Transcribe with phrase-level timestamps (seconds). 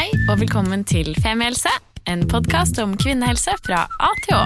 [0.00, 1.68] Hei og velkommen til Femihelse,
[2.08, 4.38] en podkast om kvinnehelse fra A til Å.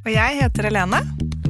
[0.00, 0.98] Og jeg heter Helene,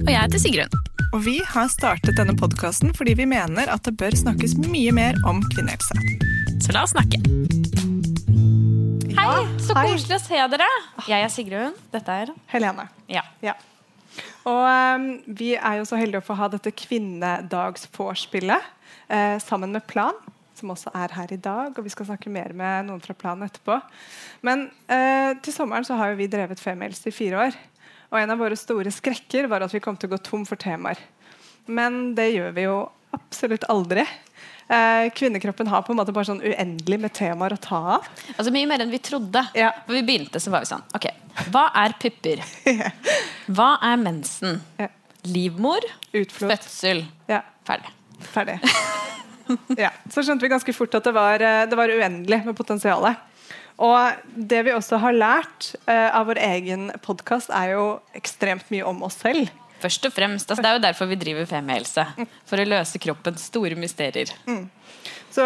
[0.03, 0.75] Og jeg heter Sigrun.
[1.15, 5.17] og vi har startet denne podkasten fordi vi mener at det bør snakkes mye mer
[5.25, 5.97] om kvinnehelse.
[6.67, 7.17] Så la oss snakke.
[9.17, 9.89] Hei, så hei.
[9.89, 10.69] koselig å se dere.
[11.09, 11.81] Jeg er Sigrun.
[11.97, 12.91] Dette er Helene.
[13.09, 13.25] Ja.
[13.41, 13.57] Ja.
[14.45, 18.61] Og um, vi er jo så heldige å få ha dette kvinnedagsvorspillet
[19.09, 20.13] eh, sammen med Plan,
[20.59, 21.73] som også er her i dag.
[21.77, 23.79] Og vi skal snakke mer med noen fra planen etterpå.
[24.47, 27.59] Men eh, til sommeren så har jo vi drevet Femihelse i fire år.
[28.13, 30.61] Og en av våre store skrekker var at vi kom til å gå tom for
[30.61, 31.01] temaer.
[31.67, 32.77] Men det gjør vi jo
[33.17, 34.05] absolutt aldri.
[34.69, 38.09] Eh, kvinnekroppen har på en måte bare sånn uendelig med temaer å ta av.
[38.35, 39.45] Altså Mye mer enn vi trodde.
[39.55, 39.73] Ja.
[39.87, 41.07] For vi begynte så var vi sånn Ok,
[41.55, 42.43] hva er pupper?
[43.57, 44.59] Hva er mensen?
[44.81, 44.91] Ja.
[45.27, 45.87] Livmor?
[46.15, 46.51] Utflod.
[46.51, 47.05] Fødsel?
[47.31, 47.43] Ja.
[47.67, 47.93] Ferdig.
[48.33, 48.59] Ferdig.
[49.85, 53.23] ja, så skjønte vi ganske fort at det var, eh, det var uendelig med potensialet.
[53.77, 57.87] Og det vi også har lært eh, av vår egen podkast, er jo
[58.17, 59.53] ekstremt mye om oss selv.
[59.83, 62.07] Først og fremst, altså Det er jo derfor vi driver Femihelse.
[62.49, 64.33] For å løse kroppens store mysterier.
[65.37, 65.45] Så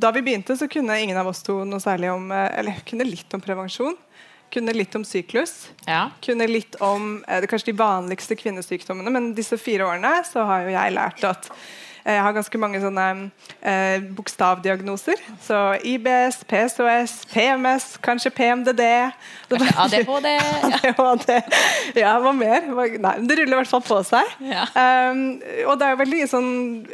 [0.00, 3.06] da vi begynte, så kunne ingen av oss to noe særlig om eh, Eller kunne
[3.08, 3.96] litt om prevensjon.
[4.52, 5.70] Kunne litt om syklus.
[5.86, 6.06] Ja.
[6.24, 9.12] Kunne litt om eh, kanskje de vanligste kvinnesykdommene.
[9.12, 11.48] Men disse fire årene så har jo jeg lært at
[12.04, 13.06] jeg har ganske mange sånne
[13.60, 15.20] eh, bokstavdiagnoser.
[15.44, 18.82] Så IBS, PSOS, PMS, kanskje PMDD.
[19.52, 20.28] Kanskje ADHD.
[20.32, 20.92] Ja.
[21.12, 21.32] ADHD.
[22.02, 22.66] Ja, hva mer?
[22.66, 24.36] Nei, men det ruller i hvert fall på seg.
[24.50, 24.66] Ja.
[24.74, 25.24] Um,
[25.68, 26.52] og det er jo veldig sånn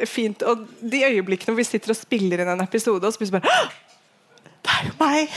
[0.09, 3.41] fint Og de øyeblikkene hvor vi sitter og spiller inn en episode, og så plutselig
[3.41, 3.88] bare «Åh!
[4.69, 5.31] Det er jo meg!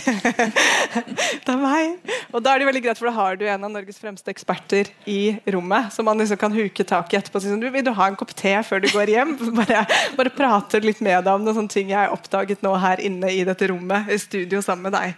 [1.47, 2.11] det er meg!
[2.33, 4.91] Og da er det veldig greit, for da har du en av Norges fremste eksperter
[5.09, 7.41] i rommet, som man liksom kan huke tak i etterpå.
[7.41, 9.35] og si Sånn, du, vil du ha en kopp te før du går hjem?
[9.59, 9.87] Bare,
[10.19, 13.43] bare prate litt med deg om noen ting jeg har oppdaget nå her inne i
[13.49, 15.17] dette rommet, i studio sammen med deg.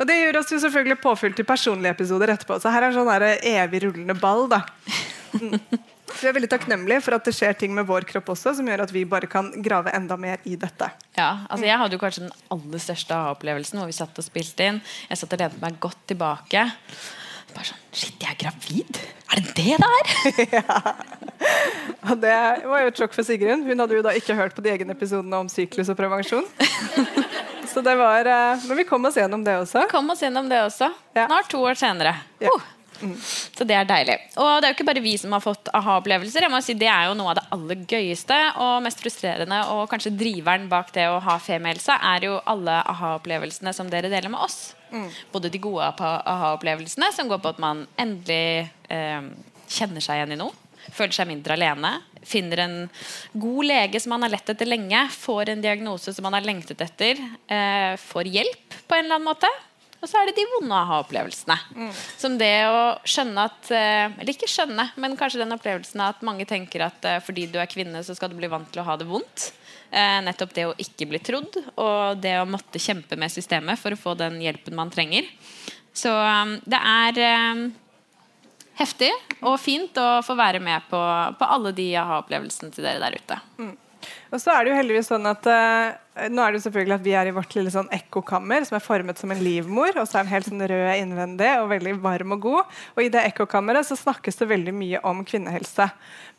[0.00, 2.58] Og Det gjør oss jo selvfølgelig påfylt til personlige episoder etterpå.
[2.58, 4.48] Så her er en sånn evig rullende ball.
[4.50, 4.64] da.
[5.38, 5.58] Mm.
[6.20, 8.84] Vi er veldig takknemlige for at det skjer ting med vår kropp også, som gjør
[8.84, 10.90] at vi bare kan grave enda mer i dette.
[11.16, 14.68] Ja, altså Jeg hadde jo kanskje den aller største aha-opplevelsen hvor vi satt og spilte
[14.68, 14.80] inn.
[15.08, 16.68] Jeg satt og lente meg godt tilbake.
[17.52, 19.00] Bare sånn Shit, jeg er gravid!
[19.32, 20.52] Er det det det er?
[20.58, 20.92] ja.
[22.08, 22.36] Og Det
[22.68, 23.64] var jo et sjokk for Sigrun.
[23.66, 26.48] Hun hadde jo da ikke hørt på de egne episodene om syklus og prevensjon.
[27.72, 29.86] Så det var, eh, Men vi kom oss gjennom det også.
[29.86, 30.90] Vi Kom oss gjennom det også.
[31.16, 31.26] Ja.
[31.26, 32.16] Snart to år senere.
[32.40, 32.52] Ja.
[32.52, 32.81] Uh.
[33.56, 34.16] Så det er deilig.
[34.40, 36.46] Og det er jo ikke bare vi som har fått aha-opplevelser.
[36.46, 39.88] Jeg må si Det er jo noe av det aller gøyeste og mest frustrerende, og
[39.90, 44.42] kanskje driveren bak det å ha femihelse, er jo alle aha-opplevelsene som dere deler med
[44.44, 44.74] oss.
[45.32, 49.30] Både de gode aha-opplevelsene, som går på at man endelig eh,
[49.72, 50.54] kjenner seg igjen i noe.
[50.90, 51.92] Føler seg mindre alene.
[52.26, 52.76] Finner en
[53.38, 55.04] god lege som man har lett etter lenge.
[55.14, 57.20] Får en diagnose som man har lengtet etter.
[57.46, 59.50] Eh, får hjelp på en eller annen måte.
[60.02, 61.56] Og så er det de vonde aha-opplevelsene.
[62.18, 66.46] Som det å skjønne at eh, Eller ikke skjønne, men kanskje den opplevelsen at mange
[66.48, 68.96] tenker at eh, fordi du er kvinne, så skal du bli vant til å ha
[68.98, 69.52] det vondt.
[69.94, 73.94] Eh, nettopp det å ikke bli trodd, og det å måtte kjempe med systemet for
[73.94, 75.28] å få den hjelpen man trenger.
[75.94, 76.10] Så
[76.64, 77.18] det er
[78.78, 79.10] heftig
[79.44, 80.98] og fint å få være med på,
[81.38, 83.36] på alle de aha-opplevelsene til dere der ute.
[84.32, 85.92] Og så er det jo heldigvis sånn at uh,
[86.28, 88.84] Nå er det jo selvfølgelig at vi er i vårt lille sånn ekkokammer som er
[88.84, 92.34] formet som en livmor, og så er den helt sånn rød innvendig og veldig varm
[92.36, 92.74] og god.
[92.98, 95.88] Og i det ekkokammeret så snakkes det veldig mye om kvinnehelse.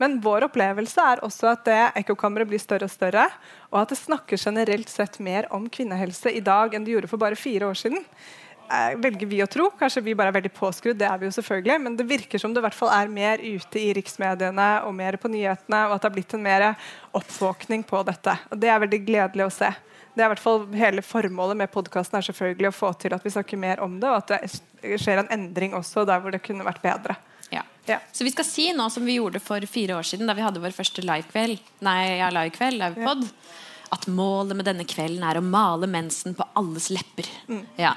[0.04, 3.26] Men vår opplevelse er også at det ekkokammeret blir større og større,
[3.74, 7.26] og at det snakker generelt sett mer om kvinnehelse i dag enn det gjorde for
[7.26, 8.06] bare fire år siden.
[8.72, 9.70] Eh, velger vi å tro.
[9.80, 11.80] Kanskje vi bare er veldig påskrudd, det er vi jo selvfølgelig.
[11.84, 15.18] Men det virker som det i hvert fall er mer ute i riksmediene og mer
[15.22, 16.68] på nyhetene, og at det har blitt en mer
[17.14, 18.38] oppvåkning på dette.
[18.52, 19.74] Og det er veldig gledelig å se.
[20.14, 23.24] Det er i hvert fall Hele formålet med podkasten er selvfølgelig å få til at
[23.26, 24.34] vi snakker mer om det, og at
[24.84, 27.18] det skjer en endring også der hvor det kunne vært bedre.
[27.54, 27.64] Ja.
[27.90, 28.00] Ja.
[28.14, 30.62] Så vi skal si nå som vi gjorde for fire år siden, da vi hadde
[30.64, 33.26] vår første livekveld, nei, ja, livekveld, livepod,
[33.94, 37.30] at målet med denne kvelden er å male mensen på alles lepper.
[37.80, 37.94] Ja.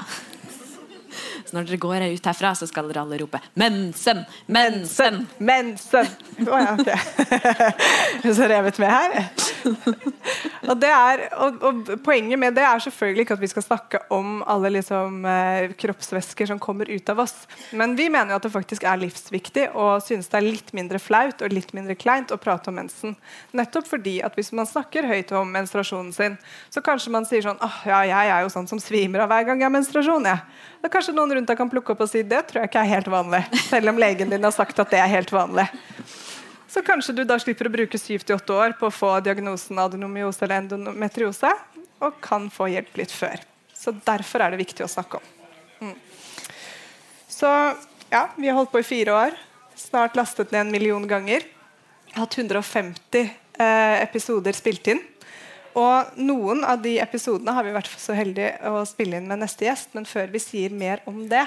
[1.47, 4.25] Så når dere går ut herfra, så skal dere alle rope 'mensen'!
[4.47, 5.27] Mensen!
[5.39, 6.09] Mensen!
[6.47, 6.91] Å ja, ok.
[8.37, 9.29] Så revet med her.
[10.71, 14.43] og, er, og, og Poenget med det er selvfølgelig ikke at vi skal snakke om
[14.47, 17.35] alle liksom, eh, kroppsvæsker som kommer ut av oss.
[17.77, 21.01] Men vi mener jo at det faktisk er livsviktig og synes det er litt mindre
[21.03, 23.17] flaut og litt mindre kleint å prate om mensen.
[23.57, 26.39] Nettopp fordi at hvis man snakker høyt om menstruasjonen sin,
[26.71, 29.49] så kanskje man sier sånn ah, ja, jeg er jo sånn som svimer av hver
[29.49, 30.31] gang jeg har menstruasjon.
[30.31, 30.45] Jeg.
[30.87, 32.93] Da kanskje noen rundt deg kan plukke opp og si det tror jeg ikke er
[32.93, 33.41] helt vanlig.
[33.73, 35.65] Selv om legen din har sagt at det er helt vanlig.
[36.71, 40.63] Så kanskje du da slipper å bruke 7-8 år på å få diagnosen adenomyose eller
[40.63, 41.51] endometriose,
[41.99, 43.43] og kan få hjelp litt før.
[43.75, 45.27] Så derfor er det viktig å snakke om.
[45.89, 45.99] Mm.
[47.35, 47.51] Så
[48.13, 49.43] ja, vi har holdt på i fire år.
[49.75, 51.51] Snart lastet ned en million ganger.
[52.15, 55.03] Hatt 150 eh, episoder spilt inn.
[55.77, 59.67] Og noen av de episodene har vi vært så heldige å spille inn med neste
[59.67, 61.45] gjest, men før vi sier mer om det,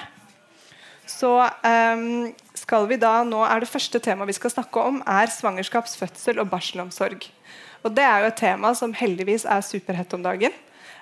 [1.09, 5.31] så um, skal vi da nå er Det første temaet vi skal snakke om, er
[5.33, 7.25] svangerskaps-, fødsel og barselomsorg.
[7.81, 10.53] Og Det er jo et tema som heldigvis er superhett om dagen.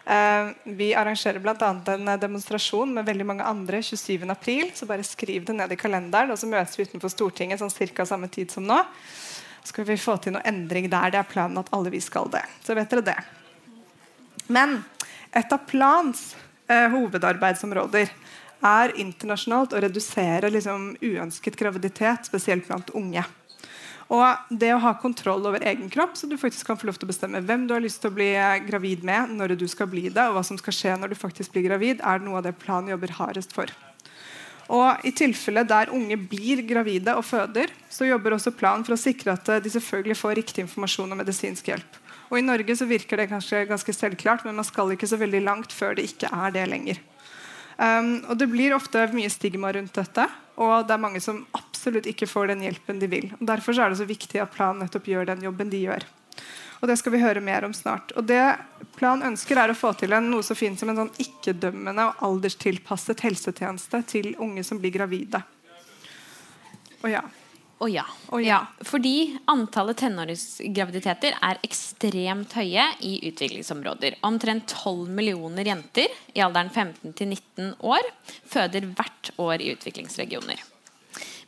[0.07, 1.73] Uh, vi arrangerer bl.a.
[1.91, 4.23] en demonstrasjon med veldig mange andre 27.
[4.31, 4.71] april.
[4.71, 8.07] Så bare skriv det ned i kalenderen, og så møtes vi utenfor Stortinget sånn cirka
[8.07, 8.79] samme tid som nå
[9.67, 11.11] skal vi få til noe endring der.
[11.13, 12.43] Det er planen at alle vi skal det.
[12.63, 13.17] Så vet dere det.
[14.47, 14.79] Men
[15.35, 16.31] et av plans
[16.71, 18.11] eh, hovedarbeidsområder
[18.67, 23.25] er internasjonalt å redusere liksom, uønsket graviditet, spesielt blant unge.
[24.07, 27.09] Og det å ha kontroll over egen kropp, så du faktisk kan få lov til
[27.09, 29.91] å bestemme hvem du har lyst til å bli eh, gravid med, når du skal
[29.91, 32.47] bli det, og hva som skal skje når du faktisk blir gravid, er noe av
[32.47, 33.73] det planen jobber hardest for.
[34.73, 38.99] Og I tilfelle der unge blir gravide og føder, så jobber også planen for å
[38.99, 42.01] sikre at de selvfølgelig får riktig informasjon og medisinsk hjelp.
[42.27, 45.41] Og I Norge så virker det kanskje ganske selvklart, men man skal ikke så veldig
[45.45, 46.99] langt før det ikke er det lenger.
[47.77, 50.25] Um, og Det blir ofte mye stigma rundt dette,
[50.57, 53.29] og det er mange som absolutt ikke får den hjelpen de vil.
[53.39, 56.07] Og Derfor er det så viktig at planen nettopp gjør den jobben de gjør.
[56.81, 58.13] Og Det skal vi høre mer om snart.
[58.17, 58.41] Og det
[58.97, 62.21] Plan ønsker, er å få til en, noe så fint som en sånn ikke-dømmende og
[62.25, 65.43] alderstilpasset helsetjeneste til unge som blir gravide.
[67.03, 67.21] Og ja.
[67.77, 68.05] Og ja.
[68.33, 68.63] Og ja.
[68.81, 74.17] Fordi antallet tenåringsgraviditeter er ekstremt høye i utviklingsområder.
[74.25, 78.09] Omtrent 12 millioner jenter i alderen 15 til 19 år
[78.49, 80.65] føder hvert år i utviklingsregioner.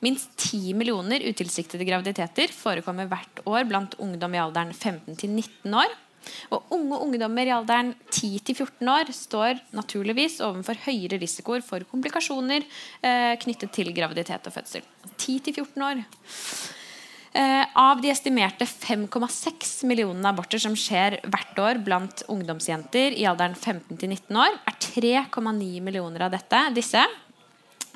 [0.05, 5.75] Minst 10 millioner utilsiktede graviditeter forekommer hvert år blant ungdom i alderen 15 til 19
[5.75, 5.97] år.
[6.53, 13.35] Og unge ungdommer i alderen 10-14 år står naturligvis overfor høyere risikoer for komplikasjoner eh,
[13.43, 14.85] knyttet til graviditet og fødsel.
[15.17, 16.03] 10-14 år.
[17.39, 23.55] Eh, av de estimerte 5,6 millionene aborter som skjer hvert år blant ungdomsjenter i alderen
[23.55, 27.03] 15-19 år, er 3,9 millioner av dette, disse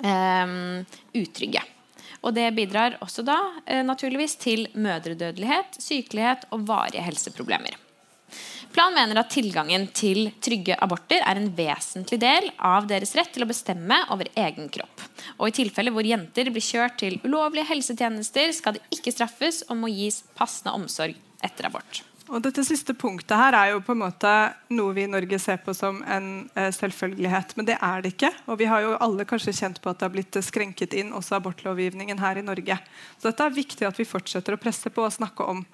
[0.03, 0.57] eh,
[1.23, 1.63] utrygge.
[2.23, 7.75] Og det bidrar også da eh, naturligvis til mødredødelighet, sykelighet og varige helseproblemer.
[8.73, 13.45] Plan mener at tilgangen til trygge aborter er en vesentlig del av deres rett til
[13.45, 15.03] å bestemme over egen kropp.
[15.37, 19.77] Og I tilfeller hvor jenter blir kjørt til ulovlige helsetjenester, skal de ikke straffes og
[19.83, 22.01] må gis passende omsorg etter abort.
[22.31, 24.29] Og dette siste punktet her er jo på en måte
[24.71, 28.31] noe vi i Norge ser på som en eh, selvfølgelighet, men det er det ikke.
[28.47, 31.35] Og vi har jo alle kanskje kjent på at det har blitt skrenket inn også
[31.41, 32.79] abortlovgivningen her i Norge.
[33.17, 35.65] Så dette er viktig at vi fortsetter å presse på og snakke om.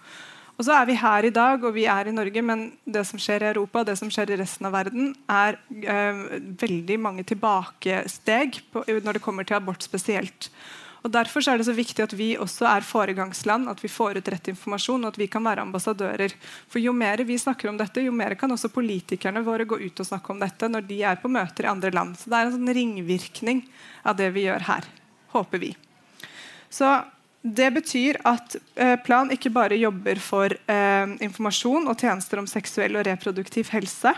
[0.60, 3.22] Og så er vi her i dag, og vi er i Norge, men det som
[3.22, 6.26] skjer i Europa det som skjer i resten av verden, er øh,
[6.60, 10.50] veldig mange tilbakesteg på, når det kommer til abort spesielt.
[11.04, 14.32] Og Derfor er det så viktig at vi også er foregangsland, at vi får ut
[14.34, 16.34] rett informasjon og at vi kan være ambassadører.
[16.68, 20.00] For Jo mer vi snakker om dette, jo mer kan også politikerne våre gå ut
[20.04, 22.18] og snakke om dette når de er på møter i andre land.
[22.20, 23.64] Så Det er en sånn ringvirkning
[24.04, 24.90] av det vi gjør her.
[25.32, 25.72] Håper vi.
[26.70, 26.90] Så
[27.42, 32.98] det betyr at eh, Plan ikke bare jobber for eh, informasjon og tjenester om seksuell
[33.00, 34.12] og reproduktiv helse,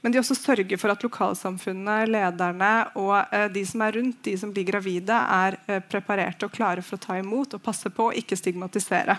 [0.00, 2.70] men de også sørger for at lokalsamfunnene, lederne
[3.02, 6.84] og eh, de som er rundt, de som blir gravide, er eh, preparerte og klare
[6.86, 9.18] for å ta imot og passe på og ikke stigmatisere.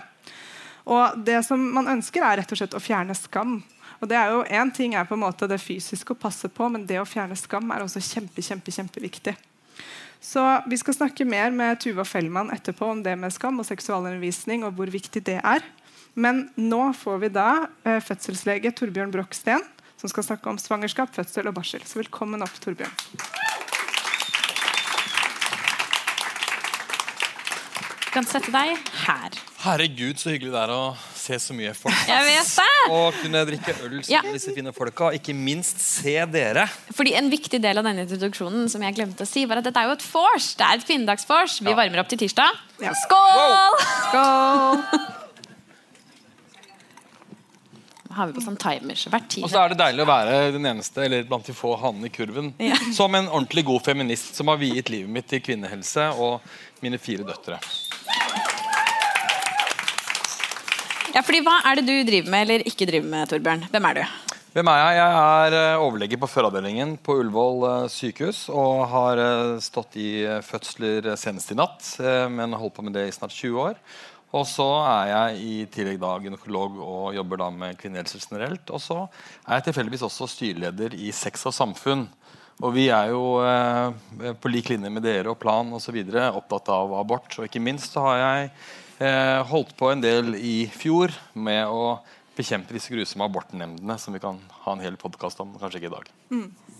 [0.88, 3.58] Og Det som man ønsker, er rett og slett å fjerne skam.
[4.00, 6.72] Og det er jo Én ting er på en måte det fysiske å passe på,
[6.72, 9.36] men det å fjerne skam er også kjempe, kjempe, kjempeviktig.
[10.20, 14.66] Så Vi skal snakke mer med Tuva Fellmann etterpå om det med skam og seksualundervisning
[14.68, 15.64] og hvor viktig det er.
[16.14, 17.50] Men nå får vi da
[17.86, 19.64] eh, fødselslege Torbjørn Broksten,
[20.00, 21.84] som skal snakke om svangerskap, fødsel og barsel.
[21.86, 23.69] Så velkommen opp, Torbjørn.
[28.10, 28.72] Du kan sette deg
[29.04, 29.34] her.
[29.62, 30.78] Herregud, så hyggelig det er å
[31.14, 31.94] se så mye folk.
[32.10, 32.72] Jeg vet det!
[32.90, 34.22] Og kunne drikke øl sammen Ja.
[34.24, 35.12] med disse fine folka.
[35.14, 36.64] Ikke minst se dere.
[36.90, 39.78] Fordi En viktig del av denne introduksjonen som jeg glemte å si, var at dette
[39.78, 40.48] er jo et vors.
[40.58, 41.60] Det er et kvinnedagsvors.
[41.62, 42.58] Vi varmer opp til tirsdag.
[42.82, 42.96] Ja.
[43.04, 43.78] Skål!
[44.08, 44.82] Skål!
[48.10, 50.66] Nå har vi på sånn timers hvert Og så er det deilig å være den
[50.66, 52.50] eneste eller blant de få hannene i kurven.
[52.58, 52.74] Ja.
[52.96, 56.42] Som en ordentlig god feminist som har viet livet mitt til kvinnehelse og
[56.82, 57.60] mine fire døtre.
[61.10, 63.64] Ja, fordi Hva er det du driver med eller ikke driver med, Torbjørn?
[63.72, 64.04] Hvem er du?
[64.50, 64.98] Hvem er jeg?
[64.98, 68.44] Jeg er eh, overlege på fødeavdelingen på Ullevål eh, sykehus.
[68.50, 70.10] Og har eh, stått i
[70.46, 71.92] fødsler senest i natt,
[72.30, 73.78] men holdt på med det i snart 20 år.
[74.30, 78.70] Og så er jeg i tillegg da gynekolog og jobber da med kvinnehelse generelt.
[78.70, 82.06] Og så er jeg tilfeldigvis også styreleder i Sex og samfunn.
[82.60, 85.98] Og vi er jo eh, på lik linje med dere og Plan osv.
[86.28, 87.32] opptatt av abort.
[87.38, 88.52] Og ikke minst så har jeg
[89.00, 91.98] eh, holdt på en del i fjor med å
[92.36, 95.56] bekjempe disse grusomme abortnemndene, som vi kan ha en hel podkast om.
[95.60, 96.12] Kanskje ikke i dag.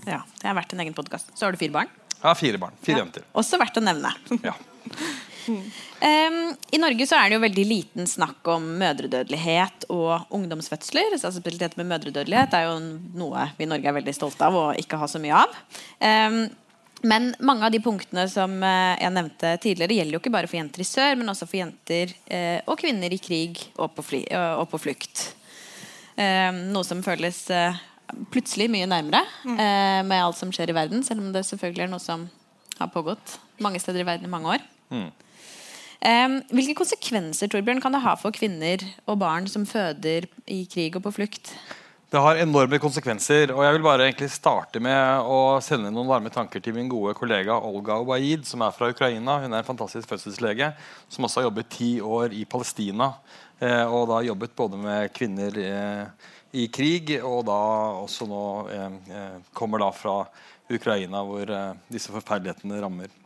[0.06, 1.32] Ja, Det har vært en egen podkast.
[1.36, 1.90] Så har du fire barn.
[2.20, 2.76] Ja, fire barn.
[2.84, 3.24] Fire jenter.
[3.36, 4.14] Også verdt å nevne.
[4.46, 4.54] Ja.
[6.00, 6.36] Em,
[6.72, 11.16] I Norge så er det jo veldig liten snakk om mødredødelighet og ungdomsfødsler.
[11.16, 12.76] Så altså spesielt med mødredødelighet er jo
[13.20, 15.56] noe vi i Norge er veldig stolte av og ikke har så mye av.
[16.06, 16.38] Em,
[17.02, 20.58] men mange av de punktene som eh, jeg nevnte tidligere, gjelder jo ikke bare for
[20.58, 24.24] jenter i sør, men også for jenter eh, og kvinner i krig og på, fly,
[24.60, 25.30] og på flukt.
[26.20, 27.78] Noe som føles eh,
[28.34, 31.92] plutselig mye nærmere eh, med alt som skjer i verden, selv om det selvfølgelig er
[31.94, 32.28] noe som
[32.76, 34.64] har pågått mange steder i verden i mange år.
[36.50, 41.04] Hvilke konsekvenser Torbjørn, kan det ha for kvinner og barn som føder i krig og
[41.04, 41.52] på flukt?
[42.10, 43.52] Det har enorme konsekvenser.
[43.54, 47.12] og Jeg vil bare egentlig starte med å sende noen varme tanker til min gode
[47.14, 49.36] kollega Olga Obaid, som er fra Ukraina.
[49.44, 50.72] Hun er en fantastisk fødselslege
[51.06, 53.12] som også har jobbet ti år i Palestina.
[53.62, 57.60] Eh, og da jobbet både med kvinner eh, i krig, og da
[58.02, 60.16] også nå eh, eh, kommer da fra
[60.66, 63.19] Ukraina, hvor eh, disse forferdelighetene rammer.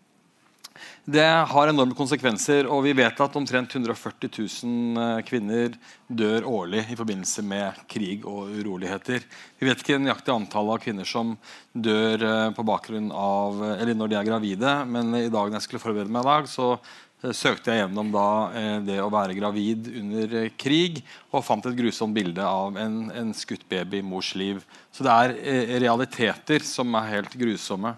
[1.04, 4.30] Det har enorme konsekvenser, og vi vet at omtrent 140
[4.64, 5.74] 000 eh, kvinner
[6.08, 9.26] dør årlig i forbindelse med krig og uroligheter.
[9.60, 11.34] Vi vet ikke nøyaktig antallet av kvinner som
[11.76, 15.66] dør eh, på bakgrunn av, eller når de er gravide, men i dag når jeg
[15.66, 18.26] skulle forberede meg i dag, så eh, søkte jeg gjennom da,
[18.62, 23.10] eh, det å være gravid under eh, krig og fant et grusomt bilde av en,
[23.12, 24.64] en skutt baby i mors liv.
[24.88, 27.92] Så det er eh, realiteter som er helt grusomme.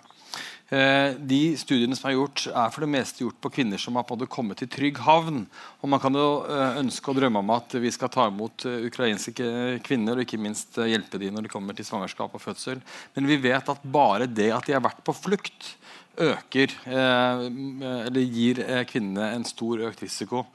[0.67, 4.07] Eh, de studiene som er gjort, er for det meste gjort på kvinner som har
[4.07, 5.45] på en kommet til trygg havn.
[5.81, 8.89] Og Man kan jo eh, ønske og drømme om at vi skal ta imot eh,
[8.89, 12.83] ukrainske kvinner og ikke minst hjelpe dem når de kommer til svangerskap og fødsel.
[13.15, 15.77] Men vi vet at bare det at de har vært på flukt,
[16.17, 20.47] øker eller gir kvinnene en stor økt risiko.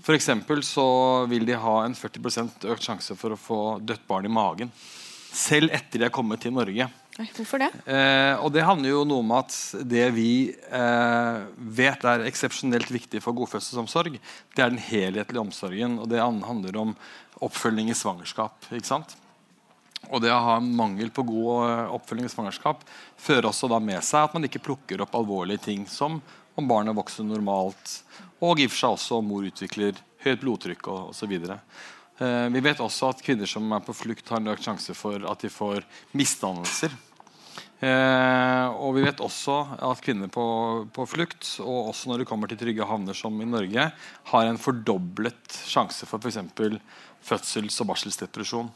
[0.00, 0.16] For
[0.64, 0.86] så
[1.28, 4.72] vil de ha en 40% økt sjanse for å få dødt barn i magen.
[5.36, 6.88] Selv etter de er kommet til Norge.
[7.18, 7.70] Hvorfor det?
[7.90, 9.54] Eh, og det handler jo noe om at
[9.88, 11.40] det vi eh,
[11.80, 14.16] vet er eksepsjonelt viktig for godfødselsomsorg,
[14.54, 15.98] det er den helhetlige omsorgen.
[16.00, 16.94] Og det handler om
[17.44, 18.70] oppfølging i svangerskap.
[18.70, 19.16] ikke sant?
[20.08, 22.86] Og det å ha mangel på god eh, oppfølging i svangerskap
[23.20, 26.22] fører også da med seg at man ikke plukker opp alvorlige ting som
[26.58, 28.00] om barnet vokser normalt,
[28.40, 32.60] og i og for seg også om mor utvikler høyt blodtrykk og og Eh, vi
[32.60, 35.48] vet også at kvinner som er på flukt, har en økt sjanse for at de
[35.52, 36.92] får misdannelser.
[37.80, 40.44] Eh, og vi vet også at kvinner på,
[40.92, 43.86] på flukt, og også når de kommer til trygge havner som i Norge,
[44.32, 46.42] har en fordoblet sjanse for f.eks.
[47.24, 48.68] fødsels- og barselsdepresjon.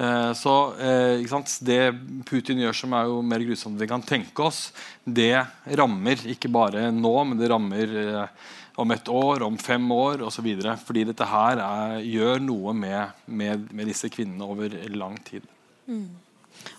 [0.00, 1.44] Eh, så eh?
[1.60, 1.80] Det
[2.24, 4.70] Putin gjør som er jo mer grusomt enn vi kan tenke oss,
[5.04, 5.44] det
[5.76, 8.50] rammer ikke bare nå, men det rammer eh,
[8.80, 10.48] om et år, om fem år osv.
[10.86, 15.46] Fordi dette her er, gjør noe med, med, med disse kvinnene over lang tid.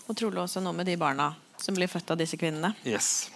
[0.08, 2.74] Og trolig også noe med de barna som blir født av disse kvinnene.
[2.86, 3.28] Yes.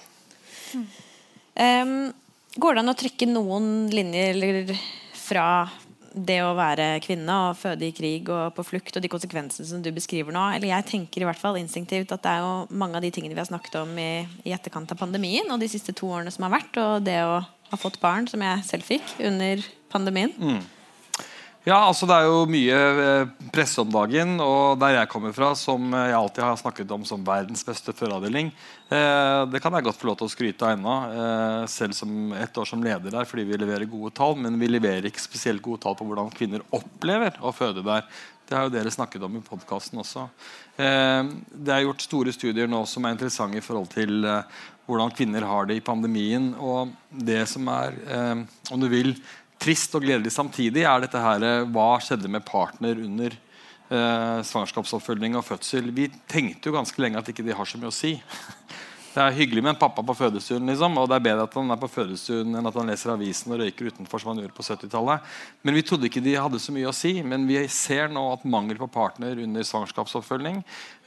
[1.58, 2.10] Em,
[2.56, 4.74] går det an å trekke noen linjer
[5.18, 5.68] fra
[6.18, 9.82] det å være kvinne og føde i krig og på flukt og de konsekvensene som
[9.84, 10.44] du beskriver nå?
[10.56, 13.36] Eller jeg tenker i hvert fall instinktivt at det er jo mange av de tingene
[13.36, 16.48] vi har snakket om i, i etterkant av pandemien og de siste to årene som
[16.48, 17.38] har vært, og det å
[17.70, 20.34] ha fått barn, som jeg selv fikk under pandemien.
[21.68, 25.50] Ja, altså Det er jo mye eh, presse om dagen, og der jeg kommer fra,
[25.58, 28.48] som jeg alltid har snakket om som verdens beste føreravdeling,
[28.88, 32.32] eh, det kan jeg godt få lov til å skryte av ennå, eh, selv som
[32.38, 35.64] ett år som leder der, fordi vi leverer gode tall, men vi leverer ikke spesielt
[35.64, 38.08] gode tall på hvordan kvinner opplever å føde der.
[38.48, 40.24] Det har jo dere snakket om i podkasten også.
[40.80, 41.22] Eh,
[41.52, 45.44] det er gjort store studier nå som er interessante i forhold til eh, hvordan kvinner
[45.44, 46.54] har det i pandemien.
[46.56, 48.40] Og det som er, eh,
[48.72, 49.14] om du vil,
[49.60, 55.36] trist og gledelig samtidig, er dette her eh, Hva skjedde med partner under eh, svangerskapsoppfølging
[55.36, 55.92] og fødsel?
[55.92, 58.16] Vi tenkte jo ganske lenge at ikke det har så mye å si.
[59.18, 61.74] Det er hyggelig med en pappa på fødestuen, liksom, og det er bedre at han
[61.74, 64.62] er på fødestuen enn at han leser avisen og røyker utenfor som han gjorde på
[64.62, 65.32] 70-tallet.
[65.66, 67.10] Men vi trodde ikke de hadde så mye å si.
[67.26, 70.60] Men vi ser nå at mangel på partner under svangerskapsoppfølging,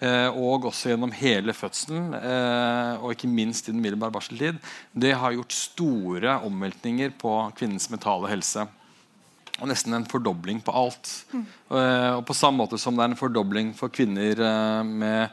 [0.03, 4.59] eh, og også gjennom hele fødselen, eh, og ikke minst i den middelbare barseltid,
[4.91, 8.67] det har gjort store omveltninger på kvinnens mentale helse.
[9.61, 11.15] Og nesten en fordobling på alt.
[11.31, 15.31] Eh, og på samme måte som det er en fordobling for kvinner med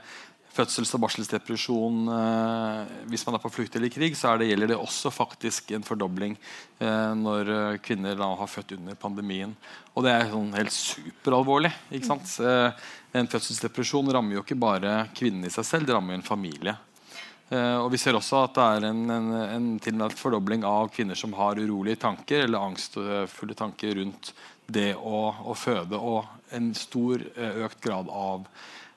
[0.59, 4.73] fødsels- og barselsdepresjon eh, hvis man er på flukt eller krig, så er det, gjelder
[4.73, 6.35] det også faktisk en fordobling
[6.83, 9.55] eh, når eh, kvinner da har født under pandemien.
[9.95, 11.73] Og det er sånn helt superalvorlig.
[11.95, 12.35] ikke sant?
[12.43, 16.31] Eh, en fødselsdepresjon rammer jo ikke bare kvinnen i seg selv, det rammer jo en
[16.31, 16.75] familie.
[17.49, 20.23] Eh, og Vi ser også at det er en, en, en til og med en
[20.23, 24.35] fordobling av kvinner som har urolige tanker eller angstfulle tanker rundt
[24.69, 27.23] det å, å føde, og en stor
[27.65, 28.45] økt grad av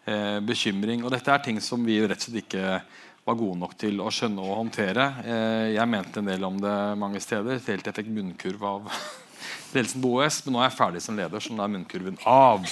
[0.05, 1.05] eh, bekymring.
[1.05, 2.81] Og dette er ting som vi rett og slett ikke
[3.27, 5.09] var gode nok til å skjønne og håndtere.
[5.23, 8.89] Eh, jeg mente en del om det mange steder, helt til jeg fikk munnkurv av
[9.75, 12.65] ledelsen på OS, men nå er jeg ferdig som leder, så nå er munnkurven av.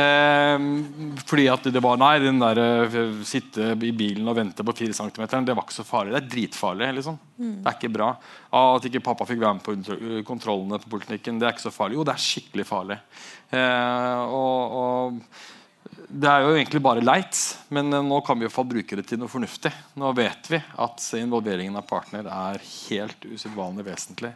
[0.00, 0.56] Eh,
[1.26, 4.96] fordi at det var Nei, den der eh, sitte i bilen og vente på 4
[4.96, 6.14] cm, det var ikke så farlig.
[6.14, 6.94] Det er dritfarlig.
[7.00, 7.20] liksom.
[7.36, 8.12] Det er ikke bra.
[8.48, 11.74] Ah, at ikke pappa fikk være med på kontrollene på politikken, det er ikke så
[11.74, 11.98] farlig.
[11.98, 13.00] Jo, det er skikkelig farlig.
[13.50, 15.58] Eh, og, og
[16.10, 17.38] det er jo egentlig bare leit,
[17.70, 19.70] men eh, nå kan vi i hvert fall bruke det til noe fornuftig.
[20.00, 24.32] Nå vet vi at involveringen av partner er helt usedvanlig vesentlig.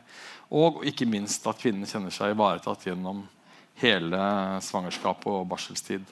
[0.55, 3.25] Og ikke minst at kvinnen kjenner seg ivaretatt gjennom
[3.83, 4.21] hele
[4.63, 6.05] svangerskap og barselstid.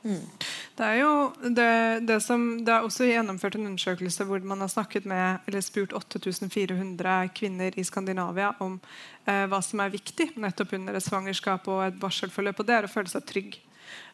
[0.00, 1.10] Det er jo
[1.52, 1.72] det,
[2.08, 5.92] det som Det er også gjennomført en undersøkelse hvor man har snakket med, eller spurt
[5.92, 8.78] 8400 kvinner i Skandinavia om
[9.26, 12.88] eh, hva som er viktig nettopp under et svangerskap og et barselforløp, og det er
[12.88, 13.60] å føle seg trygg.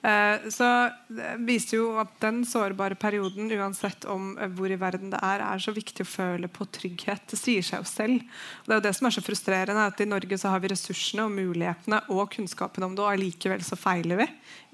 [0.06, 0.68] Eh, så
[1.10, 5.42] det viser jo at den sårbare perioden, uansett om eh, hvor i verden det er,
[5.42, 7.26] er så viktig å føle på trygghet.
[7.32, 8.42] Det sier seg jo selv.
[8.62, 10.72] Og det er jo det som er så frustrerende, at i Norge så har vi
[10.72, 14.28] ressursene og mulighetene og kunnskapen om det, og allikevel så feiler vi.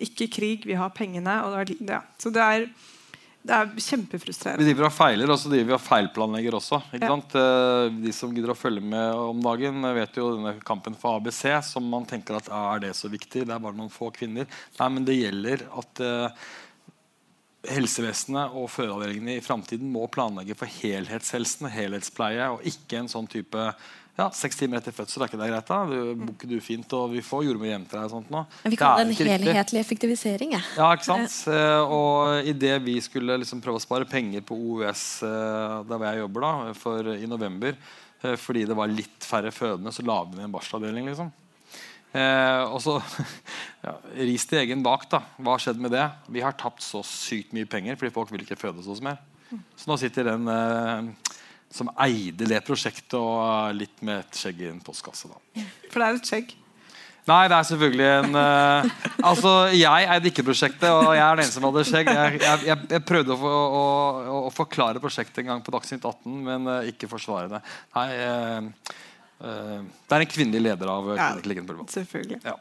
[0.09, 1.39] Ikke krig, vi har pengene.
[1.43, 2.03] Det er, ja.
[2.21, 2.69] Så det er,
[3.43, 4.63] det er kjempefrustrerende.
[4.63, 6.79] Vi driver og feiler, og så driver vi og feilplanlegger også.
[6.95, 7.17] Ikke Ja.
[7.43, 11.17] Eh, De som gidder å følge med om dagen, eh, vet jo denne kampen for
[11.19, 13.45] ABC, som man tenker at ah, er det så viktig?
[13.47, 14.47] Det er bare noen få kvinner.
[14.79, 16.29] Nei, men det gjelder at eh,
[17.69, 23.75] helsevesenet og fødeavdelingene i framtiden må planlegge for helhetshelsen helhetspleie, og ikke en sånn type
[24.19, 25.71] ja, Seks timer etter fødsel, er ikke det greit?
[25.71, 25.79] da?
[25.89, 28.05] Du, booker du fint, og vi får jordmor hjem til deg.
[28.05, 28.43] og sånt nå.
[28.65, 30.53] Men vi kaller er det en helhetlig effektivisering.
[30.59, 30.63] Ja.
[30.77, 31.37] Ja, ikke sant?
[31.49, 36.09] Eh, og idet vi skulle liksom prøve å spare penger på OUS eh, der hvor
[36.11, 37.79] jeg jobber, da, for, i november,
[38.21, 41.09] eh, fordi det var litt færre fødende, så la vi ned en barselavdeling.
[41.09, 41.33] liksom.
[42.13, 42.99] Eh, og så
[43.87, 45.09] ja, Ris til egen bak.
[45.09, 45.23] da.
[45.41, 46.05] Hva har skjedd med det?
[46.29, 49.23] Vi har tapt så sykt mye penger fordi folk vil ikke føde hos mer.
[49.77, 51.33] Så nå sitter den eh,
[51.73, 55.31] som eide det prosjektet, og litt med et skjegg i en postkasse.
[55.31, 55.65] da.
[55.91, 56.59] For det er et skjegg.
[57.31, 58.83] Nei, det er selvfølgelig en uh,
[59.31, 62.11] Altså, Jeg eide ikke prosjektet, og jeg er den eneste som hadde skjegg.
[62.11, 63.85] Jeg, jeg, jeg, prøvde å, å,
[64.35, 67.61] å, å forklare prosjektet en gang på Dagsnytt 18, men uh, ikke forsvare det.
[67.95, 68.97] Nei, uh,
[69.39, 71.29] eh, Det er en kvinnelig leder av Ja.
[71.31, 71.93] Klinikk Liggende på Ullevål.
[71.95, 72.41] Selvfølgelig.
[72.43, 72.57] Ja.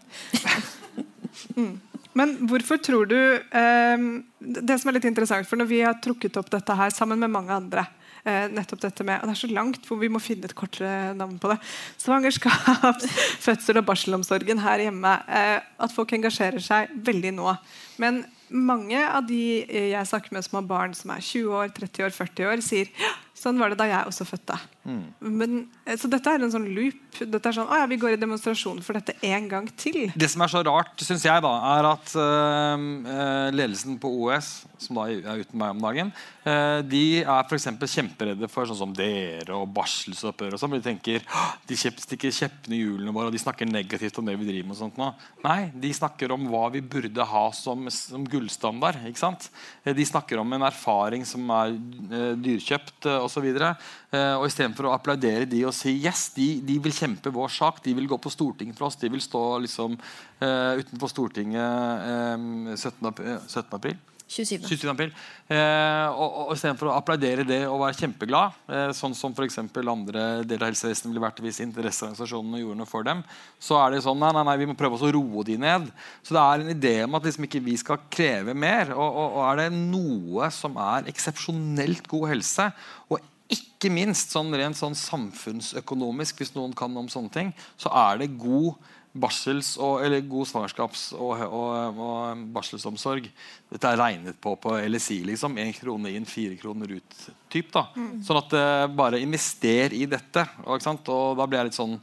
[2.18, 4.02] Men hvorfor tror du eh,
[4.40, 7.32] Det som er litt interessant, for når vi har trukket opp dette her sammen med
[7.32, 7.86] mange andre
[8.26, 11.14] eh, nettopp dette med, og Det er så langt, for vi må finne et kortere
[11.18, 11.58] navn på det.
[12.02, 13.08] Svangerskap,
[13.48, 15.16] fødsel og barselomsorgen her hjemme.
[15.30, 17.56] Eh, at folk engasjerer seg veldig nå.
[18.02, 21.74] Men mange av de eh, jeg snakker med som har barn som er 20 år,
[21.78, 24.58] 30 år, 40 år, sier ja, sånn var det da jeg også fødte.
[24.84, 27.00] Men, eh, så dette er en sånn loop.
[27.20, 30.12] Dette er sånn, å ja, Vi går i demonstrasjon for dette en gang til.
[30.16, 34.98] Det som er så rart, syns jeg, da, er at øh, ledelsen på OS, som
[34.98, 36.12] da er uten meg om dagen,
[36.46, 40.56] uh, de er eksempel kjemperedde for sånn som dere og barselsoppgjør.
[40.56, 41.26] og sånn, De tenker
[41.70, 44.76] de stikker kjeppene i hjulene våre og de snakker negativt om det vi driver med.
[44.78, 45.12] og sånt nå.
[45.46, 49.02] Nei, de snakker om hva vi burde ha som, som gullstandard.
[49.08, 49.50] ikke sant?
[49.86, 53.48] De snakker om en erfaring som er uh, dyrkjøpt øh, osv.
[53.48, 57.82] Eh, og Istedenfor å applaudere de og si yes, de, de vil kjempe vår sak,
[57.88, 62.76] de vil gå på Stortinget for oss, de vil stå liksom eh, utenfor Stortinget eh,
[62.76, 63.10] 17.
[63.10, 63.78] ap- eh, 17.
[63.80, 63.98] april.
[64.32, 64.64] 27.
[64.64, 64.90] 27.
[64.92, 65.12] april.
[65.52, 70.70] Eh, og, Istedenfor å applaudere det og være kjempeglad, eh, sånn som eksempel andre deler
[70.70, 73.24] av helsevesenet ville vært hvis interesseorganisasjonene gjorde noe for dem,
[73.60, 75.90] så er det sånn nei, nei, nei, vi må prøve oss å roe de ned.
[76.24, 78.94] Så det er en idé om at liksom ikke vi skal kreve mer.
[78.96, 82.70] Og, og, og er det noe som er eksepsjonelt god helse,
[83.12, 83.20] og
[83.52, 88.32] ikke minst sånn rent sånn samfunnsøkonomisk, hvis noen kan om sånne ting, så er det
[88.40, 88.80] god
[89.14, 93.28] barsels- og, eller god svangerskaps- og, og, og barselsomsorg.
[93.72, 95.22] Dette er regnet på på LSI.
[95.28, 97.18] liksom, Én krone inn, fire kroner ut.
[97.52, 97.88] Typ, da.
[98.24, 100.46] Sånn at uh, bare invester i dette.
[100.64, 101.98] Og, da blir jeg litt sånn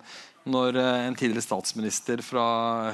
[0.49, 2.45] når eh, en tidligere statsminister fra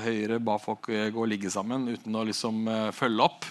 [0.03, 2.65] Høyre ba folk eh, gå og ligge sammen uten å liksom
[2.97, 3.47] følge opp.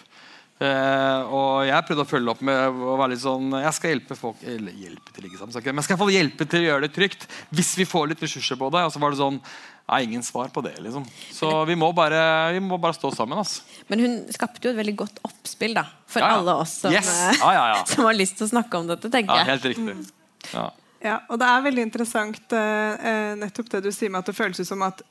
[0.64, 4.16] Eh, og jeg prøvde å følge opp med å være litt sånn Jeg skal hjelpe
[4.16, 6.92] folk Eller hjelpe til å ligge sammen, men jeg skal hjelpe til å gjøre det
[6.94, 7.26] trygt
[7.58, 8.84] hvis vi får litt ressurser på det.
[8.86, 9.40] Og så var det sånn
[9.90, 11.04] Nei, ingen svar på det, liksom.
[11.36, 13.38] Så vi må bare, vi må bare stå sammen.
[13.42, 13.66] Altså.
[13.92, 16.38] Men hun skapte jo et veldig godt oppspill da, for Ja, ja.
[16.40, 17.10] alle oss som, Yes.
[17.10, 17.82] eh, Ja, ja, ja.
[17.92, 19.12] som har lyst til å snakke om dette.
[19.12, 19.98] tenker Ja, helt riktig.
[20.54, 20.70] Ja.
[21.04, 24.38] Ja, og det er veldig interessant eh, eh, nettopp det du sier med at det
[24.38, 25.02] føles ut som at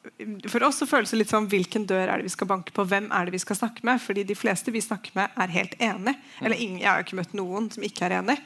[0.49, 2.87] For oss så føles det litt sånn hvilken dør er det vi skal banke på,
[2.89, 4.01] hvem er det vi skal snakke med?
[4.01, 6.15] Fordi de fleste vi snakker med, er helt enig.
[6.41, 8.39] Eller ingen, jeg har jo ikke møtt noen som ikke er enig.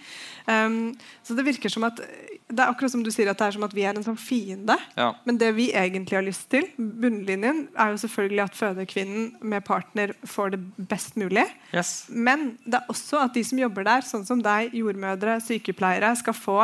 [0.47, 0.95] Um,
[1.27, 2.01] så det virker som at
[2.47, 4.19] det er akkurat som du sier at det er som at vi er en sånn
[4.21, 4.77] fiende.
[4.95, 5.09] Ja.
[5.27, 10.13] Men det vi egentlig har lyst til, bunnlinjen, er jo selvfølgelig at fødekvinnen med partner
[10.23, 10.61] får det
[10.93, 11.43] best mulig.
[11.75, 12.07] Yes.
[12.09, 16.39] Men det er også at de som jobber der, sånn som deg, jordmødre, sykepleiere, skal
[16.39, 16.61] få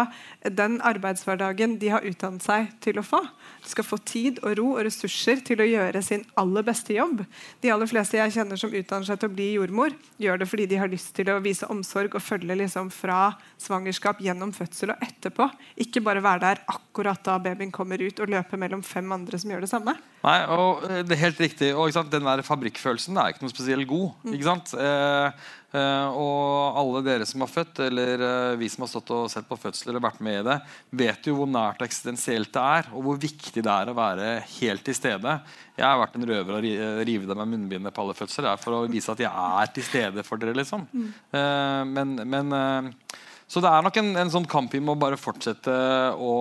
[0.46, 3.24] den arbeidshverdagen de har utdannet seg til å få.
[3.68, 7.22] Skal få tid og ro og ressurser til å gjøre sin aller beste jobb.
[7.62, 10.66] De aller fleste jeg kjenner som utdanner seg til å bli jordmor, gjør det fordi
[10.72, 15.04] de har lyst til å vise omsorg og følge liksom fra svangerskap gjennom fødsel og
[15.06, 15.48] etterpå.
[15.84, 19.54] Ikke bare være der akkurat da babyen kommer ut og løpe mellom fem andre som
[19.54, 19.96] gjør det samme.
[20.22, 21.72] Nei, og eh, det er helt riktig.
[21.74, 24.12] Og den der fabrikkfølelsen er ikke noe spesielt god.
[24.30, 24.74] Ikke sant?
[24.74, 24.84] Mm.
[24.86, 29.48] eh, og alle dere som har født, eller eh, vi som har stått og sett
[29.48, 30.58] på fødsel og vært med i det,
[31.02, 34.84] vet jo hvor nært eksistensielt det er, og hvor viktig det er å være helt
[34.84, 35.38] til stede.
[35.78, 38.46] Jeg har vært en røver og rivet eh, rive av meg munnbindet på alle fødsler.
[38.46, 40.56] Det er for å vise at jeg er til stede for dere.
[40.60, 40.84] liksom.
[40.92, 43.18] Eh, men, men eh,
[43.52, 45.72] så det er nok en, en sånn kamp vi må bare fortsette
[46.16, 46.36] å,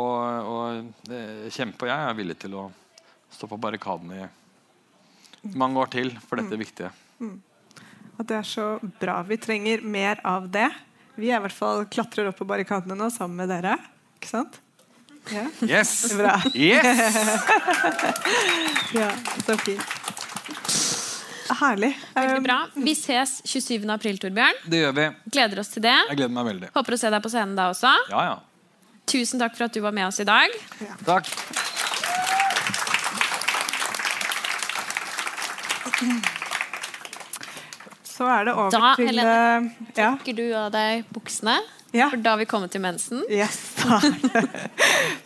[0.00, 0.02] å,
[0.48, 0.58] å
[1.12, 1.86] eh, kjempe.
[1.86, 2.66] Og jeg er villig til å
[3.32, 6.92] stå på barrikadene i mange år til for dette viktige.
[8.22, 8.66] At det er så
[9.02, 9.18] bra.
[9.26, 10.68] Vi trenger mer av det.
[11.18, 13.76] Vi er i hvert fall klatrer opp på barrikadene nå sammen med dere.
[14.20, 14.60] Ikke sant?
[15.30, 15.90] Ja, Yes!
[16.18, 16.32] Bra.
[16.50, 17.28] yes!
[18.98, 19.10] ja
[19.46, 19.84] så fint.
[21.62, 21.92] Herlig.
[22.16, 22.56] Veldig Um, bra.
[22.74, 23.84] Vi ses 27.
[23.92, 24.58] april, Torbjørn.
[24.72, 25.04] Det gjør vi.
[25.36, 25.94] Gleder oss til det.
[26.08, 26.70] Jeg gleder meg veldig.
[26.74, 27.92] Håper å se deg på scenen da også.
[28.10, 28.38] Ja, ja.
[29.12, 30.54] Tusen takk for at du var med oss i dag.
[31.06, 31.28] Takk.
[38.12, 39.36] Så er det over Da, til Helene.
[39.72, 40.10] eh, ja.
[40.18, 41.56] Trekker du av deg buksene?
[41.92, 42.06] Ja.
[42.08, 43.22] For da har vi kommet til mensen.
[43.28, 43.58] Yes.
[43.82, 43.98] da.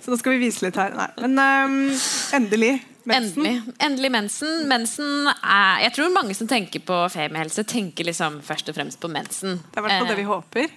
[0.03, 0.95] Så nå skal vi vise litt her.
[0.99, 1.09] Nei.
[1.23, 1.77] Men um,
[2.35, 2.73] endelig.
[3.07, 3.45] mensen.
[3.47, 3.75] Endelig.
[3.87, 4.55] Endelig mensen.
[4.71, 9.11] Mensen er, jeg tror mange som tenker på femiehelse, tenker liksom først og fremst på
[9.11, 9.61] mensen.
[9.63, 10.75] Det er i hvert fall det Eh, vi håper.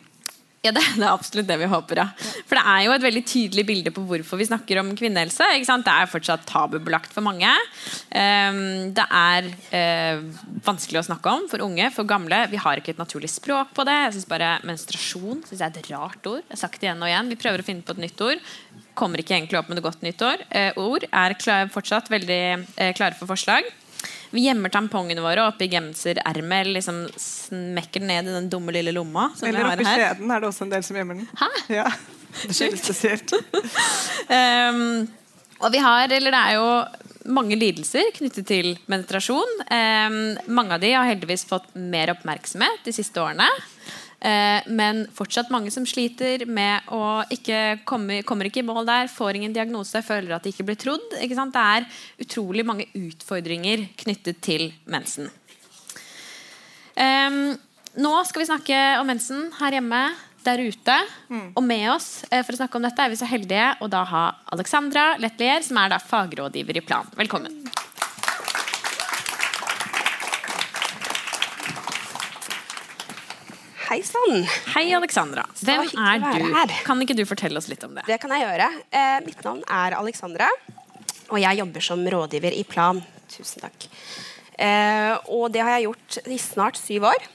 [0.59, 2.33] Ja, det, det er absolutt det vi håper, ja.
[2.49, 5.45] For det er jo et veldig tydelig bilde på hvorfor vi snakker om kvinnehelse.
[5.55, 7.51] Det er fortsatt tabubelagt for mange.
[8.11, 10.25] Um, det er uh,
[10.65, 12.41] vanskelig å snakke om for unge, for gamle.
[12.51, 13.95] Vi har ikke et naturlig språk på det.
[14.03, 16.43] Jeg synes bare Menstruasjon synes jeg er et rart ord.
[16.43, 17.31] Jeg har sagt det igjen og igjen.
[17.31, 18.47] Vi prøver å finne på et nytt ord.
[18.99, 20.43] Kommer ikke egentlig opp med et godt nytt ord.
[20.51, 23.71] Uh, ord er klar, fortsatt veldig uh, klare for forslag.
[24.29, 26.69] Vi gjemmer tampongene våre oppi genserermet.
[26.75, 29.29] Liksom smekker den ned i den dumme lille lomma.
[29.35, 31.29] Som Eller oppi skjeden er det også en del som gjemmer den.
[31.39, 31.51] Hæ?
[31.79, 31.89] Ja.
[32.45, 33.31] Det er spesielt.
[34.29, 35.07] Um,
[35.65, 36.67] og vi har, eller det er jo
[37.33, 39.55] mange lidelser knyttet til menstruasjon.
[39.65, 40.19] Um,
[40.53, 43.49] mange av de har heldigvis fått mer oppmerksomhet de siste årene.
[44.19, 49.11] Eh, men fortsatt mange som sliter med å ikke komme, kommer ikke i mål der,
[49.11, 51.17] får ingen diagnose, føler at de ikke blir trodd.
[51.23, 51.55] Ikke sant?
[51.55, 55.31] Det er utrolig mange utfordringer knyttet til mensen.
[57.99, 60.01] Nå skal vi snakke om mensen her hjemme,
[60.45, 60.95] der ute.
[61.57, 64.05] Og med oss eh, for å snakke om dette er vi så heldige å da
[64.07, 64.23] ha
[64.55, 67.09] Alexandra Letlier, som er da fagrådgiver i Plan.
[67.19, 67.59] Velkommen.
[73.89, 74.43] Hei sann!
[74.75, 75.41] Hei, Alexandra.
[75.65, 76.43] Hvem er du?
[76.53, 76.73] her.
[76.85, 78.03] Kan ikke du fortelle oss litt om det?
[78.05, 78.67] Det kan jeg gjøre.
[78.93, 80.45] Eh, mitt navn er Alexandra,
[81.33, 82.99] og jeg jobber som rådgiver i Plan.
[83.33, 83.87] Tusen takk.
[84.61, 87.25] Eh, og det har jeg gjort i snart syv år.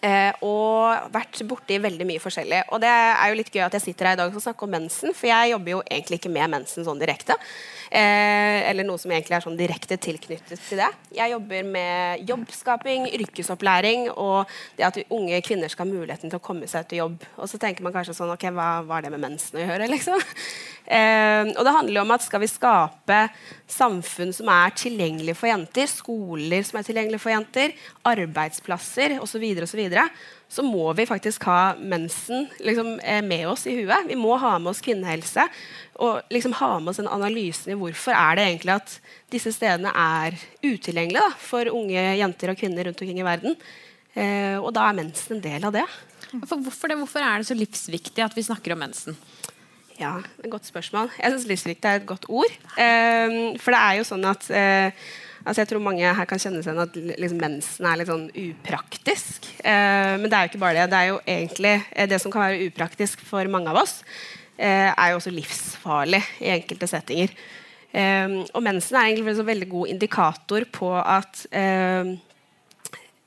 [0.00, 2.62] Eh, og vært borti veldig mye forskjellig.
[2.72, 4.72] Og det er jo litt gøy at jeg sitter her i dag og snakker om
[4.78, 7.36] mensen, for jeg jobber jo egentlig ikke med mensen sånn direkte.
[7.90, 10.88] Eh, eller noe som egentlig er sånn direkte tilknyttet til det.
[11.16, 16.44] Jeg jobber med jobbskaping, yrkesopplæring og det at unge kvinner skal ha muligheten til å
[16.44, 17.28] komme seg ut i jobb.
[17.36, 20.22] Og så tenker man kanskje sånn Ok, hva har det med mensen å gjøre, liksom?
[20.90, 23.18] Eh, og det handler jo om at skal vi skape
[23.70, 27.76] samfunn som er tilgjengelig for jenter, skoler som er tilgjengelig for jenter,
[28.10, 29.70] arbeidsplasser osv., og
[30.50, 34.08] så, må vi faktisk ha mensen liksom, eh, med oss i huet.
[34.08, 35.46] Vi må ha med oss kvinnehelse
[36.00, 38.96] og liksom ha med oss en analysen i hvorfor er det egentlig at
[39.32, 43.58] disse stedene er utilgjengelige da, for unge jenter og kvinner rundt omkring i verden.
[44.14, 45.86] Eh, og da er mensen en del av det.
[46.30, 46.98] For hvorfor, det?
[47.02, 49.18] hvorfor er det så livsviktig at vi snakker om mensen?
[50.00, 51.10] Ja, et godt spørsmål.
[51.18, 52.52] Jeg syns livsviktig er et godt ord.
[52.80, 55.10] Eh, for det er jo sånn at eh,
[55.44, 58.26] altså Jeg tror mange her kan kjenne seg igjen at liksom, mensen er litt sånn
[58.44, 59.48] upraktisk.
[59.62, 60.90] Eh, men det er jo ikke bare det.
[60.92, 64.00] Det er jo egentlig eh, det som kan være upraktisk for mange av oss,
[64.56, 67.32] eh, er jo også livsfarlig i enkelte settinger.
[67.90, 71.46] Eh, og mensen er egentlig en veldig god indikator på at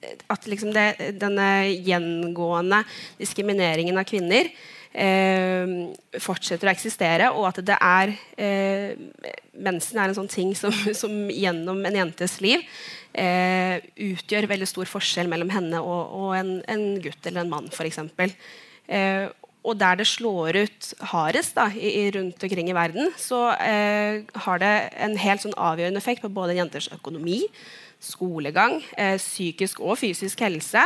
[0.03, 2.81] at liksom det, denne gjengående
[3.19, 4.53] diskrimineringen av kvinner eh,
[4.93, 8.91] fortsetter å eksistere, og at det er eh,
[9.57, 12.61] mensen er en sånn ting som, som gjennom en jentes liv
[13.13, 17.71] eh, utgjør veldig stor forskjell mellom henne og, og en, en, gutt eller en mann,
[17.73, 18.01] f.eks.
[18.87, 19.29] Eh,
[19.63, 24.59] og der det slår ut hardest da, i, rundt omkring i verden, så eh, har
[24.59, 24.73] det
[25.05, 27.45] en helt sånn avgjørende effekt på både jenters økonomi,
[28.03, 30.83] skolegang, eh, psykisk og fysisk helse,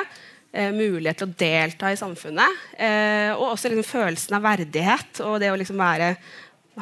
[0.57, 2.65] eh, mulighet til å delta i samfunnet.
[2.73, 6.15] Eh, og også liksom følelsen av verdighet og det å liksom være,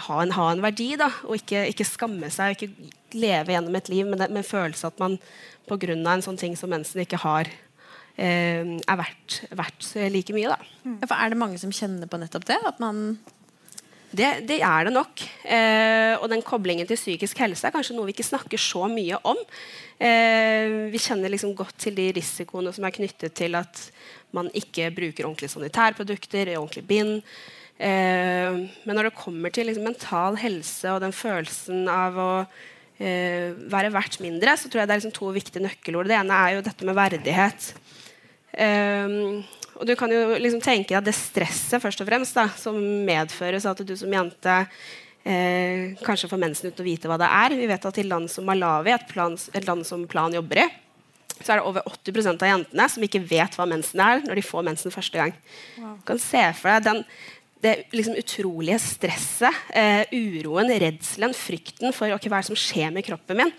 [0.08, 0.94] ha, en, ha en verdi.
[1.00, 2.72] Da, og ikke, ikke, skamme seg ikke
[3.16, 5.20] leve gjennom et liv med, med følelse at man
[5.70, 5.94] pga.
[5.96, 7.50] en sånn ting som mensen ikke har,
[8.18, 10.56] eh, er verdt, verdt, like mye.
[10.56, 10.60] Da.
[10.86, 11.00] Mm.
[11.02, 12.60] Ja, er det mange som kjenner på nettopp det?
[12.66, 13.20] At man
[14.15, 15.23] det, det, er det nok.
[15.43, 19.19] Eh, og den koblingen til psykisk helse er kanskje noe vi ikke snakker så mye
[19.28, 19.39] om.
[19.99, 23.84] Eh, vi kjenner liksom godt til de risikoene som er knyttet til at
[24.36, 27.19] man ikke bruker ordentlige sanitærprodukter, ordentlig bind.
[27.75, 32.32] Eh, men når det kommer til liksom mental helse og den følelsen av å
[32.99, 36.12] eh, være verdt mindre, så tror jeg det er liksom to viktige nøkkelord.
[36.12, 37.69] Det ene er jo dette med verdighet.
[38.56, 39.19] Eh,
[39.76, 43.68] og du kan jo liksom tenke deg det stresset først og fremst da, som medføres
[43.68, 44.56] at du som jente
[45.26, 47.58] eh, kanskje får mensen uten å vite hva det er.
[47.60, 50.68] Vi vet at i land som Malawi, et, plan, et land som Plan jobber i,
[51.42, 54.46] så er det over 80% av jentene som ikke vet hva mensen er når de
[54.46, 55.34] får mensen første gang.
[55.76, 55.98] Wow.
[56.00, 57.02] Du kan se for deg den,
[57.66, 62.94] det liksom utrolige stresset, eh, uroen, redselen, frykten for okay, hva er det som skjer
[62.96, 63.52] med kroppen min.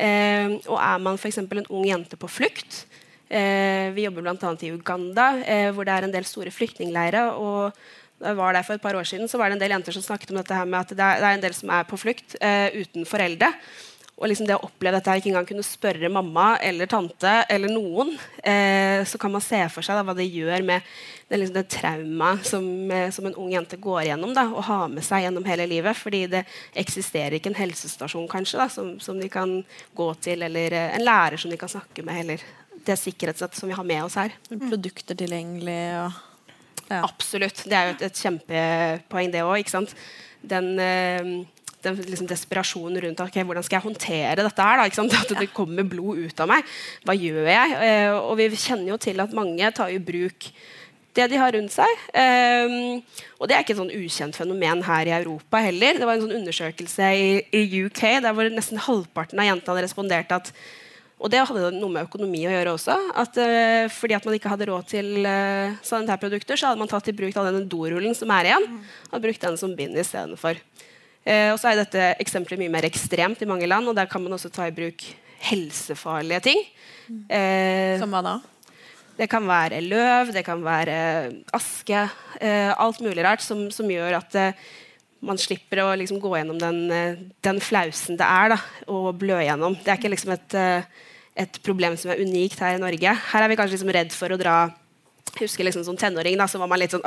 [0.00, 1.42] Eh, og er man f.eks.
[1.42, 2.84] en ung jente på flukt
[3.30, 4.52] Vi jobber bl.a.
[4.66, 7.30] i Uganda, eh, hvor det er en del store flyktningleirer.
[7.38, 7.76] og
[8.20, 9.96] da jeg var der for et par år siden, så var det en del jenter
[9.96, 12.36] som snakket om dette her med at det er, en del som er på flukt
[12.42, 13.48] uh, uten foreldre.
[14.20, 18.10] Og liksom det å oppleve dette ikke engang kunne spørre mamma eller tante eller noen,
[18.44, 20.84] eh, så kan man se for seg da, hva det gjør med
[21.30, 22.66] det, liksom, det traumaet som,
[23.16, 25.96] som, en ung jente går gjennom da, og har med seg gjennom hele livet.
[25.96, 26.44] Fordi det
[26.84, 29.62] eksisterer ikke en helsestasjon kanskje da, som, som, de kan
[29.96, 32.44] gå til, eller en lærer som de kan snakke med, eller
[32.90, 34.34] det sikkerhetsnettet som vi har med oss her.
[34.50, 36.26] Produkter tilgjengelig og
[36.90, 37.04] ja.
[37.06, 37.62] Absolutt.
[37.70, 39.92] Det er jo et, et kjempepoeng, det òg.
[40.50, 41.28] Den, eh,
[41.84, 44.82] den liksom desperasjonen rundt okay, hvordan skal jeg håndtere dette her.
[44.82, 46.66] Da, At det kommer blod ut av meg.
[47.06, 47.78] Hva gjør jeg?
[47.86, 50.50] Eh, og vi kjenner jo til at mange tar i bruk
[51.14, 52.02] det de har rundt seg.
[52.14, 53.00] Um,
[53.40, 55.98] og det er ikke et sånn ukjent fenomen her i Europa heller.
[55.98, 60.38] Det var en sånn undersøkelse i, i UK der hvor nesten halvparten av jentene responderte
[60.38, 60.52] at
[61.20, 62.94] og det hadde noe med økonomi å gjøre også.
[63.20, 67.10] At, uh, fordi at man ikke hadde råd til uh, sanitærprodukter, så hadde man tatt
[67.12, 68.68] i bruk all denne dorullen som er igjen,
[69.10, 70.60] og brukt den som bind istedenfor.
[71.28, 74.24] Uh, og så er dette eksempelet mye mer ekstremt i mange land, og der kan
[74.24, 75.04] man også ta i bruk
[75.50, 76.64] helsefarlige ting.
[77.28, 78.38] Uh, som hva da?
[79.20, 80.94] Det kan være løv, det kan være
[81.52, 82.06] aske.
[82.40, 84.36] alt mulig rart som, som gjør at
[85.24, 89.76] man slipper å liksom, gå gjennom den, den, flausen det er da, å blø gjennom.
[89.80, 90.58] Det er ikke liksom et
[91.40, 93.16] et problem som er unikt her i Norge.
[93.32, 94.60] Her er vi kanskje liksom redd for å dra
[95.30, 97.04] jeg husker liksom Som tenåring da, så var man litt sånn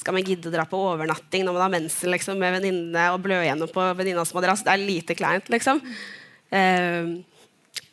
[0.00, 3.22] Skal man gidde å dra på overnatting når man har mensen liksom, med venninnene og
[3.24, 4.66] blø gjennom på venninnas madrass?
[4.66, 5.80] Det er lite kleint, liksom.
[6.52, 7.16] Uh,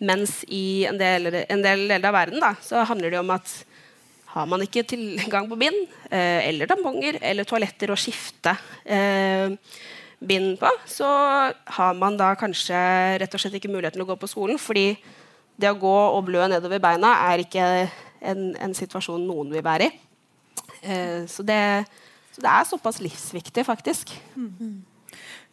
[0.04, 3.54] mens i en del, en del deler av verden da, så handler det om at
[4.36, 5.78] har man ikke tilgang på bind
[6.12, 9.52] uh, eller tamponger eller toaletter å skifte uh,
[10.20, 11.08] bind på, så
[11.78, 12.78] har man da kanskje
[13.22, 14.94] rett og slett ikke muligheten til å gå på skolen fordi
[15.56, 17.66] det å gå og blø nedover beina er ikke
[18.26, 19.94] en, en situasjon noen vil være i.
[20.82, 21.86] Eh, så, det,
[22.32, 24.12] så, det, er såpass livsviktig, faktisk.
[24.36, 24.84] Mm.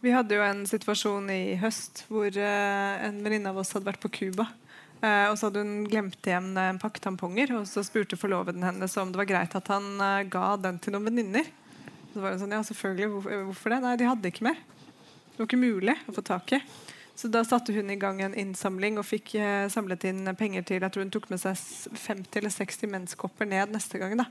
[0.02, 4.02] Vi hadde jo en situasjon i høst hvor eh, en venninne av oss hadde vært
[4.02, 4.48] på Cuba.
[5.02, 8.94] Eh, og så hadde hun glemt igjen en pakke tamponger, og så spurte forloveden hennes
[9.00, 11.48] om det var greit at han eh, ga den til noen venninner.
[12.12, 13.08] Så var hun sånn, ja selvfølgelig,
[13.48, 13.80] hvorfor det?
[13.82, 14.60] Nei, de hadde ikke mer.
[15.32, 16.60] Det var ikke mulig å få tak i.
[17.14, 20.80] Så da satte hun i gang en innsamling og fikk eh, samlet inn penger til
[20.80, 21.58] Jeg tror hun tok med seg
[22.00, 24.16] 50 eller 60 menskopper ned neste gang.
[24.18, 24.26] da.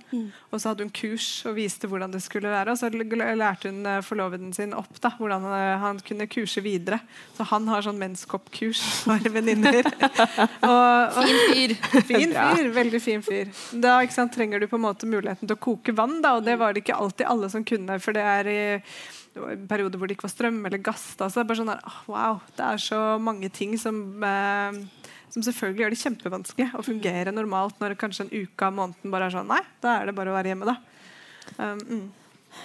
[0.49, 2.73] Og så hadde hun kurs og viste hvordan det skulle være.
[2.73, 6.99] Og så lærte hun eh, forloveden sin opp da, hvordan eh, han kunne kurse videre.
[7.37, 9.85] Så han har sånn menskoppkurs for venninner.
[11.21, 11.77] Fin fyr.
[12.09, 13.49] Fin fyr, veldig fin fyr.
[13.83, 16.45] Da ikke sant, trenger du på en måte muligheten til å koke vann, da, og
[16.47, 17.99] det var det ikke alltid alle som kunne.
[18.01, 18.61] For det er i
[19.31, 21.05] det var en periode hvor det ikke var strøm eller gass.
[21.19, 24.79] Da, så det er bare sånn der, wow, det er så mange ting som, eh,
[25.31, 29.29] som selvfølgelig gjør det kjempevanskelig å fungere normalt når kanskje en uke av måneden bare
[29.29, 30.75] er sånn Nei, da er det bare å være hjemme, da.
[31.57, 32.09] Um, mm.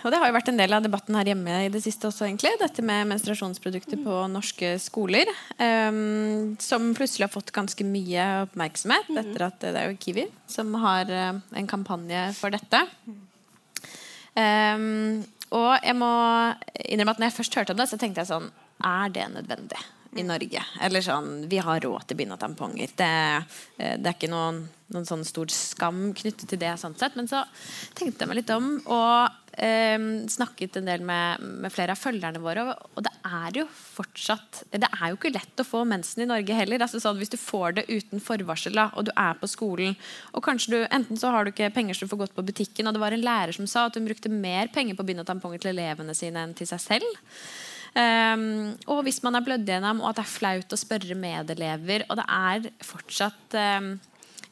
[0.02, 2.24] Og det har jo vært en del av debatten her hjemme i det siste også,
[2.26, 2.50] egentlig.
[2.58, 5.30] Dette med menstruasjonsprodukter på norske skoler.
[5.62, 10.74] Um, som plutselig har fått ganske mye oppmerksomhet etter at det er jo Kiwi som
[10.82, 12.82] har uh, en kampanje for dette.
[14.36, 16.12] Ehm, og jeg må
[16.86, 18.48] innrømme at når jeg først hørte om det, så tenkte jeg sånn
[18.84, 19.82] Er det nødvendig
[20.16, 20.62] i Norge?
[20.82, 22.92] Eller sånn Vi har råd til bind og tamponger.
[22.98, 23.12] Det,
[23.78, 26.74] eh, det er ikke noen, noen sånn stor skam knyttet til det.
[26.80, 27.44] sånn sett Men så
[27.94, 32.40] tenkte jeg meg litt om og ehm, snakket en del med, med flere av følgerne
[32.42, 32.64] våre.
[32.94, 36.56] Og, det er jo fortsatt Det er jo ikke lett å få mensen i Norge
[36.56, 36.84] heller.
[36.84, 39.96] Altså sånn, hvis du får det uten forvarsel, da, og du er på skolen,
[40.32, 42.88] og kanskje du enten så har du ikke penger så du får gått på butikken,
[42.88, 45.28] og det var en lærer som sa at hun brukte mer penger på bind og
[45.28, 47.24] tamponger til elevene sine enn til seg selv.
[47.96, 52.04] Um, og hvis man er blødd gjennom, og at det er flaut å spørre medelever,
[52.10, 53.94] og det er fortsatt um,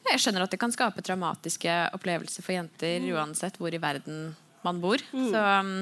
[0.05, 4.33] Jeg skjønner at det kan skape traumatiske opplevelser for jenter uansett hvor i verden
[4.65, 5.01] man bor.
[5.13, 5.77] Så um,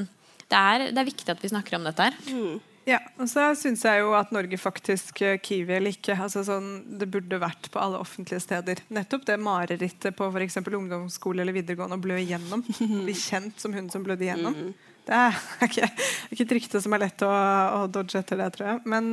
[0.45, 2.61] det, er, det er viktig at vi snakker om dette her.
[2.83, 6.97] Ja, og så syns jeg jo at Norge faktisk eh, Kiwi eller ikke altså sånn,
[6.99, 8.81] Det burde vært på alle offentlige steder.
[8.93, 10.59] Nettopp det marerittet på f.eks.
[10.65, 12.65] ungdomsskole eller videregående å blø igjennom.
[13.07, 14.57] Bli kjent som hun som blødde igjennom.
[15.03, 15.87] Det er ikke,
[16.31, 18.83] ikke et rykte som er lett å, å dodge etter det, tror jeg.
[18.87, 19.09] Men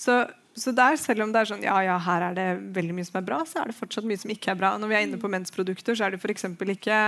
[0.00, 0.22] så,
[0.56, 3.18] så der, selv om det er sånn ja, ja, her er det veldig mye som
[3.20, 4.70] er bra, så er det fortsatt mye som ikke er bra.
[4.80, 6.46] Når vi er inne på mensprodukter, så er det f.eks.
[6.48, 7.00] ikke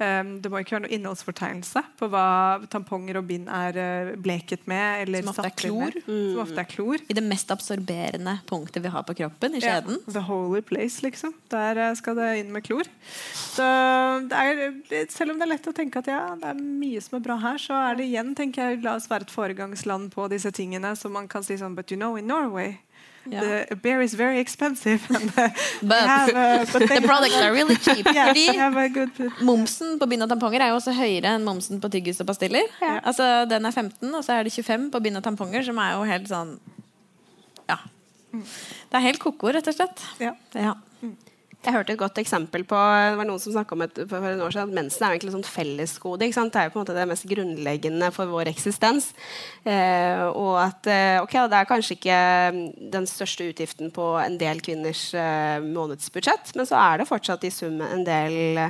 [0.00, 2.24] um, Det må ikke være noe innholdsfortegnelse på hva
[2.72, 5.02] tamponger og bind er eh, bleket med.
[5.04, 5.98] Eller Som ofte er klor.
[6.06, 7.04] Som ofte er klor.
[7.04, 10.00] I det mest absorberende punktet vi har på kroppen, i Ja, skjeden.
[10.08, 11.36] the holy place, liksom.
[11.52, 12.88] Der eh, skal det inn med klor.
[13.12, 13.68] Så
[14.32, 17.20] det er, selv om det er lett å tenke at ja, det er mye som
[17.20, 20.30] er bra her, så er det igjen, tenker jeg, la oss være et foregangsland på
[20.32, 22.78] disse tingene, så man kan si sånn But you know, in Norway
[23.30, 23.40] Ja.
[23.40, 25.00] The beer is very expensive.
[25.10, 25.48] uh,
[25.82, 28.06] But have, uh, but the products are really cheap.
[28.06, 29.10] yeah, have a good
[29.42, 32.66] Momsen på bind og tamponger er jo også høyere enn momsen på tyggis og pastiller.
[33.02, 35.96] Altså, Den er 15, og så er det 25 på bind og tamponger, som er
[35.96, 36.56] jo helt sånn
[37.68, 37.80] Ja.
[38.32, 40.02] Det er helt ko-ko, rett og slett.
[40.20, 40.34] Ja.
[40.54, 40.74] Ja.
[41.66, 44.52] Jeg hørte et godt eksempel på Det var noen som om et, for en år
[44.54, 46.20] siden at mensen er egentlig et sånt fellesgode.
[46.22, 49.08] Det er jo på en måte det mest grunnleggende for vår eksistens.
[49.66, 52.20] Eh, og at eh, ok, det er kanskje ikke
[52.54, 52.62] mm,
[52.94, 57.50] den største utgiften på en del kvinners eh, månedsbudsjett, men så er det fortsatt i
[57.50, 58.62] sum en del,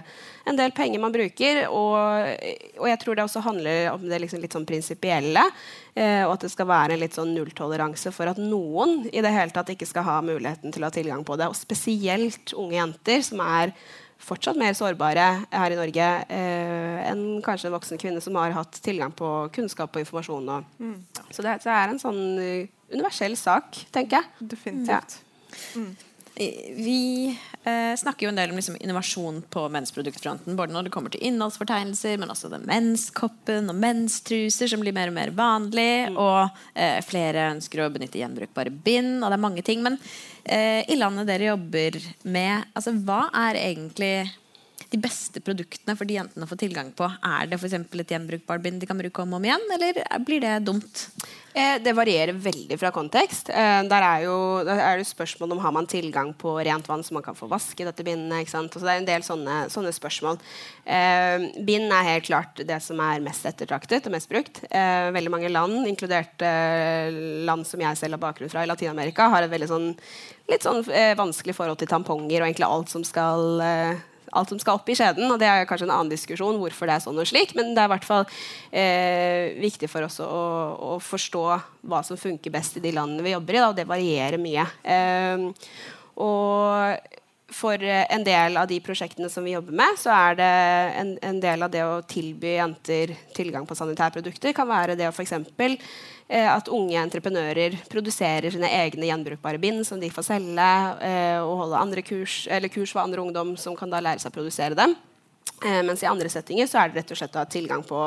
[0.48, 1.66] en del penger man bruker.
[1.68, 2.32] Og,
[2.80, 5.44] og jeg tror det også handler om det liksom litt sånn prinsipielle.
[5.96, 9.32] Eh, og at det skal være en litt sånn nulltoleranse for at noen i det
[9.32, 11.48] hele tatt ikke skal ha muligheten til å ha tilgang på det.
[11.48, 13.72] Og spesielt unge jenter, som er
[14.20, 18.76] fortsatt mer sårbare her i Norge eh, enn kanskje en voksen kvinne som har hatt
[18.84, 20.50] tilgang på kunnskap og informasjon.
[20.52, 20.68] Og,
[21.30, 24.50] Så det, det er en sånn eh, universell sak, tenker jeg.
[24.52, 25.20] Definitivt.
[26.36, 30.56] Vi eh, snakker jo en del om liksom, innovasjon på mensproduktfronten.
[30.56, 35.12] Både når det kommer til innholdsfortegnelser, men også den menskoppen og menstruser, som blir mer
[35.12, 36.12] og mer vanlig.
[36.12, 39.84] Og eh, flere ønsker å benytte gjenbrukbare bind, og det er mange ting.
[39.86, 39.96] Men
[40.44, 41.96] eh, i landet dere jobber
[42.28, 44.14] med, altså, hva er egentlig
[44.92, 47.08] de beste produktene for de jentene å få tilgang på?
[47.26, 47.74] Er det f.eks.
[47.74, 51.02] et gjenbrukbart bind de kan bruke om og om igjen, eller blir det dumt?
[51.56, 53.48] Eh, det varierer veldig fra kontekst.
[53.48, 57.16] Eh, der er jo er det spørsmål om har man tilgang på rent vann så
[57.16, 58.44] man kan få vaske dette bindet.
[58.44, 58.76] ikke sant?
[58.76, 60.38] Så det er en del sånne, sånne spørsmål.
[60.84, 64.62] Eh, bind er helt klart det som er mest ettertraktet og mest brukt.
[64.70, 67.08] Eh, veldig mange land, inkludert eh,
[67.48, 69.94] land som jeg selv har bakgrunn fra i Latin-Amerika, har et veldig sånn,
[70.52, 73.64] litt sånn eh, vanskelig forhold til tamponger og egentlig alt som skal
[74.36, 75.26] alt som skal opp i skjeden.
[75.30, 77.82] og Det er kanskje en annen diskusjon hvorfor det er sånn og slik, men det
[77.82, 78.24] er i hvert fall
[78.70, 80.30] eh, viktig for oss å,
[80.76, 81.44] å, forstå
[81.86, 84.66] hva som funker best i de landene vi jobber i, da, og det varierer mye.
[84.84, 85.46] Eh,
[86.22, 87.14] og
[87.52, 90.50] for en del av de prosjektene som vi jobber med, så er det
[90.98, 95.14] en, en del av det å tilby jenter tilgang på sanitærprodukter kan være det å
[95.14, 95.36] f.eks.
[96.26, 100.70] Eh, at unge entreprenører produserer sine egne gjenbrukbare bind som de får selge,
[101.06, 104.34] eh, og holde andre kurs, eller kurs for andre ungdom som kan da lære seg
[104.34, 104.96] å produsere dem.
[105.62, 108.00] Eh, mens i andre settinger så er det rett og slett å ha tilgang på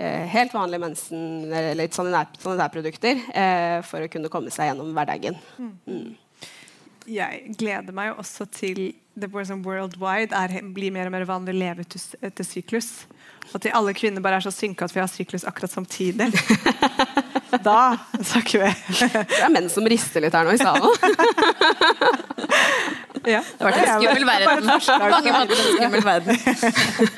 [0.00, 5.36] eh, helt vanlige mensen, eller sanitærprodukter eh, for å kunne komme seg gjennom hverdagen.
[7.06, 11.54] Jeg gleder meg jo også til det sånn worldwide er, blir mer og mer vanlig
[11.54, 13.06] å leve etter, etter syklus.
[13.54, 16.26] Og til alle kvinner bare er så synka at vi har syklus akkurat samtidig.
[17.68, 18.70] da snakker vi.
[18.98, 20.90] Det er menn som rister litt her nå i salen.
[23.26, 23.40] Ja.
[23.42, 24.66] Det har vært en skummel verden.
[25.16, 26.36] Mange måter en skummel verden.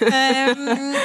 [0.09, 0.97] Um,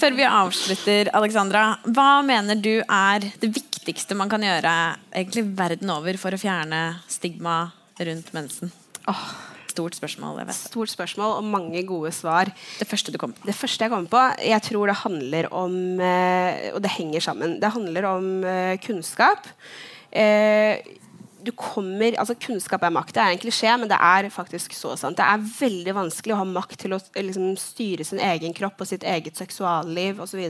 [0.00, 1.62] før vi avslutter, Alexandra,
[1.94, 6.98] hva mener du er det viktigste man kan gjøre egentlig verden over for å fjerne
[7.06, 7.70] stigma
[8.00, 8.72] rundt mensen?
[9.68, 10.40] Stort spørsmål.
[10.56, 12.50] Stort spørsmål og mange gode svar.
[12.80, 13.46] Det første du kom på.
[13.46, 17.60] Det første jeg kommer på, jeg tror det handler om eh, Og det henger sammen.
[17.62, 19.46] Det handler om eh, kunnskap.
[20.10, 20.82] Eh,
[21.38, 23.14] du kommer, altså Kunnskap er makt.
[23.14, 25.16] Det er en klisjé, men det er faktisk så sant.
[25.16, 28.90] Det er veldig vanskelig å ha makt til å liksom, styre sin egen kropp og
[28.90, 30.42] sitt eget seksualliv osv.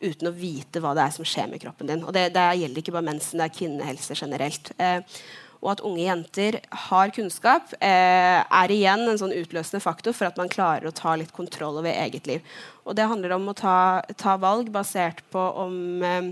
[0.00, 2.04] uten å vite hva det er som skjer med kroppen din.
[2.04, 4.72] Og Det, det gjelder ikke bare mensen, det er kvinnehelse generelt.
[4.78, 5.20] Eh,
[5.64, 10.36] og at unge jenter har kunnskap, eh, er igjen en sånn utløsende faktor for at
[10.36, 12.44] man klarer å ta litt kontroll over eget liv.
[12.84, 16.28] Og det handler om å ta, ta valg basert på om eh,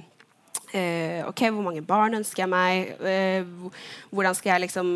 [0.76, 2.92] eh, ok, Hvor mange barn ønsker jeg meg?
[4.12, 4.92] Hvordan skal jeg liksom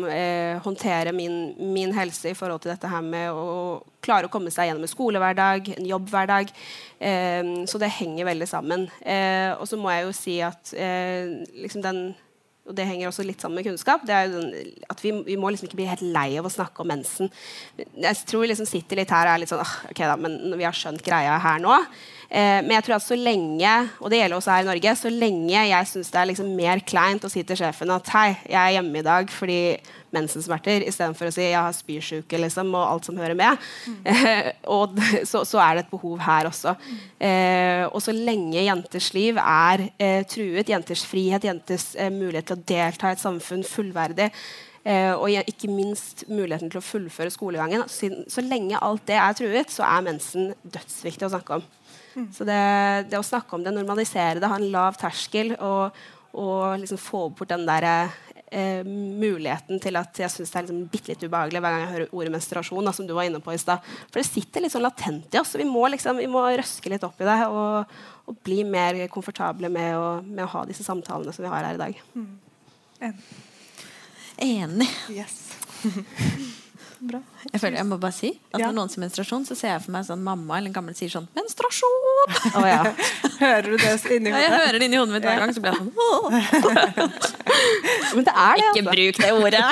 [0.61, 4.69] håndtere min, min helse i forhold til dette her med å klare å komme seg
[4.69, 6.53] gjennom en skolehverdag, en jobbhverdag?
[7.65, 8.87] Så det henger veldig sammen.
[9.57, 10.73] Og så må jeg jo si at
[11.57, 12.01] liksom den
[12.67, 14.41] og det henger også litt sammen med kunnskap, det er jo
[14.91, 17.31] at vi, vi må liksom ikke bli helt lei av å snakke om mensen.
[17.77, 20.37] Jeg tror vi liksom sitter litt her og er litt sånn «Ah, ok da, men
[20.59, 21.77] vi har skjønt greia her nå.
[22.27, 25.11] Eh, men jeg tror at så lenge og det gjelder også her i Norge, så
[25.13, 28.59] lenge jeg syns det er liksom mer kleint å si til sjefen at hei, jeg
[28.59, 29.59] er hjemme i dag fordi
[30.15, 34.03] mensensmerter, istedenfor å si jeg har spysjuke liksom, og alt som hører med, Mm.
[34.77, 34.95] og
[35.29, 36.75] så, så er det et behov her også.
[37.19, 42.57] Eh, og så lenge jenters liv er eh, truet, jenters frihet, jenters eh, mulighet til
[42.57, 44.29] å delta i et samfunn fullverdig,
[44.87, 49.37] eh, og ikke minst muligheten til å fullføre skolegangen, så, så lenge alt det er
[49.39, 51.67] truet, så er mensen dødsviktig å snakke om.
[52.33, 52.61] Så det,
[53.11, 55.93] det å snakke om det, normalisere det, ha en lav terskel og,
[56.33, 58.09] og liksom få bort den der
[58.51, 61.93] eh, muligheten til at jeg syns det er liksom bitte litt ubehagelig hver gang jeg
[61.93, 62.85] hører ordet menstruasjon.
[62.87, 63.89] Da, som du var inne på i sted.
[64.09, 65.55] For det sitter litt sånn latent i oss.
[65.59, 69.71] Vi må, liksom, vi må røske litt opp i det og, og bli mer komfortable
[69.73, 71.99] med å, med å ha disse samtalene som vi har her i dag.
[74.47, 74.89] Enig.
[75.09, 75.43] Yes.
[77.53, 78.67] Jeg føler jeg må bare si at Ja.
[78.67, 81.09] Når noen sier menstruasjon, så ser jeg for meg sånn mamma eller en gammel sier
[81.13, 82.83] sånn 'Menstruasjon!' Oh, ja.
[83.39, 85.53] Hører du det inni Ja, jeg hører det inni hodet mitt hver gang.
[85.53, 86.29] Så blir jeg sånn «Åh,
[88.15, 88.63] Men det er det.
[88.63, 88.91] Ikke Altså.
[88.93, 89.65] bruk det ordet!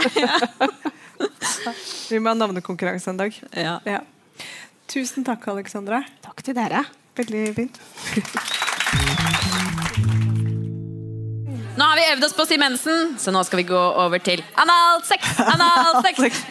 [2.12, 3.34] Vi må ha navnekonkurranse en dag.
[3.56, 3.80] Ja.
[3.86, 4.00] Ja.
[4.88, 6.04] Tusen takk, Alexandra.
[6.22, 6.86] Takk til dere.
[7.18, 7.80] Veldig fint.
[11.76, 14.22] Nå har vi øvd oss på å si mensen, så nå skal vi gå over
[14.24, 15.34] til analsex.
[15.44, 16.44] Analsex.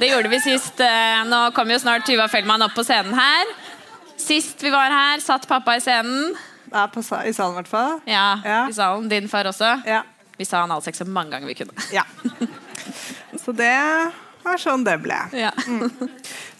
[0.00, 0.80] Det gjorde vi sist.
[0.80, 3.52] eh, Nå kommer jo snart Tuva Fellmann opp på scenen her.
[4.20, 6.34] Sist vi var her, satt pappa i scenen.
[6.72, 8.00] Ja, på I salen, i hvert fall.
[8.06, 8.68] Ja, Ja.
[8.68, 9.08] i salen.
[9.08, 9.82] Din far også.
[9.86, 10.02] Ja.
[10.38, 11.72] Vi sa analsex så mange ganger vi kunne.
[11.92, 12.04] ja.
[13.44, 13.72] Så det
[14.44, 15.16] var sånn det ble.
[15.36, 15.50] Ja.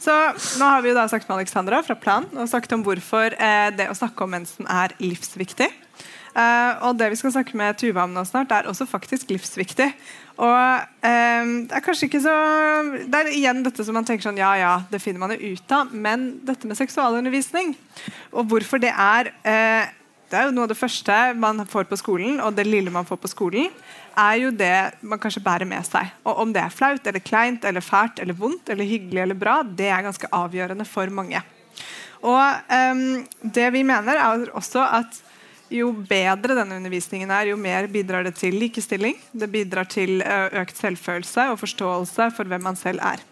[0.01, 0.13] Så
[0.61, 3.69] nå har vi jo da snakket med Alexandra fra Plan og snakket om hvorfor eh,
[3.77, 5.69] det å snakke om mensen er livsviktig.
[6.31, 9.91] Eh, og det vi skal snakke med Tuva om nå snart, er også faktisk livsviktig.
[10.41, 12.35] Og eh, det er kanskje ikke så
[13.05, 15.75] Det er igjen dette som man tenker sånn Ja, ja, det finner man jo ut
[15.77, 15.93] av.
[15.93, 17.75] Men dette med seksualundervisning,
[18.33, 19.91] og hvorfor det er eh,
[20.31, 23.09] Det er jo noe av det første man får på skolen, og det lille man
[23.09, 23.69] får på skolen,
[24.21, 26.13] er jo det man kanskje bærer med seg.
[26.25, 29.61] Og om det er flaut eller kleint eller fælt eller vondt eller hyggelig eller bra,
[29.65, 31.43] det er ganske avgjørende for mange.
[32.21, 35.21] Og ehm, det vi mener, er også at
[35.71, 39.19] jo bedre denne undervisningen er, jo mer bidrar det til likestilling.
[39.33, 43.23] Det bidrar til økt selvfølelse og forståelse for hvem man selv er.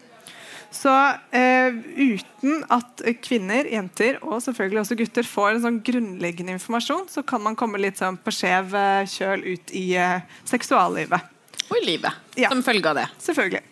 [0.71, 0.91] Så
[1.33, 7.23] eh, uten at kvinner, jenter og selvfølgelig også gutter får en sånn grunnleggende informasjon, så
[7.25, 11.25] kan man komme litt sånn på skjev eh, kjøl ut i eh, seksuallivet.
[11.69, 12.21] Og i livet.
[12.37, 12.51] Ja.
[12.53, 13.07] Som følge av det.
[13.21, 13.63] Selvfølgelig.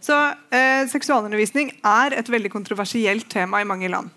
[0.00, 0.16] Så
[0.56, 4.08] eh, Seksualundervisning er et veldig kontroversielt tema i mange land.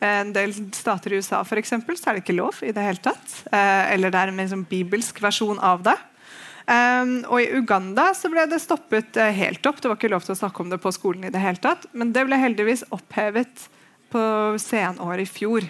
[0.00, 2.84] Eh, En del stater i USA for eksempel, så er det ikke lov i det
[2.84, 3.42] hele tatt.
[3.50, 5.96] Eh, eller det er en sånn bibelsk versjon av det.
[6.68, 9.78] Um, og I Uganda så ble det stoppet uh, helt opp.
[9.80, 11.24] Det var ikke lov til å snakke om det på skolen.
[11.24, 13.68] i det hele tatt, Men det ble heldigvis opphevet
[14.12, 14.20] på
[14.60, 15.64] senåret i fjor.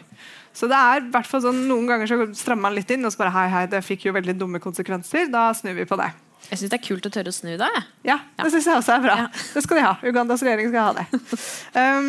[0.52, 3.34] Så det er hvert sånn, Noen ganger så strammer man litt inn og så bare
[3.36, 5.30] hei, hei, det fikk jo veldig dumme konsekvenser.
[5.30, 6.10] Da snur vi på det.
[6.48, 7.68] Jeg syns det er kult å tørre å snu da.
[7.74, 7.84] jeg.
[8.08, 9.16] Ja, det syns jeg også er bra.
[9.20, 9.26] Ja.
[9.52, 9.92] Det skal de ha.
[10.06, 11.20] Ugandas regjering skal ha det.
[11.74, 12.06] Um,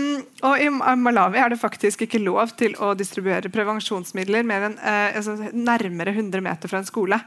[0.48, 0.70] og I
[1.02, 6.16] Malawi er det faktisk ikke lov til å distribuere prevensjonsmidler mer enn uh, altså, nærmere
[6.16, 7.20] 100 meter fra en skole.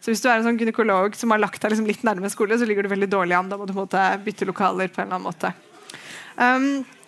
[0.00, 2.56] Så hvis du er en sånn gynekolog som har lagt deg liksom litt nærme skole,
[2.60, 3.50] så ligger du veldig dårlig an.
[3.50, 5.52] Da må du bytte lokaler på en eller annen måte.
[6.38, 6.99] Um,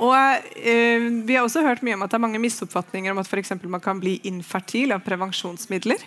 [0.00, 0.16] og
[0.56, 3.68] eh, Vi har også hørt mye om at det er mange misoppfatninger om at for
[3.68, 6.00] man kan bli infertil av prevensjonsmidler.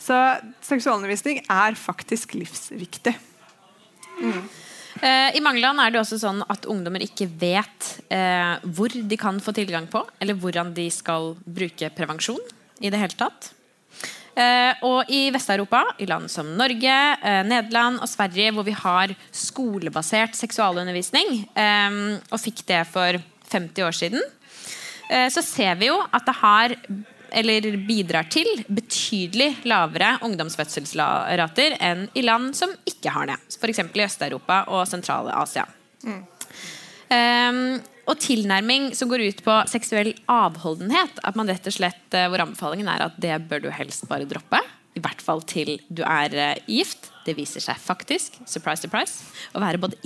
[0.00, 0.16] Så
[0.64, 3.14] seksualundervisning er faktisk livsviktig.
[5.00, 9.20] Eh, I mange land er det også sånn at ungdommer ikke vet eh, hvor de
[9.20, 12.40] kan få tilgang på, eller hvordan de skal bruke prevensjon
[12.80, 13.52] i det hele tatt.
[14.38, 19.14] Eh, og i Vest-Europa, i land som Norge, eh, Nederland og Sverige, hvor vi har
[19.32, 23.20] skolebasert seksualundervisning, eh, og fikk det for
[23.50, 24.22] 50 år siden,
[25.10, 26.72] så ser vi jo at det har
[27.34, 33.36] eller bidrar til betydelig lavere ungdomsfødselsrater enn i land som ikke har det.
[33.58, 33.82] F.eks.
[33.82, 35.66] i Øst-Europa og sentrale Asia.
[37.10, 41.20] Um, og tilnærming som går ut på seksuell avholdenhet.
[41.26, 44.28] At man rett og slett, eh, Hvor anbefalingen er at det bør du helst bare
[44.28, 44.60] droppe.
[44.96, 47.10] I hvert fall til du er eh, gift.
[47.26, 49.24] Det viser seg faktisk surprise, surprise,
[49.54, 49.98] å være både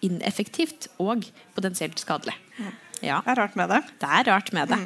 [0.00, 2.36] ineffektivt og potensielt skadelig.
[3.02, 3.82] Ja, Det er rart med det.
[4.00, 4.78] det er rart med det.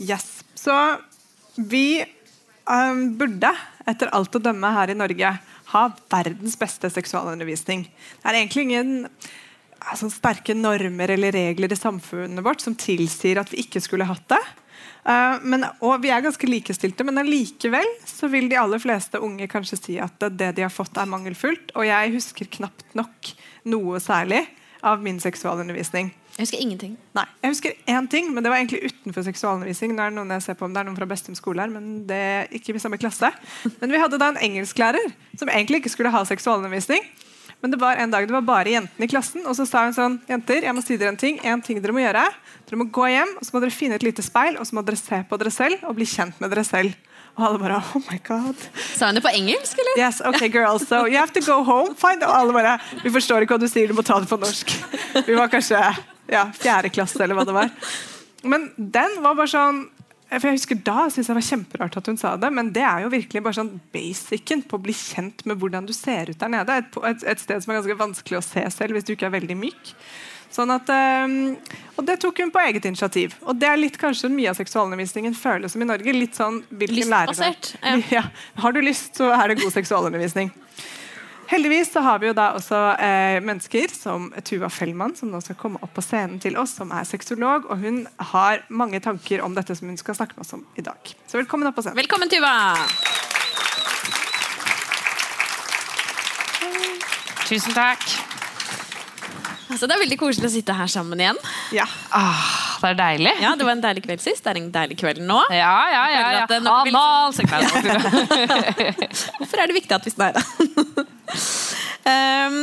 [0.00, 0.42] Yes.
[0.54, 0.74] Så
[1.56, 2.02] vi
[2.66, 3.52] um, burde,
[3.86, 5.30] etter alt å dømme her i Norge,
[5.72, 7.86] ha verdens beste seksualundervisning.
[7.86, 9.08] Det er egentlig ingen
[9.90, 14.26] altså, sterke normer eller regler i samfunnet vårt som tilsier at vi ikke skulle hatt
[14.32, 14.42] det.
[15.06, 19.46] Uh, men, og Vi er ganske likestilte, men allikevel så vil de aller fleste unge
[19.50, 21.72] kanskje si at det, det de har fått, er mangelfullt.
[21.78, 23.34] Og jeg husker knapt nok
[23.70, 24.42] noe særlig
[24.86, 26.10] av min seksualundervisning.
[26.36, 26.96] Jeg husker ingenting.
[27.16, 29.94] Nei, jeg husker én ting, men det var egentlig utenfor seksualundervisning.
[29.96, 31.72] Nå er det noen jeg ser på om det er noen fra Bestum skole her,
[31.72, 33.30] men det er ikke i samme klasse.
[33.80, 37.06] Men vi hadde da en engelsklærer som egentlig ikke skulle ha seksualundervisning.
[37.64, 39.94] Men det var en dag det var bare jentene i klassen, og så sa hun
[39.96, 41.38] sånn Jenter, jeg må si dere en ting.
[41.46, 42.24] En ting dere må gjøre.
[42.68, 44.84] Dere må gå hjem, og så må dere finne et lite speil, og så må
[44.86, 46.94] dere se på dere selv og bli kjent med dere selv.
[47.36, 48.66] Og alle bare Oh my God.
[48.96, 50.00] Sa hun det på engelsk, eller?
[50.00, 51.96] Yes, ok, girls, so you have to go home.
[52.00, 54.38] Find og alle bare Vi forstår ikke hva du sier, du må ta det på
[54.40, 54.72] norsk.
[55.26, 55.80] Vi var kanskje
[56.32, 57.72] ja, fjerde klasse, eller hva det var.
[58.46, 59.84] Men den var bare sånn
[60.28, 62.82] for jeg husker Da syntes jeg det var kjemperart at hun sa det, men det
[62.82, 66.40] er jo virkelig bare sånn basicen på å bli kjent med hvordan du ser ut
[66.40, 66.80] der nede.
[66.82, 69.36] Et, et, et sted som er ganske vanskelig å se selv hvis du ikke er
[69.36, 69.92] veldig myk.
[70.56, 71.56] Sånn at, um,
[71.98, 73.34] og Det tok hun på eget initiativ.
[73.44, 76.14] Og det er litt kanskje mye av seksualundervisningen føles som i Norge.
[76.14, 78.22] litt sånn, hvilken Lystbasert, lærer- Ja.
[78.62, 80.52] Har du lyst, så er det god seksualundervisning.
[81.46, 85.54] Heldigvis så har vi jo da også eh, mennesker som Tuva Fellmann, som nå skal
[85.60, 87.68] komme opp på scenen til oss, som er sexolog.
[87.70, 88.00] Og hun
[88.32, 91.14] har mange tanker om dette som hun skal snakke med oss om i dag.
[91.30, 92.00] Så velkommen opp på scenen.
[92.02, 92.54] Velkommen, Tuva!
[97.46, 98.02] Tusen takk.
[99.70, 101.38] Altså, det er veldig koselig å sitte her sammen igjen.
[101.74, 101.84] Ja.
[102.14, 102.42] Ah,
[102.82, 103.32] det er deilig.
[103.42, 104.42] Ja, Det var en deilig kveld sist.
[104.42, 105.38] Det er en deilig kveld nå.
[105.54, 106.24] Ja, ja, ja.
[106.40, 106.46] ja.
[106.50, 106.74] vil- da.
[109.38, 111.05] Hvorfor er det viktig at vi snakker?
[112.06, 112.60] Um,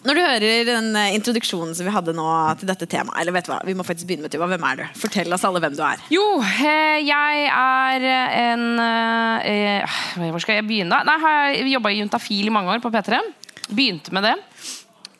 [0.00, 2.26] når du hører den eh, introduksjonen som vi hadde nå
[2.60, 4.48] til dette temaet, eller vet du hva, vi må faktisk begynne med Tuva.
[4.48, 4.84] Hvem er du?
[4.96, 6.04] Fortell oss alle hvem du er.
[6.14, 8.06] Jo, eh, jeg er
[8.46, 11.02] en eh, Hvor skal jeg begynne?
[11.04, 13.20] Nei, jeg har jobba i Juntafil i mange år på P3.
[13.68, 14.36] Begynte med det.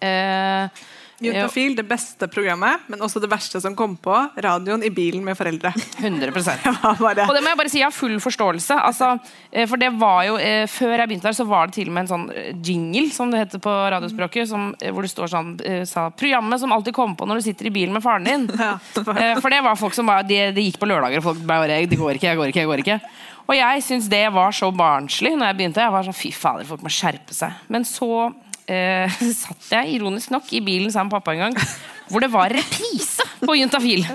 [0.00, 0.86] Eh,
[1.20, 4.14] Juntafil, det beste programmet, men også det verste som kom på.
[4.40, 5.72] Radioen i bilen med foreldre.
[6.00, 6.72] 100 Det
[7.04, 8.78] bare Og det må jeg bare si, jeg har full forståelse.
[8.88, 9.12] Altså,
[9.52, 11.96] eh, for det var jo, eh, Før jeg begynte der, så var det til og
[11.96, 15.52] med en sånn eh, jingle, som det heter på radiospråket, som, hvor det står sånn
[15.88, 18.48] sa, Programmet som alltid kommer på når du sitter i bilen med faren din.
[18.60, 21.80] Ja, For det var folk som bare, de, de gikk på lørdager, og folk bare
[21.88, 22.98] Det går ikke, jeg går ikke, jeg går ikke.
[23.50, 25.82] Og jeg syns det var så barnslig når jeg begynte.
[25.82, 27.56] Jeg var sånn, fy fader, folk må skjerpe seg.
[27.72, 28.30] Men så
[28.70, 31.58] eh, satt jeg ironisk nok i bilen sammen med pappa en gang,
[32.10, 34.06] hvor det var reprise på Juntafil.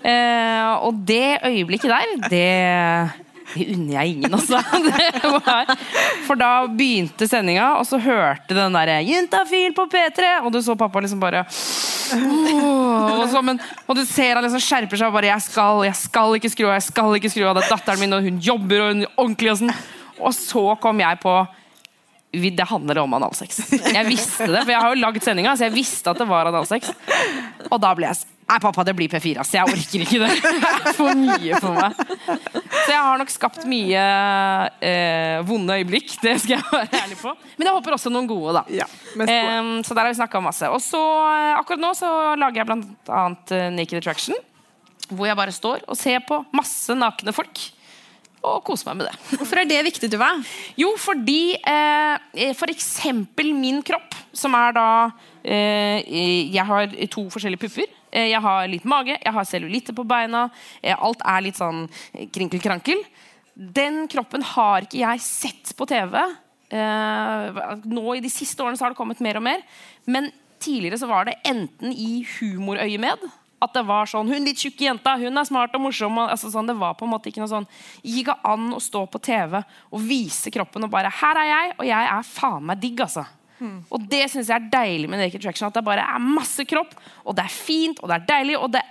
[0.00, 2.46] Eh, og det øyeblikket der, det
[3.50, 4.60] det unner jeg ingen, altså.
[6.26, 10.76] For da begynte sendinga, og så hørte den derre 'Juntafil på P3', og du så
[10.78, 11.44] pappa liksom bare
[12.10, 15.96] og, så, men, og du ser han liksom skjerper seg og bare 'Jeg skal, jeg
[15.98, 17.58] skal ikke skru av, jeg skal ikke skru av'.
[17.58, 19.74] Det er datteren min, og hun jobber, og hun ordentlig og sånn.
[20.20, 21.34] Og så kom jeg på
[22.30, 23.64] det handler om analsex.
[23.74, 26.50] Jeg visste det, for jeg har jo lagd sendinga, så jeg visste at det var
[26.50, 26.92] analsex.
[27.70, 29.52] Og da ble jeg sånn Nei, pappa, det blir P4, ass.
[29.54, 30.30] Jeg orker ikke det.
[30.42, 32.00] Det for mye for meg.
[32.26, 34.06] Så jeg har nok skapt mye
[34.82, 37.30] eh, vonde øyeblikk, det skal jeg være ærlig på.
[37.60, 38.64] Men jeg håper også noen gode, da.
[38.74, 40.66] Ja, um, så der har vi snakka masse.
[40.66, 40.98] Og så
[41.30, 42.10] eh, akkurat nå så
[42.40, 44.40] lager jeg blant annet eh, Naked Attraction.
[45.12, 47.68] Hvor jeg bare står og ser på masse nakne folk.
[48.40, 49.36] Og kose meg med det.
[49.36, 50.30] Hvorfor er det viktig, Tuva?
[50.80, 54.88] Jo, fordi eh, for eksempel min kropp, som er da
[55.42, 56.06] eh,
[56.54, 57.90] Jeg har to forskjellige puffer.
[58.10, 60.48] Eh, jeg har litt mage, jeg har cellulitter på beina.
[60.82, 61.84] Eh, alt er litt sånn
[62.32, 63.02] krinkel-krankel.
[63.54, 66.16] Den kroppen har ikke jeg sett på TV.
[66.70, 67.60] Eh,
[67.90, 69.66] nå I de siste årene så har det kommet mer og mer.
[70.08, 70.30] Men
[70.60, 73.28] tidligere så var det enten i humorøyemed
[73.60, 76.16] at det var sånn Hun litt tjukke jenta, hun er smart og morsom.
[76.16, 77.68] Og, altså, sånn, det var på en måte ikke noe sånn
[78.00, 81.76] Gikk det an å stå på TV og vise kroppen og bare Her er jeg,
[81.76, 83.26] og jeg er faen meg digg, altså.
[83.92, 85.68] Og det syns jeg er deilig med Naked Traction.
[85.68, 86.94] At det bare er masse kropp,
[87.24, 88.84] og det er fint, og det er deilig, og det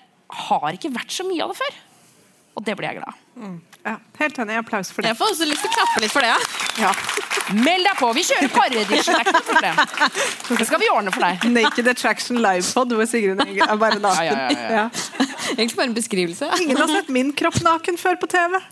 [0.46, 1.80] har ikke vært så mye av det før.
[2.60, 3.18] Og det blir jeg glad av.
[3.88, 4.58] Ja, helt enig.
[4.60, 5.14] Applaus for det.
[5.14, 6.34] Jeg får også lyst til å klappe litt for det.
[6.84, 6.90] Ja.
[7.56, 8.10] Meld deg på!
[8.18, 9.16] Vi kjører Paredition.
[9.16, 9.76] Det er ikke noe problem.
[10.60, 11.48] Det skal vi ordne for deg.
[11.56, 14.28] Naked Attraction livepod hvor Sigrun er bare naken.
[14.28, 14.86] Ja, ja, ja, Ja.
[15.56, 16.52] Egentlig bare en beskrivelse.
[16.62, 18.60] Ingen har sett min kropp naken før på TV.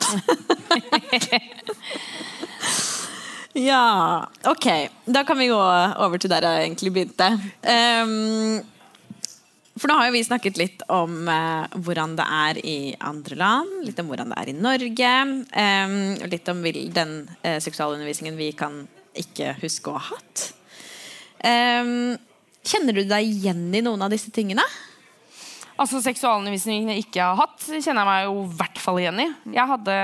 [3.58, 4.68] Ja, ok.
[5.10, 7.30] Da kan vi gå over til der jeg egentlig begynte.
[7.66, 8.60] Ehm,
[9.78, 13.70] for nå har jo vi snakket litt om eh, hvordan det er i andre land,
[13.86, 15.12] litt om hvordan det er i Norge,
[15.64, 16.60] ehm, og litt om
[16.96, 17.12] den
[17.42, 18.74] eh, seksualundervisningen vi kan
[19.18, 20.36] ikke huske å ha hatt.
[21.46, 22.18] Ehm,
[22.68, 24.66] kjenner du deg igjen i noen av disse tingene?
[25.78, 29.28] Altså Seksualundervisningen jeg ikke har hatt, kjenner jeg meg jo i hvert fall igjen i.
[29.54, 29.96] Jeg hadde,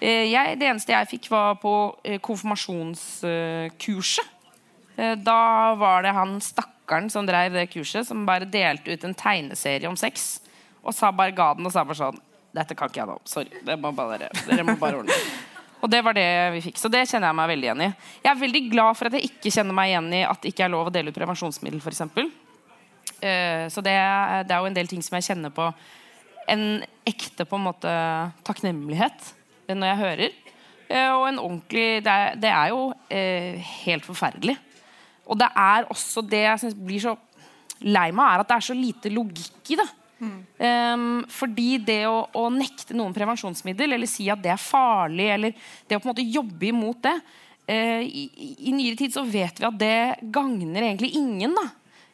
[0.00, 1.74] eh, jeg, det eneste jeg fikk, var på
[2.04, 4.26] eh, konfirmasjonskurset.
[5.00, 5.40] Eh, Da
[5.80, 6.40] var det han
[6.90, 10.40] stakkaren som drev det kurset, som bare delte ut en tegneserie om sex.
[10.82, 12.18] Og sa bare ga den og sa bare sånn
[12.50, 13.18] Dette kan ikke jeg nå.
[13.30, 13.60] Sorry.
[13.62, 15.14] Det må bare, dere må bare ordne.
[15.80, 16.24] Og det var det
[16.56, 16.80] vi fikk.
[16.80, 17.90] Så det kjenner jeg meg veldig igjen i.
[18.24, 20.64] Jeg er veldig glad for at jeg ikke kjenner meg igjen i at det ikke
[20.66, 22.02] er lov å dele ut prevensjonsmiddel, f.eks.
[23.22, 23.94] Eh, Så det,
[24.48, 25.68] det er jo en del ting som jeg kjenner på
[26.50, 26.64] en
[27.06, 27.94] ekte på en måte
[28.48, 29.30] takknemlighet
[29.70, 30.34] når jeg hører.
[30.90, 32.82] Eh, Og en ordentlig Det er, det er jo
[33.14, 34.58] eh, helt forferdelig.
[35.30, 37.16] Og det er også det jeg synes blir så
[37.86, 39.88] lei meg, er at det er så lite logikk i det.
[40.20, 45.54] Um, fordi det å, å nekte noen prevensjonsmiddel, eller si at det er farlig, eller
[45.88, 49.24] det å på en måte jobbe imot det uh, i, i- I nyere tid så
[49.24, 49.94] vet vi at det
[50.34, 51.54] gagner egentlig ingen.
[51.56, 51.70] da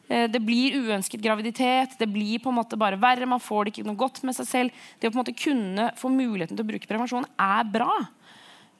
[0.07, 3.27] Eh, Det blir uønsket graviditet, det blir på en måte bare verre.
[3.27, 4.71] Man får det ikke noe godt med seg selv.
[5.01, 7.89] Det å på en måte kunne få muligheten til å bruke prevensjon er bra.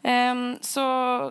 [0.08, 0.84] Ehm, så,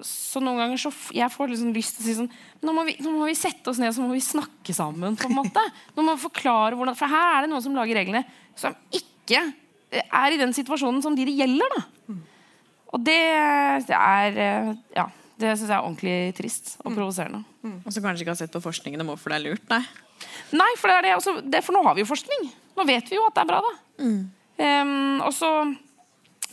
[0.04, 2.30] så noen ganger så jeg får liksom lyst til å si sånn
[2.66, 5.16] nå må, vi, nå må vi sette oss ned så må vi snakke sammen.
[5.16, 5.62] på en måte
[5.96, 8.24] Nå må vi forklare hvordan For her er det noen som lager reglene
[8.56, 9.40] som ikke
[9.92, 11.76] eh, er i den situasjonen som de det gjelder.
[11.76, 12.16] da
[12.92, 13.20] Og det,
[13.88, 15.06] det er eh, Ja,
[15.40, 17.44] det syns jeg er ordentlig trist og provoserende.
[17.84, 19.66] Og så kanskje ikke har sett på forskningen om hvorfor det er lurt?
[19.72, 19.82] Nei.
[20.56, 22.46] Nei, for, det det også, det, for nå har vi jo forskning.
[22.76, 23.74] Nå vet vi jo at det er bra, da.
[24.64, 25.50] Ehm, og så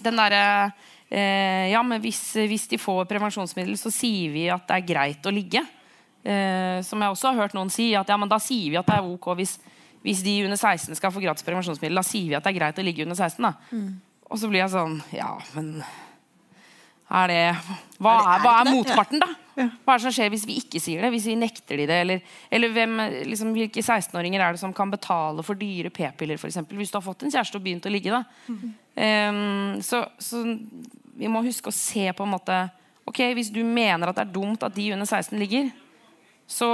[0.03, 0.73] den derre
[1.09, 5.29] eh, Ja, men hvis, hvis de får prevensjonsmiddel, så sier vi at det er greit
[5.29, 5.63] å ligge.
[6.23, 8.87] Eh, som jeg også har hørt noen si, at ja, men da sier vi at
[8.87, 9.57] det er ok hvis,
[10.05, 11.99] hvis de under 16 skal få gratis prevensjonsmiddel.
[11.99, 13.43] Da sier vi at det er greit å ligge under 16.
[13.43, 13.53] Da.
[14.31, 15.75] Og så blir jeg sånn Ja, men
[17.13, 17.41] er det
[18.01, 19.27] Hva er, hva er motparten, da?
[19.53, 21.11] Hva er det som skjer hvis vi ikke sier det?
[21.13, 21.97] Hvis vi nekter de det?
[22.01, 22.95] Eller, eller hvem,
[23.29, 26.39] liksom, hvilke 16-åringer er det som kan betale for dyre p-piller?
[26.41, 28.23] Hvis du har fått en kjæreste og begynt å ligge, da.
[28.95, 30.43] Ehm, så, så
[31.17, 32.57] vi må huske å se på en måte
[33.09, 35.65] Ok, Hvis du mener at det er dumt at de under 16 ligger,
[36.47, 36.69] så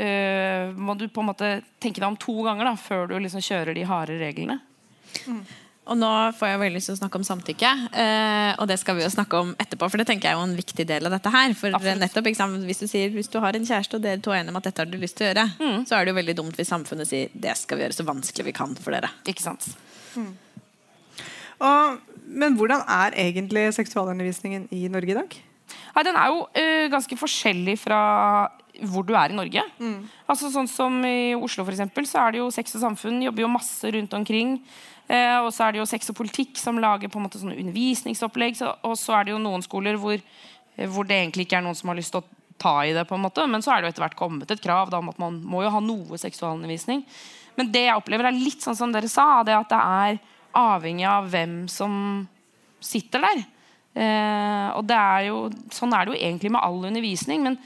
[0.00, 3.44] øh, må du på en måte tenke deg om to ganger da, før du liksom
[3.44, 4.56] kjører de harde reglene.
[5.84, 7.72] Og nå får jeg veldig lyst til å snakke om samtykke.
[8.00, 10.46] Eh, og det skal vi jo snakke om etterpå, for det tenker jeg er jo
[10.48, 11.52] en viktig del av dette her.
[11.58, 12.00] For Absolutt.
[12.00, 12.30] nettopp,
[12.64, 14.70] Hvis du sier hvis du har en kjæreste og dere to er enige om at
[14.70, 15.46] dette har du lyst til å gjøre,
[15.84, 18.48] så er det jo veldig dumt hvis samfunnet sier det skal vi gjøre så vanskelig
[18.48, 19.12] vi kan for dere.
[19.28, 19.68] Ikke sant?
[21.60, 25.36] Og, men hvordan er egentlig seksualundervisningen i Norge i dag?
[25.94, 28.00] Nei, Den er jo uh, ganske forskjellig fra
[28.90, 29.62] hvor du er i Norge.
[30.30, 33.44] Altså sånn som I Oslo for eksempel, så er det jo Sex og Samfunn jobber
[33.44, 34.56] jo masse rundt omkring.
[35.06, 37.58] Eh, og så er det jo Sex og Politikk som lager på en måte sånne
[37.60, 38.58] undervisningsopplegg.
[38.58, 41.66] Så, og så er det jo noen skoler hvor, eh, hvor det egentlig ikke er
[41.66, 42.28] noen som har lyst til å
[42.58, 43.06] ta i det.
[43.06, 45.10] på en måte Men så er det jo etter hvert kommet et krav da, om
[45.12, 47.04] at man må jo ha noe seksualundervisning.
[47.54, 50.18] Men det jeg opplever er litt sånn som dere sa, det at det er
[50.58, 51.94] avhengig av hvem som
[52.84, 53.44] sitter der.
[53.94, 55.38] Eh, og det er jo,
[55.74, 57.44] sånn er det jo egentlig med all undervisning.
[57.46, 57.58] Men,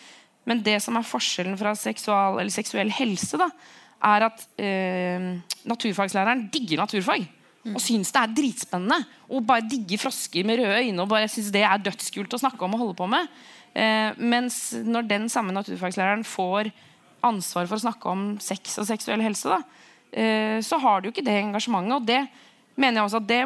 [0.49, 3.51] men det som er forskjellen fra seksual, eller seksuell helse, da,
[4.09, 5.29] er at eh,
[5.69, 7.27] naturfagslæreren digger naturfag.
[7.69, 8.99] Og syns det er dritspennende.
[9.35, 11.03] Og bare digger frosker med røde øyne.
[11.03, 13.29] Og bare synes det er dødskult å snakke om og holde på med.
[13.75, 16.71] Eh, mens når den samme naturfagslæreren får
[17.27, 19.59] ansvar for å snakke om sex og seksuell helse, da,
[20.13, 21.97] eh, så har du jo ikke det engasjementet.
[21.99, 22.23] Og det
[22.79, 23.43] mener jeg også at det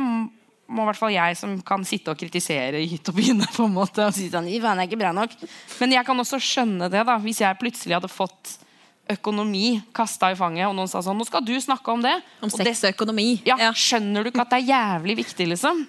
[0.72, 3.66] må i hvert fall jeg som kan sitte og kritisere i hytt og pine på
[3.66, 5.34] en måte, og si sånn, «Fy faen, er ikke bra nok.
[5.82, 8.54] Men jeg kan også skjønne det da, hvis jeg plutselig hadde fått
[9.12, 12.14] økonomi kasta i fanget, og noen sa sånn Nå skal du snakke om det.
[12.40, 13.42] Om og sex og økonomi.
[13.44, 13.72] ja, Ja.
[13.76, 15.82] Skjønner du ikke at det er jævlig viktig, liksom?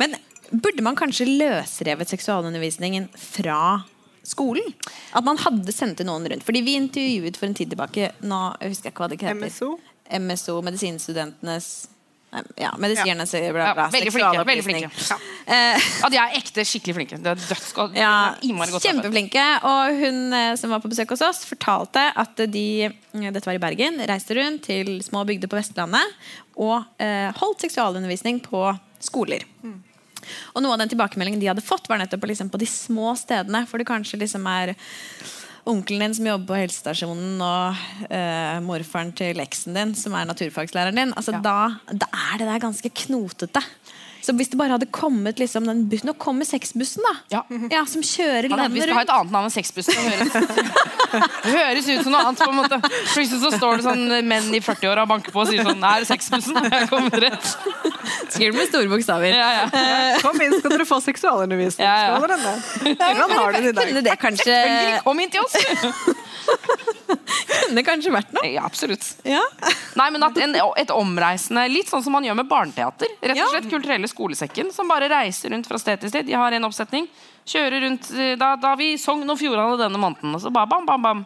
[0.00, 0.16] Men
[0.50, 3.84] burde man kanskje løsrevet seksualundervisningen fra
[4.26, 4.74] skolen?
[5.16, 6.44] At man hadde sendt noen rundt.
[6.44, 9.38] Fordi vi intervjuet for en tid tilbake Nå jeg husker ikke hva det heter.
[9.38, 9.78] MSO?
[10.18, 11.88] MSO, Medisinstudentenes
[12.32, 14.44] nei, Ja, Medisinernes bla, Ja, bla, veldig flinke.
[14.48, 14.90] veldig flinke.
[15.48, 17.18] Ja, de er ekte skikkelig flinke.
[17.22, 17.96] Det er dødsgodt.
[17.96, 19.46] ja, kjempeflinke.
[19.64, 23.56] Og hun eh, som var på besøk hos oss, fortalte at de eh, dette var
[23.58, 26.04] i Bergen, reiste rundt til små bygder på Vestlandet
[26.58, 28.66] og eh, holdt seksualundervisning på
[29.00, 29.44] skoler.
[30.52, 33.62] Og noe av den tilbakemeldingen de hadde fått, var nettopp liksom, på de små stedene.
[33.70, 34.74] For det kanskje liksom er
[35.68, 41.00] onkelen din som jobber på helsestasjonen, og eh, morfaren til eksen din, som er naturfagslæreren
[41.02, 41.14] din.
[41.16, 41.56] Altså, da,
[41.92, 43.62] da er det der ganske knotete.
[44.28, 47.42] Så hvis det bare hadde kommet liksom, den bussen Nå kommer sexbussen, da.
[47.72, 47.84] Ja.
[47.88, 49.96] som kjører Han, vi landet skal ha et annet navn enn Sexbussen.
[49.96, 50.02] Det
[50.34, 50.58] høres,
[51.46, 52.42] det høres ut som noe annet.
[52.42, 55.48] på en måte Plutselig så står det sånn menn i 40-åra og banker på og
[55.48, 56.60] sier sånn Er det Sexbussen?
[56.68, 57.48] Jeg kommer rett.
[58.34, 59.32] Skriv med store bokstaver.
[59.32, 60.20] Ja, ja.
[60.20, 61.86] Kom inn, skal dere få seksualundervisning.
[61.88, 62.20] Ja, ja.
[62.20, 63.88] Hvordan har du det i dag?
[63.88, 64.60] Kunne det kanskje,
[65.08, 65.56] Kom inn til oss!
[67.68, 68.48] kunne kanskje vært noe?
[68.50, 69.04] Ja, absolutt.
[69.28, 69.42] Ja.
[69.98, 73.10] Nei, men at en, et omreisende Litt sånn som man gjør med barneteater.
[73.20, 76.26] Rett og slett Kulturelle skolesekken, som bare reiser rundt fra sted til sted.
[76.28, 77.06] De har en oppsetning.
[77.48, 80.34] Kjører rundt eh, Da, da vi Sogn og Fjordane denne måneden.
[80.34, 81.24] Og så bare bam, bam, bam.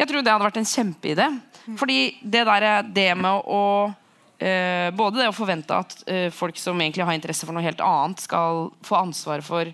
[0.00, 1.26] Jeg tror det hadde vært en kjempeidé.
[1.76, 3.62] Fordi det der, det med å
[4.40, 7.82] eh, Både det å forvente at eh, folk som egentlig har interesse for noe helt
[7.84, 9.68] annet, skal få ansvar for,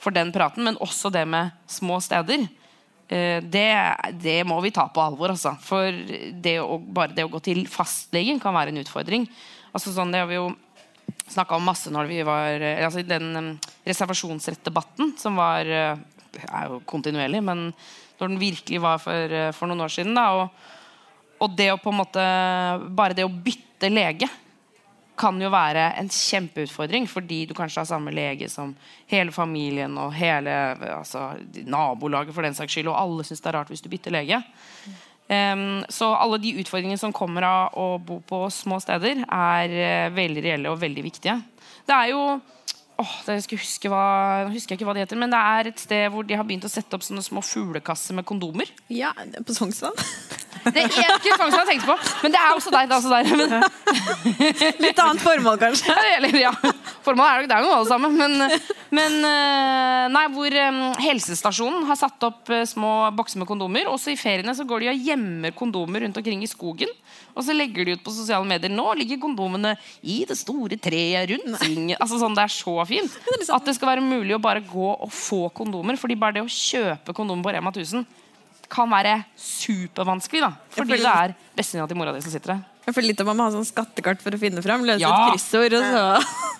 [0.00, 2.46] for den praten, men også det med små steder.
[3.08, 3.66] Eh, Det,
[4.22, 5.34] det må vi ta på alvor.
[5.34, 5.56] Altså.
[5.66, 5.90] For
[6.46, 9.26] det å, bare det å gå til fastlegen kan være en utfordring.
[9.74, 10.52] Altså sånn, det har vi jo
[11.32, 13.50] snakka om masse når vi var eh, altså i den um,
[13.86, 15.96] reservasjonsrettdebatten som var eh,
[16.42, 17.70] er jo kontinuerlig, men
[18.18, 20.14] når den virkelig var for, eh, for noen år siden.
[20.16, 22.22] Da, og, og det å på en måte
[22.94, 24.28] Bare det å bytte lege
[25.18, 28.72] kan jo være en kjempeutfordring, fordi du kanskje har samme lege som
[29.10, 30.54] hele familien og hele
[30.88, 31.34] altså,
[31.68, 34.40] nabolaget, for den saks skyld, og alle syns det er rart hvis du bytter lege.
[35.30, 40.14] Em, så alle de utfordringene som kommer av å bo på små steder, er uh,
[40.14, 41.38] veldig reelle og veldig viktige.
[41.86, 42.24] Det er jo
[43.02, 44.04] åh, jeg skal huske hva,
[44.52, 46.66] husker jeg ikke hva det heter, men det er et sted hvor de har begynt
[46.68, 48.70] å sette opp sånne små fuglekasser med kondomer.
[48.92, 49.12] ja,
[49.46, 49.98] på Sognsvann.
[50.62, 52.90] Det er ikke som jeg tenkte på, men det er også deg.
[52.90, 55.90] Det også deg Men, Litt annet formål, kanskje.
[55.90, 56.52] Ja, Eller, ja.
[57.02, 58.14] Formålet er det er jo noe alle sammen.
[58.14, 58.60] Men,
[58.94, 63.90] men eh, nei, hvor eh, helsestasjonen har satt opp eh, små bokser med kondomer.
[63.90, 66.92] Også i feriene så går de og gjemmer kondomer rundt omkring i skogen.
[67.32, 71.30] Og så legger de ut på sosiale medier Nå ligger kondomene i det store treet
[71.32, 71.96] rundt svingen.
[71.98, 73.20] Altså sånn, Det er så fint.
[73.48, 75.96] At det skal være mulig å bare gå og få kondomer.
[76.00, 78.04] Fordi bare det å kjøpe kondomer på Rema 1000
[78.72, 80.40] kan være supervanskelig.
[80.40, 82.71] da Fordi det er bestevenninna til mora di som sitter der.
[82.82, 84.82] Jeg føler litt om man må ha sånn skattekart for å finne fram.
[84.86, 85.10] Løse Ja.
[85.12, 86.02] et kryssord, og så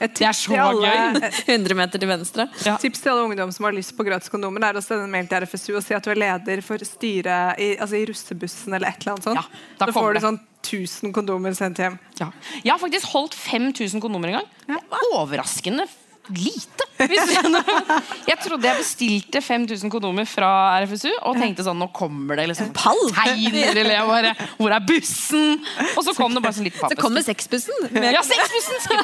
[0.03, 1.31] Et Det er tips så til alle, gøy.
[1.55, 2.49] 100 meter til venstre.
[2.66, 2.77] Ja.
[2.77, 5.43] tips til alle ungdom som har lyst på gratiskondomer, er å sende en mail til
[5.43, 9.03] RFSU og si at du er leder for styret i, altså i russebussen eller et
[9.03, 9.37] eller annet sånt.
[9.43, 11.99] Ja, da da får du sånn 1000 kondomer sendt hjem.
[12.20, 12.31] Ja.
[12.62, 14.49] Jeg har faktisk holdt 5000 kondomer en gang.
[14.66, 15.87] Det er overraskende
[16.31, 16.87] lite.
[17.03, 20.51] Jeg trodde jeg bestilte 5000 kondomer fra
[20.85, 25.57] RFSU og tenkte sånn Nå kommer det liksom teiner, eller jeg bare Hvor er bussen?
[25.97, 27.89] Og så kom det bare sånn litt Så kommer sexbussen.
[27.99, 29.03] Ja, sexbussen!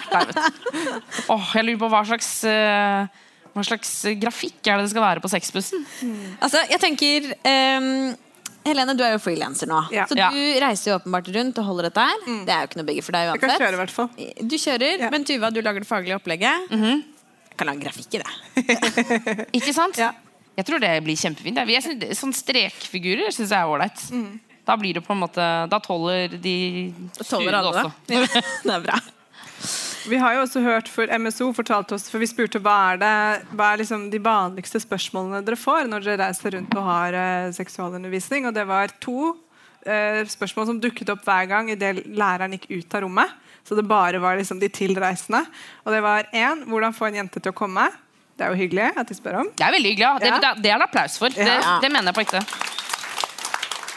[1.34, 3.24] Åh, jeg lurer på hva slags eh,
[3.56, 3.90] hva slags
[4.20, 5.82] grafikk er det det skal være på sexbussen?
[6.38, 8.12] Altså, jeg tenker ehm,
[8.68, 9.80] Helene, du er jo frilanser nå.
[9.94, 10.04] Ja.
[10.10, 10.28] Så Ja.
[10.30, 12.24] du reiser jo åpenbart rundt og holder dette her.
[12.46, 14.08] Det er jo ikke noe bygge for deg Jeg kan kjøre i hvert fall.
[14.52, 15.10] Du kjører, Ja.
[15.10, 16.70] men Tuva, du lager det faglige opplegget.
[16.70, 17.04] Jeg
[17.56, 19.48] kan lage grafikk i det.
[19.58, 19.96] Ikke sant?
[19.98, 20.12] Ja.
[20.58, 21.54] Jeg tror det blir kjempefint.
[21.56, 21.76] jeg.
[21.76, 24.40] er synes, sånn strekfigurer syns jeg er ålreit.
[24.66, 27.92] Da blir det på en måte Da tåler de Da tåler alle.
[28.08, 28.26] Ja,
[28.64, 28.98] det er bra.
[30.06, 33.12] Vi har jo også hørt for MSO fortalte oss, for vi spurte hva er, det,
[33.56, 37.50] hva er liksom de vanligste spørsmålene dere får når dere reiser rundt og har uh,
[37.56, 38.48] seksualundervisning.
[38.48, 42.98] Og det var to uh, spørsmål som dukket opp hver gang idet læreren gikk ut
[42.98, 43.36] av rommet.
[43.68, 45.42] Så det bare var liksom de tilreisende.
[45.84, 47.88] Og det var én hvordan få en jente til å komme.
[48.38, 49.48] Det er jo hyggelig at de spør om.
[49.58, 50.06] Det er veldig hyggelig.
[50.06, 50.18] Ja.
[50.22, 50.54] Det, Ja.
[50.54, 51.34] det, er det applaus for.
[51.34, 52.44] Det, det mener jeg på ekte.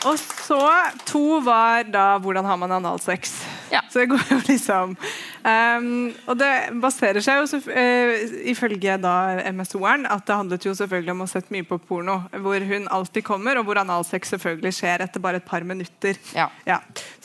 [0.09, 0.59] Og så
[1.05, 3.35] to var da hvordan har man analsex.
[3.71, 3.83] Ja.
[3.89, 4.95] Så det går jo liksom
[5.41, 6.51] Um, og det
[6.83, 8.11] baserer seg jo så, uh,
[8.51, 9.13] ifølge da
[9.49, 13.25] MSO-eren at det handlet jo selvfølgelig om å sette mye på porno, hvor hun alltid
[13.25, 16.19] kommer, og hvor analsex selvfølgelig skjer etter bare et par minutter.
[16.37, 16.49] Ja.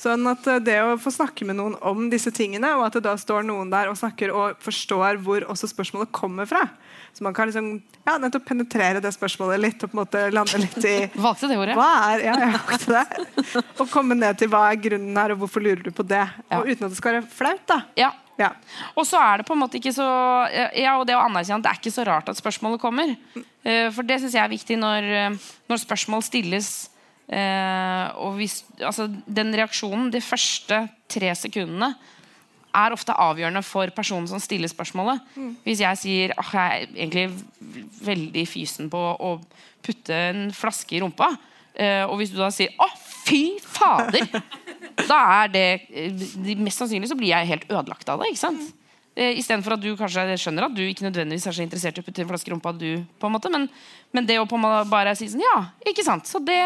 [0.01, 3.05] Sånn at eh, det å få snakke med noen om disse tingene, og at det
[3.07, 6.65] da står noen der og snakker og forstår hvor også spørsmålet kommer fra,
[7.17, 7.69] så man kan liksom,
[8.05, 10.97] ja, nettopp penetrere det spørsmålet litt og på en måte lande litt i
[11.27, 11.77] Valgte det ordet.
[11.79, 13.63] hva er, ja, jeg valgte det.
[13.81, 16.27] Og komme ned til hva er grunnen her, og hvorfor lurer du på det?
[16.51, 16.59] Ja.
[16.59, 17.65] Og uten at det skal være flaut.
[17.73, 17.79] da.
[17.97, 18.06] Ja.
[18.39, 18.51] Ja.
[18.97, 20.05] Og så er det på en måte ikke så
[20.77, 23.15] Ja, og det å anerkjenne at det er ikke så rart at spørsmålet kommer.
[23.65, 26.91] Eh, For det syns jeg er viktig når, eh, når spørsmål stilles.
[27.29, 31.95] eh, og hvis, altså, den reaksjonen de første tre sekundene
[32.77, 35.21] er ofte avgjørende for personen som stiller spørsmålet.
[35.65, 37.45] Hvis jeg sier at jeg er egentlig
[38.05, 39.41] veldig fysen på å
[39.83, 41.31] putte en flaske i rumpa,
[41.75, 42.89] eh, og hvis du da sier 'Å,
[43.25, 44.43] fy fader',
[45.05, 48.33] da er det eh, Mest sannsynlig så blir jeg helt ødelagt av det.
[48.33, 48.65] ikke sant?
[49.17, 52.07] Eh, Istedenfor at du kanskje skjønner at du ikke nødvendigvis er så interessert i å
[52.07, 52.91] putte en flaske i rumpa, du,
[53.21, 53.69] på en måte, men,
[54.13, 56.29] men det å på en måte bare si sånn Ja, ikke sant?
[56.29, 56.61] Så det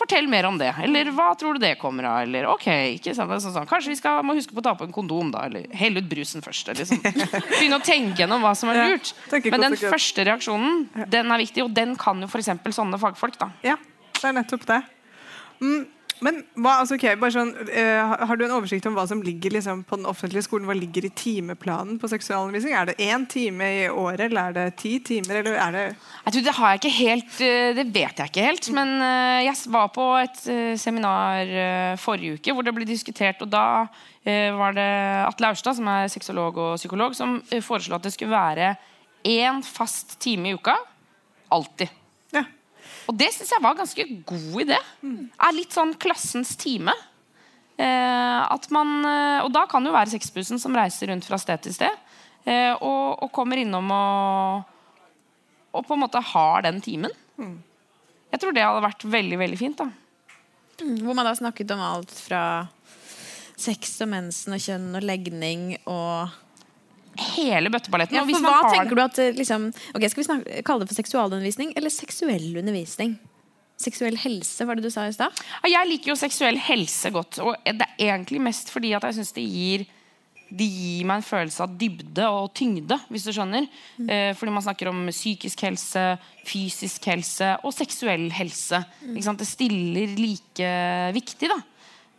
[0.00, 0.70] Fortell mer om det.
[0.80, 2.22] Eller hva tror du det kommer av?
[2.24, 3.34] Eller ok, ikke sant?
[3.42, 3.66] Sånn, sånn.
[3.68, 5.42] Kanskje vi skal, må huske på å ta på en kondom, da.
[5.50, 6.70] Eller helle ut brusen først.
[6.72, 7.02] Eller sånn.
[7.50, 9.10] Begynne å tenke gjennom hva som er lurt.
[9.28, 12.48] Ja, Men den første reaksjonen den er viktig, og den kan jo f.eks.
[12.78, 13.36] sånne fagfolk.
[13.42, 13.76] da Ja,
[14.16, 14.80] det er nettopp det.
[15.60, 15.82] Mm,
[16.24, 19.82] men hva, altså, okay, sånn, uh, har- du en oversikt om hva som ligger liksom,
[19.88, 20.66] på den offentlige skolen?
[20.68, 22.74] Hva ligger i timeplanen på seksualundervisning?
[22.76, 25.40] Er det én time i året, eller er det ti timer?
[25.40, 25.84] Eller er det
[26.26, 28.70] Jeg tror, det har jeg ikke helt eh, Det vet jeg ikke helt.
[28.76, 33.40] Men uh, jeg var på et uh, seminar forrige uke hvor det ble diskutert.
[33.42, 33.86] Og da
[34.24, 34.84] var det
[35.24, 38.74] Atle Aurstad, som er sexolog og psykolog, som foreslo at det skulle være
[39.24, 40.76] én fast time i uka.
[41.50, 41.88] Alltid.
[43.10, 44.76] Og det syns jeg var ganske god idé.
[45.42, 46.94] Er litt sånn klassens time.
[47.80, 51.64] Eh, man, eh, og da kan det jo være sexbussen som reiser rundt fra sted
[51.64, 51.96] til sted.
[52.44, 54.68] Eh, og, og kommer innom og,
[55.74, 57.14] og på en måte har den timen.
[58.30, 59.80] Jeg tror det hadde vært veldig veldig fint.
[59.80, 59.88] da
[61.02, 62.44] Hvor man da snakket om alt fra
[63.60, 66.30] sex og mensen og kjønn og legning og
[67.18, 68.16] Hele bøtteballetten.
[68.16, 71.00] ja, for Hva tenker du at eh, liksom, okay, Skal vi snakke, kalle det for
[71.00, 73.16] seksualundervisning eller seksuell undervisning?
[73.80, 75.32] Seksuell helse, var det du sa i stad?
[75.64, 77.40] Ja, Jeg liker jo seksuell helse godt.
[77.42, 79.88] Og det er egentlig mest fordi at jeg syns det gir
[80.50, 83.68] de gir meg en følelse av dybde og tyngde, hvis du skjønner.
[84.02, 86.02] Eh, fordi man snakker om psykisk helse,
[86.48, 88.82] fysisk helse og seksuell helse.
[89.22, 89.38] Sant?
[89.38, 90.72] Det stiller like
[91.14, 91.60] viktig, da.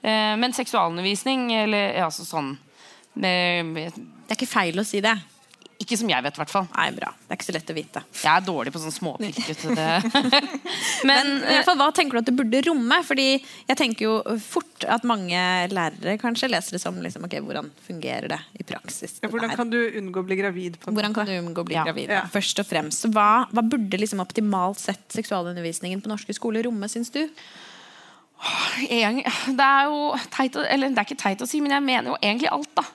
[0.01, 2.55] Eh, men seksualundervisning, eller altså sånn
[3.13, 3.31] Det
[4.31, 5.17] er ikke feil å si det.
[5.81, 6.67] Ikke som jeg vet, i hvert fall.
[6.75, 7.09] Nei, bra.
[7.25, 8.01] Det er ikke så lett å vite.
[8.21, 9.07] Jeg er dårlig på sånn
[9.73, 9.87] det.
[11.09, 12.99] Men Men i hvert fall, hva tenker du at det burde romme?
[13.07, 15.41] Fordi jeg tenker jo fort at mange
[15.73, 19.17] lærere kanskje leser det som liksom, ok, hvordan fungerer det i praksis.
[19.23, 20.77] Ja, hvordan kan du unngå å bli gravid?
[20.77, 21.87] på en Hvordan kan du unngå å bli Ja.
[21.89, 22.13] gravid?
[22.13, 22.21] Ja.
[22.29, 23.01] Først og fremst.
[23.01, 27.25] Så hva, hva burde liksom optimalt sett seksualundervisningen på norske skoler romme, syns du?
[28.85, 32.13] Det er jo teit å, Eller det er ikke teit å si, men jeg mener
[32.13, 32.85] jo egentlig alt, da.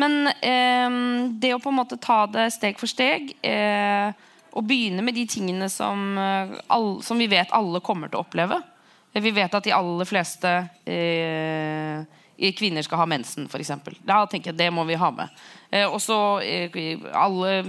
[0.00, 0.98] Men eh,
[1.40, 4.12] det å på en måte ta det steg for steg eh,
[4.52, 8.26] og begynne med de tingene som, eh, all, som vi vet alle kommer til å
[8.26, 8.60] oppleve.
[9.12, 10.50] Vi vet at de aller fleste
[10.88, 12.04] eh,
[12.56, 13.72] kvinner skal ha mensen, f.eks.
[14.08, 15.42] Da tenker jeg det må vi ha med.
[15.70, 17.62] Eh, og så eh, alle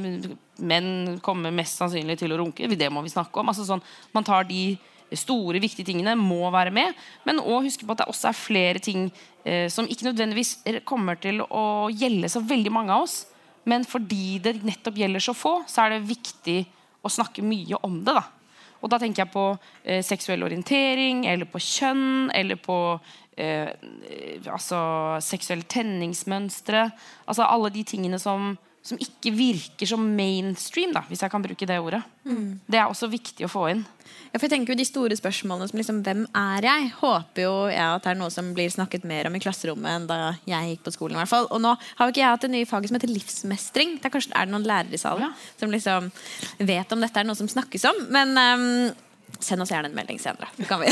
[0.63, 2.67] menn kommer mest sannsynlig til å runke.
[2.67, 3.51] Det må vi snakke om.
[3.51, 3.83] Altså sånn,
[4.15, 4.75] man tar de
[5.11, 6.95] store, viktige tingene må være med.
[7.27, 9.07] Men også huske på at det også er flere ting
[9.45, 13.23] eh, som ikke nødvendigvis kommer til å gjelde så veldig mange av oss.
[13.69, 16.63] Men fordi det nettopp gjelder så få, så er det viktig
[17.03, 18.15] å snakke mye om det.
[18.15, 18.25] da.
[18.83, 19.45] Og da tenker jeg på
[19.87, 22.77] eh, seksuell orientering, eller på kjønn, eller på
[23.39, 23.71] eh,
[24.43, 24.81] altså,
[25.23, 26.89] seksuelle tenningsmønstre.
[27.23, 31.67] Altså alle de tingene som, som ikke virker som mainstream, da, hvis jeg kan bruke
[31.69, 32.03] det ordet.
[32.67, 33.85] Det er også viktig å få inn.
[34.33, 36.89] Ja, for jeg tenker jo De store spørsmålene som liksom, hvem er jeg?
[36.97, 40.07] Håper jo jeg at det er noe som blir snakket mer om i klasserommet enn
[40.09, 40.17] da
[40.49, 41.19] jeg gikk på skolen.
[41.19, 41.45] i hvert fall.
[41.53, 43.97] Og nå har jo ikke jeg hatt det nye faget som heter livsmestring.
[44.01, 46.09] Det er kanskje er det noen lærere i salen som liksom
[46.65, 47.99] vet om dette er noe som snakkes om.
[48.15, 48.65] Men um,
[49.37, 50.49] send oss gjerne en melding senere.
[50.65, 50.89] Kan vi.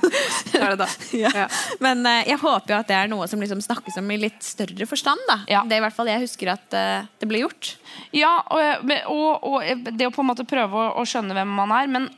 [0.56, 0.86] Er det da?
[1.24, 1.44] ja.
[1.84, 4.40] Men uh, jeg håper jo at det er noe som liksom snakkes om i litt
[4.44, 5.20] større forstand.
[5.28, 5.42] da.
[5.50, 5.60] Ja.
[5.68, 7.74] Det er i hvert fall jeg husker at uh, det ble gjort.
[8.16, 11.76] Ja, og, og, og det å på en måte prøve å, å skjønne hvem man
[11.76, 11.92] er.
[11.98, 12.08] Men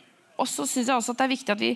[0.43, 1.75] også synes jeg også at det er viktig at vi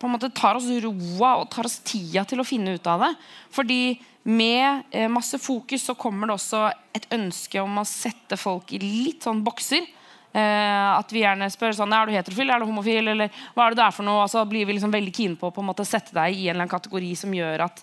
[0.00, 3.04] på en måte tar oss roa og tar oss tida til å finne ut av
[3.04, 3.10] det.
[3.52, 3.80] Fordi
[4.28, 8.80] med eh, masse fokus så kommer det også et ønske om å sette folk i
[8.80, 9.84] litt sånn bokser.
[10.30, 13.74] Eh, at vi gjerne spør sånn Er du heterofil, er du homofil, eller hva er
[13.74, 14.24] det du er for noe?
[14.24, 16.46] Og så blir vi liksom veldig keen på å på en måte sette deg i
[16.46, 17.82] en eller annen kategori som gjør at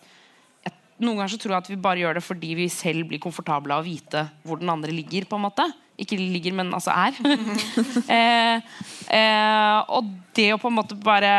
[0.63, 3.21] jeg noen ganger så tror jeg at vi bare gjør det fordi vi selv blir
[3.21, 5.27] komfortable av å vite hvor den andre ligger.
[5.29, 7.17] på en måte Ikke ligger, men altså er.
[8.17, 8.65] eh,
[9.17, 11.31] eh, og det å på en måte bare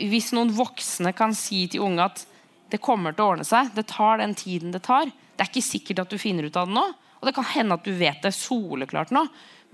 [0.00, 2.26] Hvis noen voksne kan si til unge at
[2.70, 5.64] det kommer til å ordne seg, det tar den tiden det tar Det er ikke
[5.64, 6.84] sikkert at du finner ut av det nå,
[7.20, 9.24] og det kan hende at du vet det soleklart nå,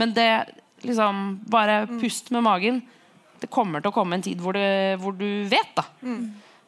[0.00, 0.30] men det
[0.86, 2.82] liksom Bare pust med magen.
[3.40, 5.84] Det kommer til å komme en tid hvor, det, hvor du vet, da.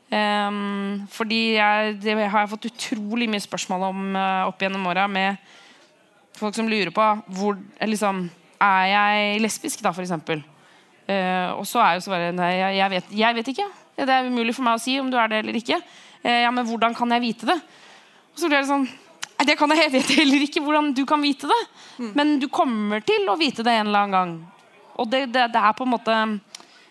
[0.09, 5.05] Ehm, fordi jeg, det har jeg fått utrolig mye spørsmål om uh, opp gjennom åra
[5.11, 5.37] med
[6.41, 8.29] folk som lurer på hvor eh, liksom,
[8.59, 10.43] Er jeg lesbisk, da, for eksempel?
[11.07, 13.69] Eh, og så er jo svaret nei, jeg, jeg, vet, jeg vet ikke.
[13.99, 15.79] Det er umulig for meg å si om du er det eller ikke.
[16.25, 17.57] Uh, ja, Men hvordan kan jeg vite det?
[18.35, 18.89] Og så blir det sånn
[19.39, 21.59] «Nei, det kan jeg, vet heller ikke hvordan du kan vite det.
[22.19, 24.33] Men du kommer til å vite det en eller annen gang.
[24.99, 26.17] Og det, det, det er på en måte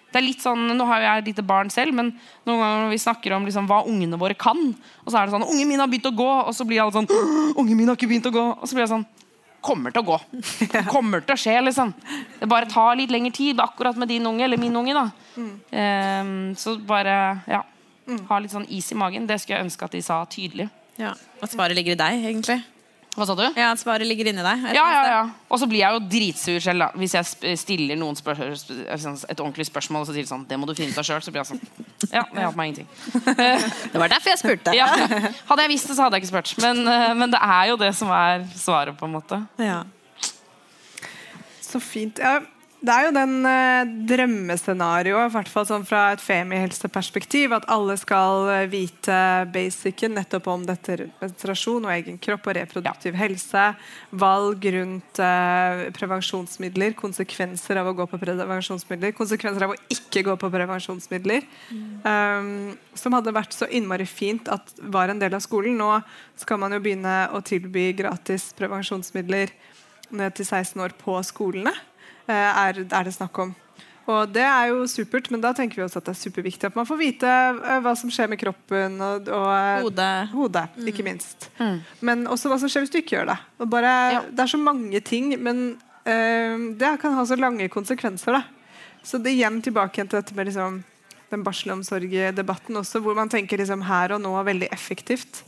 [0.07, 2.13] det er litt sånn, Nå har jo jeg et lite barn selv, men
[2.47, 4.59] noen ganger når vi snakker om liksom, hva ungene våre kan,
[5.03, 6.95] og så er det sånn 'Ungen min har begynt å gå.' Og så blir alle
[6.95, 9.05] sånn 'Ungen min har ikke begynt å gå.' Og så blir jeg sånn
[9.67, 10.17] Kommer til å gå.
[10.87, 11.91] Kommer til å skje, liksom.
[12.39, 14.95] Det bare tar litt lengre tid, akkurat med din unge, eller min unge.
[14.95, 15.07] da
[15.37, 17.13] Um, Så bare
[17.45, 17.59] ja,
[18.29, 19.27] ha litt sånn is i magen.
[19.29, 20.69] Det skulle jeg ønske at de sa tydelig.
[20.97, 21.11] Ja.
[21.41, 22.57] Og svaret ligger i deg, egentlig.
[23.17, 23.41] Hva sa du?
[23.57, 24.65] Ja, at svaret ligger inni deg.
[24.77, 25.21] Ja, ja, ja.
[25.49, 29.41] Og så blir jeg jo dritsur selv da hvis jeg stiller noen spør sånn, et
[29.41, 31.23] ordentlig spørsmål og så sier de sånn Det må du finne ut av sjøl.
[31.25, 31.63] Så blir jeg sånn
[32.11, 32.89] Ja, det hjalp meg ingenting.
[33.93, 34.75] Det var derfor jeg spurte.
[34.77, 34.85] Ja.
[35.49, 36.53] Hadde jeg visst det, så hadde jeg ikke spurt.
[36.61, 39.41] Men, eh, men det er jo det som er svaret, på en måte.
[39.61, 39.79] Ja.
[41.65, 42.21] Så fint.
[42.21, 42.37] Ja,
[42.77, 47.95] det er jo den eh, drømmescenarioet, i hvert fall sånn fra et femihelseperspektiv, at alle
[47.97, 49.17] skal eh, vite
[49.49, 53.63] basicen nettopp om dette rundt menstruasjon og egen kropp og reproduktiv helse.
[54.21, 60.37] Valg rundt eh, prevensjonsmidler, konsekvenser av å gå på prevensjonsmidler, konsekvenser av å ikke gå
[60.37, 61.49] på prevensjonsmidler.
[62.05, 65.81] Um, som hadde vært så innmari fint at var en del av skolen.
[65.81, 65.97] Nå
[66.37, 69.49] skal man jo begynne å tilby gratis prevensjonsmidler
[70.13, 71.73] ned til 16 år på skolene,
[72.35, 73.55] er, er det snakk om.
[74.07, 76.75] Og det er jo supert, men da tenker vi også at det er superviktig at
[76.79, 80.11] man får vite eh, hva som skjer med kroppen og, og eh, Hodet.
[80.31, 81.49] hodet, ikke minst.
[81.99, 83.37] Men også hva som skjer hvis du ikke gjør det.
[83.59, 85.65] Og bare, Det er så mange ting, men
[86.07, 88.39] eh, det kan ha så lange konsekvenser.
[88.39, 88.45] Da.
[89.03, 90.79] Så det igjen tilbake til dette med liksom,
[91.33, 95.43] den barselomsorgdebatten også, hvor man tenker liksom her og nå veldig effektivt.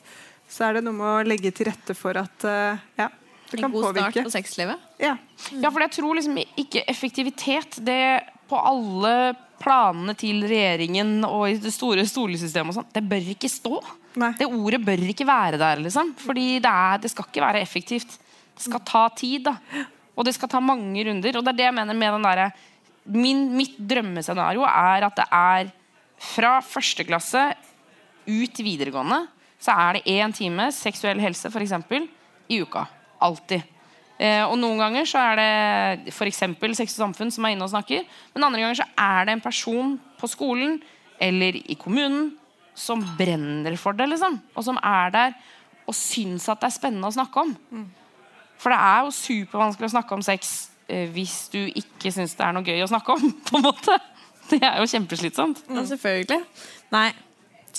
[0.52, 3.08] Så er det noe med å legge til rette for at eh, ja,
[3.52, 4.88] det En kan god start på sexlivet.
[5.02, 5.16] Ja.
[5.52, 8.02] Ja, for jeg tror liksom ikke effektivitet det
[8.50, 13.52] på alle planene til regjeringen og i det store stolesystemet og sånn, det bør ikke
[13.52, 13.80] stå.
[14.20, 14.32] Nei.
[14.40, 16.14] Det ordet bør ikke være der, liksom.
[16.20, 18.16] Fordi det, er, det skal ikke være effektivt.
[18.56, 19.86] Det skal ta tid, da.
[20.16, 21.40] Og det skal ta mange runder.
[21.40, 22.52] Og det er det jeg mener med den derre
[23.10, 25.70] Mitt drømmescenario er at det er
[26.22, 27.42] fra første klasse
[28.30, 29.24] ut videregående
[29.60, 32.08] så er det én time seksuell helse for eksempel,
[32.50, 32.86] i uka.
[33.26, 33.66] Alltid.
[34.20, 36.42] Eh, og Noen ganger så er det f.eks.
[36.76, 38.08] Sex og Samfunn som er inne og snakker.
[38.34, 40.80] Men andre ganger så er det en person på skolen
[41.20, 42.34] eller i kommunen
[42.80, 44.10] som brenner for det.
[44.12, 45.40] liksom Og som er der
[45.90, 47.56] og syns at det er spennende å snakke om.
[48.60, 50.52] For det er jo supervanskelig å snakke om sex
[50.92, 53.32] eh, hvis du ikke syns det er noe gøy å snakke om.
[53.48, 53.98] på en måte
[54.50, 55.64] Det er jo kjempeslitsomt.
[55.70, 56.40] Ja, selvfølgelig.
[56.94, 57.10] Nei.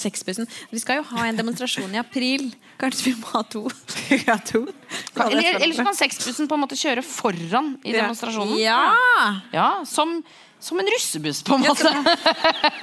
[0.01, 0.49] Sexbussen.
[0.73, 2.49] Vi skal jo ha en demonstrasjon i april.
[2.81, 3.67] Kanskje vi må ha to?
[4.29, 4.63] ja, to.
[5.15, 8.57] Kan, eller, eller så kan sexbussen på en måte kjøre foran i demonstrasjonen.
[8.63, 8.79] Ja!
[9.53, 10.17] Ja, som,
[10.61, 11.93] som en russebuss, på en måte.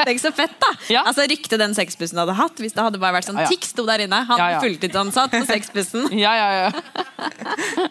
[0.05, 0.69] Tenk så fett, da!
[0.93, 1.01] Ja.
[1.09, 3.53] Altså Ryktet den sexbussen hadde hatt, hvis det hadde bare vært sånn Ja, ja.
[3.53, 4.21] Tix sto der inne.
[4.29, 4.61] Han Ja, ja.
[4.63, 6.07] fulltidsansatt på sexbussen.
[6.23, 7.87] Ja, ja, ja.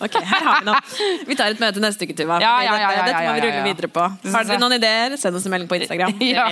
[0.00, 0.80] Ok, her har vi noe.
[1.28, 2.40] Vi tar et møte neste uke, Tuva.
[2.42, 4.04] Ja, ja, ja, dette, ja, dette må vi rulle videre på.
[4.32, 6.16] Har dere noen ideer, send oss en melding på Instagram.
[6.24, 6.48] Ja.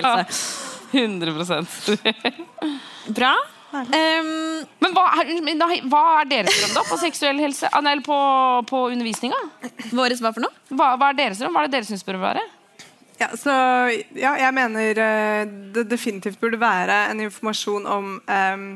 [0.93, 1.97] Else.
[1.99, 3.35] 100% Bra.
[3.69, 4.29] Um,
[4.81, 5.33] Men hva er,
[5.93, 7.69] hva er deres drøm da på seksuell helse?
[7.69, 8.17] Ah, Eller på,
[8.71, 9.37] på undervisninga?
[9.93, 10.55] våres hva for noe?
[10.73, 11.53] Hva, hva er deres drøm?
[11.53, 12.45] Hva er det dere syns bør være?
[13.19, 13.53] Ja, så,
[14.15, 15.43] ja, jeg mener eh,
[15.75, 18.67] det definitivt burde være en informasjon om um,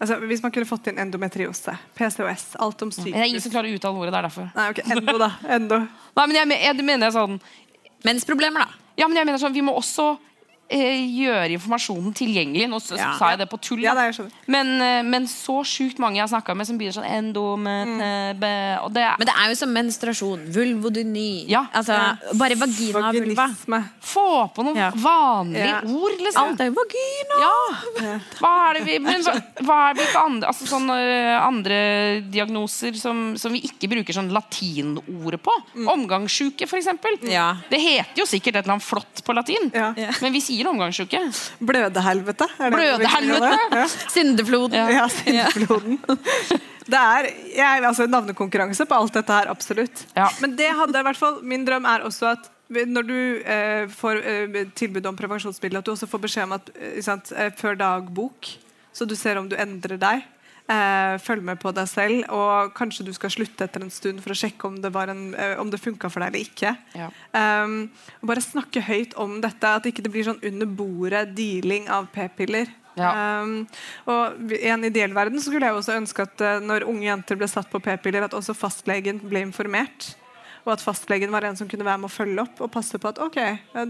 [0.00, 3.54] altså, Hvis man kunne fått inn endometriose, PCOS, alt om sykehus Det er ingen som
[3.54, 4.12] klarer å uttale ordet.
[4.12, 4.50] Det er derfor.
[4.58, 5.30] Nei, ok, endo, da.
[5.56, 5.78] Endo.
[6.18, 7.38] Nei, men jeg, jeg mener jeg sånn
[8.06, 8.82] Mensproblemer, da.
[8.98, 10.16] Ja, men jeg mener sånn Vi må også
[10.70, 12.68] gjøre informasjonen tilgjengelig.
[12.68, 13.12] Nå Ja.
[13.18, 13.80] sa jeg det på tull.
[13.82, 14.32] Ja, jeg skjønner.
[14.46, 18.82] Men, eh, men så sjukt mange jeg har snakka med, som begynner sånn endomet Mm.
[18.84, 20.52] og det er, Men det er jo som menstruasjon.
[20.52, 21.48] Vulvodyni.
[21.48, 21.66] Ja.
[21.74, 23.54] Altså, Bare vagina og vulva.
[24.02, 24.90] Få på noen Ja.
[24.90, 25.80] vanlige Ja.
[25.84, 26.48] ord, liksom.
[26.50, 27.36] Alt er jo vagina!
[27.40, 28.18] Ja.
[28.40, 33.36] Hva er det vi Men hva, hva er hvilke andre, altså sånne andre diagnoser som,
[33.36, 35.52] som vi ikke bruker sånn latinordet på?
[35.86, 37.18] Omgangssjuke, for eksempel.
[37.30, 37.56] Ja.
[37.70, 39.70] Det heter jo sikkert et eller annet flott på latin.
[40.22, 41.20] Men vi sier sier omgangsuke.
[41.60, 42.48] Blødehelvete.
[42.58, 43.50] er det vi kaller Blødehelvete?
[43.70, 43.78] det?
[43.78, 43.86] Ja.
[44.16, 45.98] Syndefloden.
[46.06, 46.62] Ja.
[46.86, 50.04] Det er jeg, altså, navnekonkurranse på alt dette her, absolutt.
[50.14, 50.28] Ja.
[50.38, 54.20] Men det hadde i hvert fall Min drøm er også at når du eh, får
[54.22, 57.74] eh, tilbud om prevensjonsmiddel, at du også får beskjed om at eh, sant, eh, før
[57.78, 58.48] dagbok,
[58.94, 60.24] så du ser om du endrer deg.
[60.66, 64.34] Eh, følg med på deg selv, og kanskje du skal slutte etter en stund for
[64.34, 66.72] å sjekke om det, var en, eh, om det funka for deg eller ikke.
[66.98, 67.06] Ja.
[67.30, 67.76] Um,
[68.26, 72.72] bare snakke høyt om dette, at ikke det blir sånn under bordet dealing av p-piller.
[72.98, 73.12] Ja.
[73.44, 73.68] Um,
[74.10, 77.38] og I en ideell verden så skulle jeg også ønske at uh, når unge jenter
[77.38, 80.16] ble satt på p-piller, at også fastlegen ble informert.
[80.66, 83.12] Og at fastlegen var en som kunne være med å følge opp og passe på
[83.12, 83.38] at ok,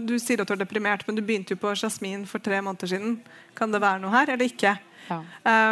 [0.05, 2.93] du sier at du er deprimert, men du begynte jo på Jasmin for tre måneder
[2.93, 3.17] siden.
[3.57, 4.77] Kan det være noe her, eller ikke?
[5.07, 5.23] Ja.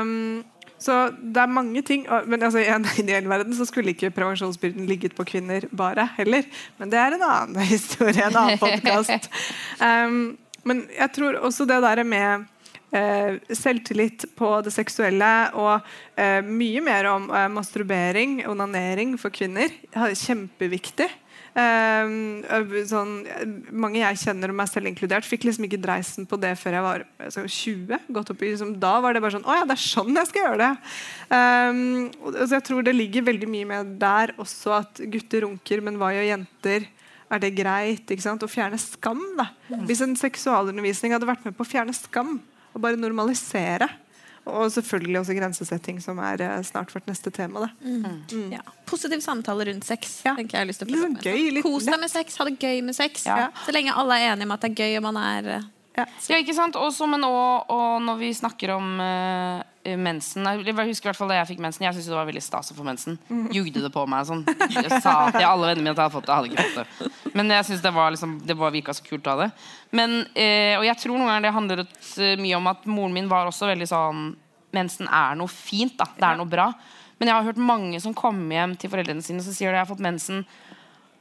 [0.01, 0.41] Um,
[0.82, 4.86] så det er mange ting Men altså, i en ideell verden så skulle ikke prevensjonsbyrden
[4.90, 6.44] ligget på kvinner bare heller.
[6.78, 9.30] Men det er en annen historie, en annen podkast.
[9.86, 12.46] Um, men jeg tror også det der med
[13.56, 15.86] selvtillit på det seksuelle og
[16.20, 21.10] eh, mye mer om eh, masturbering, onanering for kvinner, er kjempeviktig.
[21.56, 23.12] Sånn,
[23.72, 26.84] mange jeg kjenner, og meg selv inkludert, fikk liksom ikke dreisen på det før jeg
[26.84, 28.10] var altså, 20.
[28.18, 30.30] Gått opp i, liksom, da var det bare sånn Å ja, det er sånn jeg
[30.32, 30.72] skal gjøre det.
[31.32, 31.80] Um,
[32.34, 36.12] altså, jeg tror det ligger veldig mye med der også at gutter runker, men hva
[36.16, 36.89] gjør jenter?
[37.32, 38.04] Er det greit?
[38.04, 38.43] ikke sant?
[38.43, 39.24] Å fjerne skam.
[39.39, 39.48] da.
[39.88, 42.36] Hvis en seksualundervisning hadde vært med på å fjerne skam,
[42.76, 43.88] og bare normalisere
[44.46, 47.66] og selvfølgelig også grensesetting, som er eh, snart vårt neste tema.
[47.66, 47.70] Da.
[48.54, 48.62] Ja.
[48.86, 50.20] Positiv samtale rundt sex.
[50.26, 50.36] Ja.
[50.38, 52.46] tenker jeg har lyst til å Litt sånn gøy, litt Kos deg med sex, ha
[52.46, 53.26] det gøy med sex.
[53.26, 53.48] Ja.
[53.66, 56.06] Så lenge alle er enige om at det er gøy og man er eh, Ja,
[56.38, 56.78] ikke sant?
[56.78, 59.64] Også, men også, og når vi snakker om eh,
[60.00, 61.86] mensen Jeg husker i hvert fall da jeg fikk mensen.
[61.86, 63.20] Jeg syntes det var veldig stas å få mensen.
[63.54, 64.42] Jugde det på meg sånn.
[64.74, 66.34] Jeg sa til alle vennene mine at jeg hadde fått det.
[66.34, 67.32] Jeg hadde ikke fått det.
[67.36, 69.50] Men jeg synes det var liksom, det var virka så kult av det.
[69.96, 73.32] Men, eh, og jeg tror noen ganger det handler eh, mye om at moren min
[73.32, 74.26] var også veldig sånn
[74.76, 76.04] Mensen er noe fint, da.
[76.18, 76.66] Det er noe bra.
[77.16, 79.86] Men jeg har hørt mange som kommer hjem til foreldrene sine og sier de jeg
[79.86, 80.42] har fått mensen.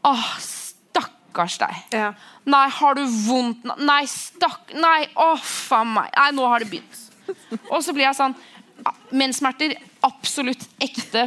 [0.05, 1.85] Åh, stakkars deg.
[1.95, 2.11] Ja.
[2.51, 3.63] Nei, har du vondt?
[3.79, 6.11] Nei, stakk Nei, å faen meg.
[6.17, 7.01] Nei, nå har det begynt.
[7.71, 8.35] Og så blir jeg sånn
[9.15, 11.27] Menssmerter, absolutt ekte,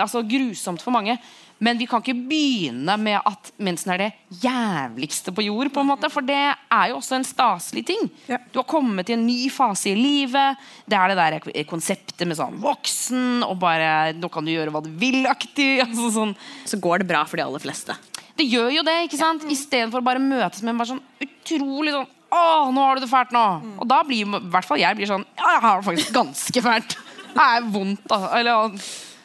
[0.00, 1.18] altså grusomt for mange.
[1.62, 5.70] Men vi kan ikke begynne med at mensen er det jævligste på jord.
[5.72, 8.10] på en måte, For det er jo også en staselig ting.
[8.28, 8.38] Ja.
[8.52, 10.58] Du har kommet til en ny fase i livet.
[10.84, 14.82] Det er det der konseptet med sånn voksen og bare Nå kan du gjøre hva
[14.84, 15.78] du vil-aktig.
[15.86, 16.34] Altså sånn
[16.66, 17.94] Så går det bra for de aller fleste.
[18.36, 19.44] det gjør jo det, ikke sant?
[19.46, 23.10] Istedenfor å bare møtes med en bare sånn utrolig sånn Å, nå har du det
[23.10, 23.44] fælt nå.
[23.78, 26.62] Og da blir i hvert fall jeg blir sånn Ja, jeg har det faktisk ganske
[26.64, 26.96] fælt.
[27.34, 28.30] Det er vondt, altså.
[28.38, 28.74] Eller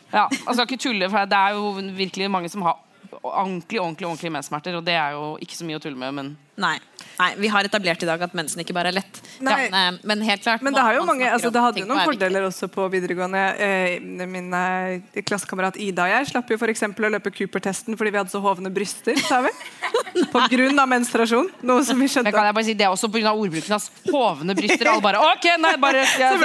[0.09, 2.79] ja, altså jeg skal ikke tulle, for det er jo virkelig mange som har
[3.19, 6.31] ordentlig, ordentlig, ordentlig menssmerter, og det er jo ikke så mye å tulle med, men
[6.59, 6.77] Nei.
[7.19, 9.17] Nei, Vi har etablert i dag at mensen ikke bare er lett.
[9.43, 9.55] Nei.
[9.67, 11.99] Ja, eh, men helt klart Men det, har jo mange, altså, det hadde jo noen
[11.99, 13.41] er fordeler også på videregående.
[13.59, 13.99] Eh,
[14.29, 18.21] min eh, klassekamerat Ida og jeg slapp jo for eksempel å løpe Cooper-testen fordi vi
[18.21, 19.19] hadde så hovne bryster.
[19.27, 19.51] sa vi.
[20.33, 21.49] På grunn av menstruasjon.
[21.67, 22.31] Noe som vi Men skjønte.
[22.33, 23.33] kan jeg bare si Det er også pga.
[23.35, 23.89] ordbruken hans.
[24.09, 24.87] Hovne bryster.
[24.93, 26.39] Alle bare OK, nei, bare Jeg,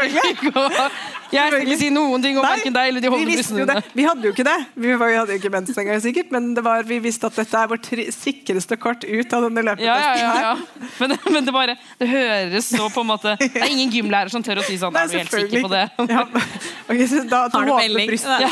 [1.35, 3.83] jeg skal ikke si noen ting om verken deg eller de hovne brystene dine.
[3.97, 4.57] vi hadde jo ikke det.
[4.75, 7.39] Vi, var, vi hadde jo ikke mensen engang, sikkert, men det var, vi visste at
[7.41, 10.22] dette er vårt sikreste kort ut av denne Ja, ja, løpetesten.
[10.22, 10.43] ja, her.
[10.45, 10.55] ja.
[10.99, 14.31] Men, det- men det bare Det høres så på en måte Det er ingen gymlærer
[14.31, 14.93] som tør å si sånn.
[14.95, 15.85] Nei, Er du helt sikker på det?
[16.11, 16.25] Ja.
[16.89, 18.11] okay, så da, da Har du melding?
[18.25, 18.51] Ja.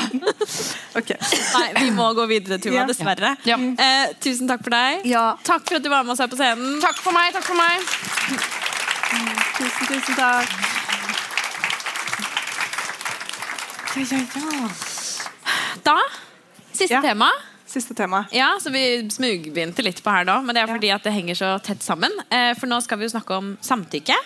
[1.02, 1.16] Okay.
[1.54, 2.84] Nei, vi må gå videre, Tuva, Ja.
[2.86, 3.30] dessverre.
[3.48, 3.56] Ja.
[3.56, 5.06] Eh, tusen takk for deg.
[5.44, 6.80] Takk for at du var med oss her på scenen.
[6.82, 7.32] Takk for meg.
[7.32, 7.80] takk for meg
[9.56, 10.48] Tusen, tusen takk.
[15.84, 15.96] Da,
[16.72, 17.00] siste Ja.
[17.02, 17.30] tema.
[17.72, 18.26] Siste tema.
[18.36, 21.38] Ja, så Vi smugbegynte litt på her da, men det er fordi at det henger
[21.38, 22.12] så tett sammen.
[22.28, 24.16] Eh, for nå skal vi jo snakke om samtykke.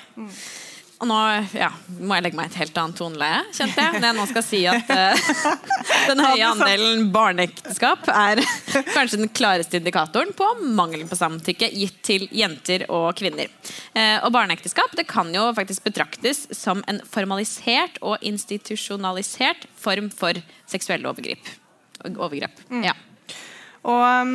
[0.97, 1.17] Og nå
[1.53, 1.69] ja,
[2.01, 3.99] må jeg legge meg et helt annet toneleie, kjente jeg.
[4.01, 5.27] Når jeg nå skal si at uh,
[6.09, 8.41] den høye andelen barneekteskap er
[8.97, 13.53] kanskje den klareste indikatoren på mangelen på samtykke gitt til jenter og kvinner.
[13.93, 20.41] Eh, og barneekteskap det kan jo faktisk betraktes som en formalisert og institusjonalisert form for
[20.65, 21.53] seksuelle overgrep.
[22.17, 22.65] overgrep.
[22.87, 22.97] Ja.
[23.87, 24.35] Og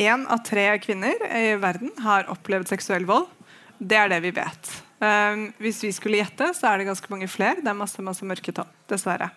[0.00, 3.28] én av tre kvinner i verden har opplevd seksuell vold.
[3.76, 4.72] Det er det vi vet.
[5.02, 7.58] Um, hvis vi skulle gjette, så er det ganske mange flere.
[7.60, 9.32] Det er masse, masse mørketall, dessverre.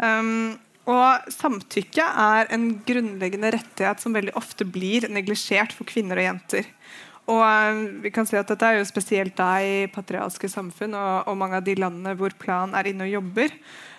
[0.00, 0.56] Um,
[0.88, 6.70] og samtykke er en grunnleggende rettighet som veldig ofte blir neglisjert for kvinner og jenter.
[7.26, 11.28] Og um, vi kan si at Dette er jo spesielt da i patriarkalske samfunn og,
[11.28, 13.52] og mange av de landene hvor plan er inne og jobber.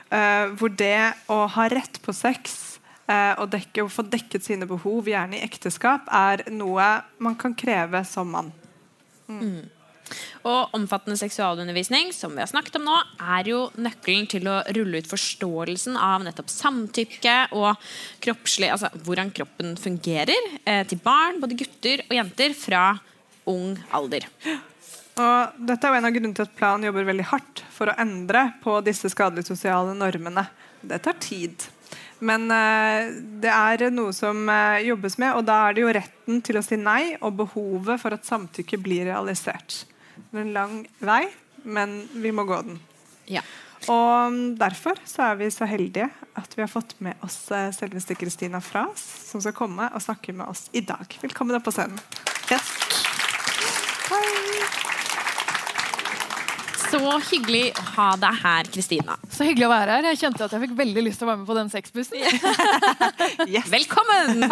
[0.09, 2.76] uh, hvor det å ha rett på sex
[3.09, 6.91] eh, og dekke, få dekket sine behov, gjerne i ekteskap, er noe
[7.23, 8.53] man kan kreve som mann.
[9.27, 9.65] Mm.
[10.47, 12.95] Og omfattende seksualundervisning som vi har snakket om nå,
[13.35, 17.75] er jo nøkkelen til å rulle ut forståelsen av nettopp samtykke og
[18.23, 22.87] kroppslig, altså hvordan kroppen fungerer eh, til barn, både gutter og jenter, fra
[23.47, 24.27] ung alder.
[25.17, 27.97] Og dette er jo en av grunnene til at Plan jobber veldig hardt for å
[27.99, 30.45] endre på disse skadelige sosiale normene.
[30.85, 31.65] Det tar tid.
[32.19, 33.11] Men eh,
[33.43, 36.65] det er noe som eh, jobbes med, og da er det jo retten til å
[36.65, 39.83] si nei og behovet for at samtykke blir realisert.
[40.17, 41.23] Det er en lang vei,
[41.67, 42.81] men vi må gå den.
[43.29, 43.43] Ja.
[43.85, 47.69] Og mm, derfor så er vi så heldige at vi har fått med oss eh,
[47.75, 51.19] selveste Kristina Fras, som skal komme og snakke med oss i dag.
[51.21, 52.01] Velkommen opp på scenen.
[52.49, 52.96] Yes.
[56.87, 56.99] Så
[57.31, 59.17] hyggelig å ha deg her, Kristina.
[59.33, 60.05] Så hyggelig å være her.
[60.13, 62.21] Jeg kjente at jeg fikk veldig lyst til å være med på den sexbussen.
[63.75, 64.45] Velkommen!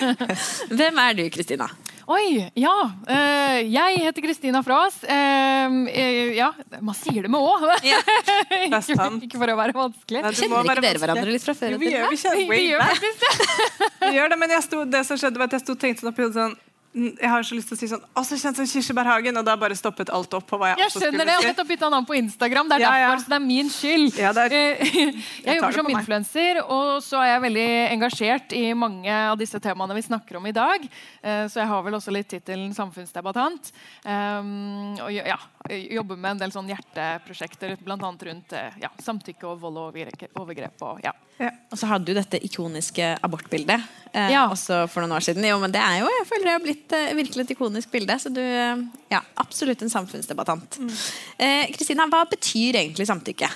[0.78, 1.68] Hvem er du, Kristina?
[2.04, 2.72] Oi, ja.
[3.08, 4.98] eh, jeg heter Kristina Fraas.
[5.08, 6.50] Eh, eh, ja,
[6.84, 7.70] man sier det med å.
[7.84, 8.00] Ja.
[8.64, 10.20] Ikke, for å være vanskelig.
[10.24, 11.00] Nei, Kjenner ikke dere vanskelig.
[11.04, 11.76] hverandre litt fra før?
[11.76, 13.90] Jo, vi gjør, vi Vi gjør faktisk det.
[14.04, 16.32] Vi gjør det, men jeg sto, det som skjedde var at jeg sto og tenkte
[16.36, 16.56] sånn,
[16.94, 19.36] jeg har så lyst til å si sånn Å, så kjent som Kirsebærhagen.
[19.40, 21.34] Og da bare stoppet alt opp på hva jeg, Jeg skjønner det.
[21.40, 21.46] Si.
[21.48, 22.68] nettopp bytta navn på Instagram.
[22.70, 23.08] Det er Ja, ja.
[23.10, 24.18] derfor, så det er min skyld.
[24.18, 25.14] Ja, er- Eh, Jeg
[25.44, 29.94] Jeg jobber som influenser, og så er jeg veldig engasjert i mange av disse temaene
[29.94, 30.84] vi snakker om i dag.
[31.22, 33.72] Eh, Så jeg har vel også litt tittelen samfunnsdebattant.
[34.04, 35.36] Um, og ja,
[35.70, 37.96] jobber med en del sånn hjerteprosjekter, bl.a.
[37.96, 39.96] rundt eh, ja, samtykke og vold og
[40.36, 40.82] overgrep.
[40.84, 41.12] og, ja.
[41.72, 43.80] Og så hadde du dette ikoniske abortbildet
[44.12, 44.44] eh, Ja.
[44.52, 45.46] også for noen år siden.
[45.48, 48.18] Jo, men det er jo, jeg føler det har blitt eh, virkelig et ikonisk bilde.
[48.20, 48.84] Så du eh,
[49.14, 50.78] ja, absolutt en samfunnsdebattant.
[51.38, 53.48] Eh, Kristina, hva betyr egentlig samtykke?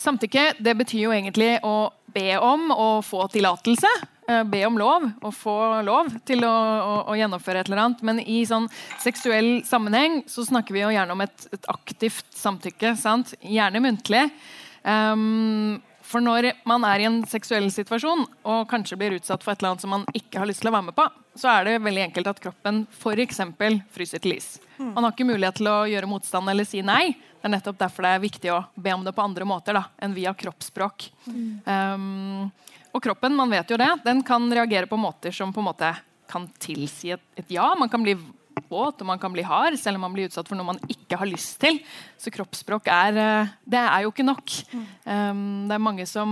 [0.00, 3.90] Samtykke det betyr jo egentlig å be om å få tillatelse.
[4.30, 8.02] Eh, Be om lov, og få lov til å, å, å gjennomføre et eller annet.
[8.06, 8.70] Men i sånn
[9.02, 12.94] seksuell sammenheng så snakker vi jo gjerne om et, et aktivt samtykke.
[13.00, 13.34] Sant?
[13.42, 14.28] Gjerne muntlig.
[14.86, 15.80] Um,
[16.10, 19.74] for når man er i en seksuell situasjon og kanskje blir utsatt for et eller
[19.74, 21.04] annet som man ikke har lyst til å være med på,
[21.38, 23.38] så er det veldig enkelt at kroppen f.eks.
[23.94, 24.56] fryser til is.
[24.80, 27.12] Man har ikke mulighet til å gjøre motstand eller si nei.
[27.14, 29.84] Det er nettopp derfor det er viktig å be om det på andre måter da,
[30.02, 31.06] enn via kroppsspråk.
[31.28, 32.50] Um,
[32.92, 35.94] og kroppen, man vet jo det, den kan reagere på måter som på en måte
[36.30, 37.72] kan tilsi et, et ja.
[37.78, 38.14] Man kan bli
[38.70, 41.18] våt og man kan bli hard, selv om man blir utsatt for noe man ikke
[41.18, 41.80] har lyst til.
[42.20, 44.54] Så kroppsspråk er, eh, det er jo ikke nok.
[45.04, 46.30] Um, det er mange som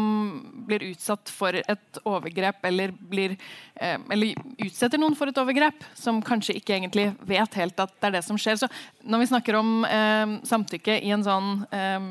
[0.68, 3.36] blir utsatt for et overgrep eller, blir,
[3.80, 8.10] um, eller utsetter noen for et overgrep, som kanskje ikke egentlig vet helt at det
[8.10, 8.60] er det som skjer.
[8.60, 8.70] Så
[9.02, 12.10] når vi snakker om um, samtykke i en sånn eh,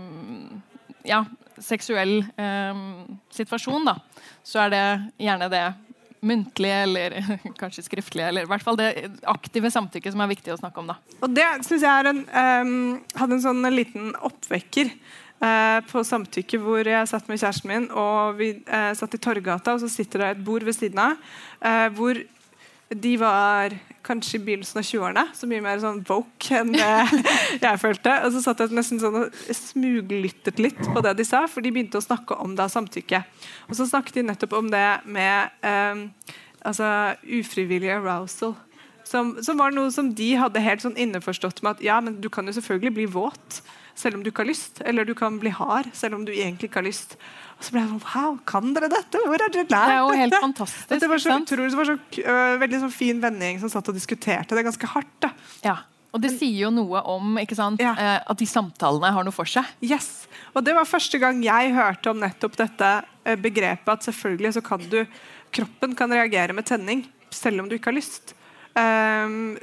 [1.08, 1.24] ja,
[1.64, 2.80] seksuell eh,
[3.34, 3.98] situasjon, da,
[4.46, 4.86] så er det
[5.28, 5.66] gjerne det
[6.28, 7.16] muntlige eller
[7.62, 8.92] kanskje skriftlige, eller i hvert fall det
[9.30, 10.92] aktive samtykket som er viktig å snakke om.
[10.92, 10.98] da.
[11.22, 12.80] Og det synes jeg en, ehm,
[13.18, 18.40] hadde en sånn liten oppvekker eh, på samtykke hvor jeg satt med kjæresten min, og
[18.42, 21.30] vi eh, satt i Torgata, og så sitter det et bord ved siden av,
[21.62, 22.24] eh, hvor
[22.88, 23.76] de var
[24.08, 26.74] kanskje i begynnelsen av 20-årene, så mye mer sånn woke enn
[27.66, 28.14] jeg følte.
[28.26, 31.74] Og så satt jeg nesten sånn og smuglyttet litt på det de sa, for de
[31.76, 33.22] begynte å snakke om da samtykke.
[33.68, 36.08] Og så snakket de nettopp om det med um,
[36.62, 36.90] altså,
[37.40, 38.56] ufrivillig arousal.
[39.08, 42.28] Som, som var noe som de hadde helt sånn innforstått med at ja, men du
[42.34, 43.62] kan jo selvfølgelig bli våt
[43.98, 44.82] selv om du ikke har lyst.
[44.86, 47.18] Eller du kan bli hard selv om du egentlig ikke har lyst.
[47.58, 49.22] Og så ble jeg sånn Wow, kan dere dette?
[49.26, 50.90] Hvor har dere lært Det er jo helt fantastisk.
[50.94, 53.98] Det var så utrolig, det var så øh, veldig sånn fin vending som satt og
[53.98, 55.16] diskuterte det ganske hardt.
[55.26, 55.34] da.
[55.66, 55.78] Ja.
[56.16, 57.92] Og det sier jo noe om sant, Ja.
[57.98, 59.66] eh, at de samtalene har noe for seg.
[59.82, 60.28] Yes.
[60.56, 62.92] Og det var første gang jeg hørte om nettopp dette
[63.26, 65.04] eh, begrepet at selvfølgelig så kan du
[65.52, 68.34] Kroppen kan reagere med tenning selv om du ikke har lyst.
[68.78, 69.56] Um,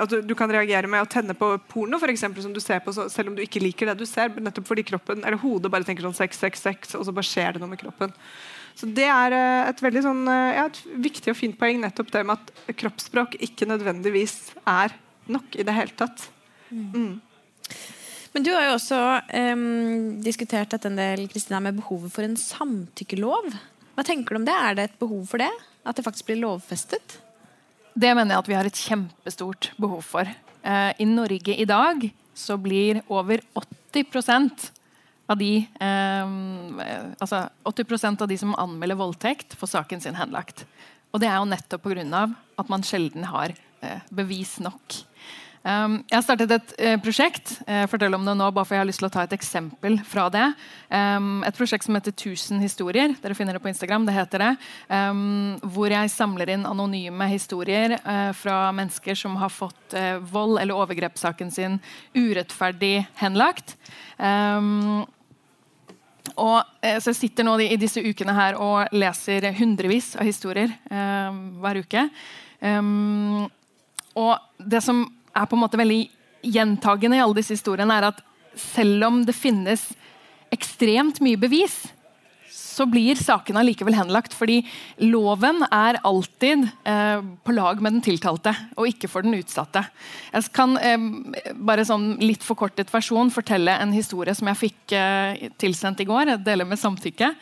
[0.00, 2.94] at du, kan reagere med å tenne på porno, for eksempel, som du ser på,
[2.96, 4.32] så, selv om du ikke liker det du ser.
[4.40, 7.56] Nettopp fordi kroppen, eller hodet bare tenker sånn sex, sex, sex, og så bare skjer
[7.56, 8.14] det noe med kroppen.
[8.78, 12.14] Så Det er eh, et veldig sånn, eh, ja, et viktig og fint poeng, nettopp
[12.14, 14.94] det med at kroppsspråk ikke nødvendigvis er
[15.28, 16.30] nok i det hele tatt.
[18.30, 18.98] Men du har jo også
[19.52, 23.50] um, diskutert dette en del Kristina, med behovet for en samtykkelov.
[23.98, 24.54] Hva tenker du om det?
[24.54, 25.50] Er det et behov for det?
[25.84, 27.18] At det faktisk blir lovfestet?
[27.94, 30.28] Det mener jeg at vi har et kjempestort behov for.
[30.62, 32.06] Eh, I Norge i dag
[32.36, 33.42] så blir over
[33.92, 34.70] 80%
[35.30, 36.30] av de eh,
[37.18, 40.64] altså 80% av de som anmelder voldtekt, får saken sin henlagt.
[41.10, 42.24] Og det er jo nettopp pga.
[42.58, 45.02] at man sjelden har eh, bevis nok.
[45.60, 48.80] Um, jeg har startet et eh, prosjekt Jeg fortell om det nå, bare for jeg
[48.80, 50.46] har lyst til å ta et eksempel fra det.
[50.88, 53.12] Um, et prosjekt som heter 1000 historier.
[53.20, 54.06] Dere finner det på Instagram.
[54.08, 54.50] det heter det.
[54.88, 60.62] Um, hvor jeg samler inn anonyme historier eh, fra mennesker som har fått eh, vold
[60.62, 61.76] eller overgrepssaken sin
[62.16, 63.76] urettferdig henlagt.
[66.40, 70.72] Og, eh, så jeg sitter nå i disse ukene her og leser hundrevis av historier
[70.88, 72.08] eh, hver uke.
[74.20, 75.04] Og det som
[75.36, 76.02] er på en måte veldig
[76.42, 78.20] gjentagende i alle disse historiene, er at
[78.58, 79.90] selv om det finnes
[80.50, 81.84] ekstremt mye bevis,
[82.50, 84.34] så blir sakene allikevel henlagt.
[84.36, 84.60] Fordi
[85.04, 89.84] loven er alltid eh, på lag med den tiltalte, og ikke for den utsatte.
[90.32, 91.08] Jeg kan eh,
[91.54, 96.34] bare sånn litt forkortet versjon fortelle en historie som jeg fikk eh, tilsendt i går.
[96.34, 97.32] Jeg deler med samtykke.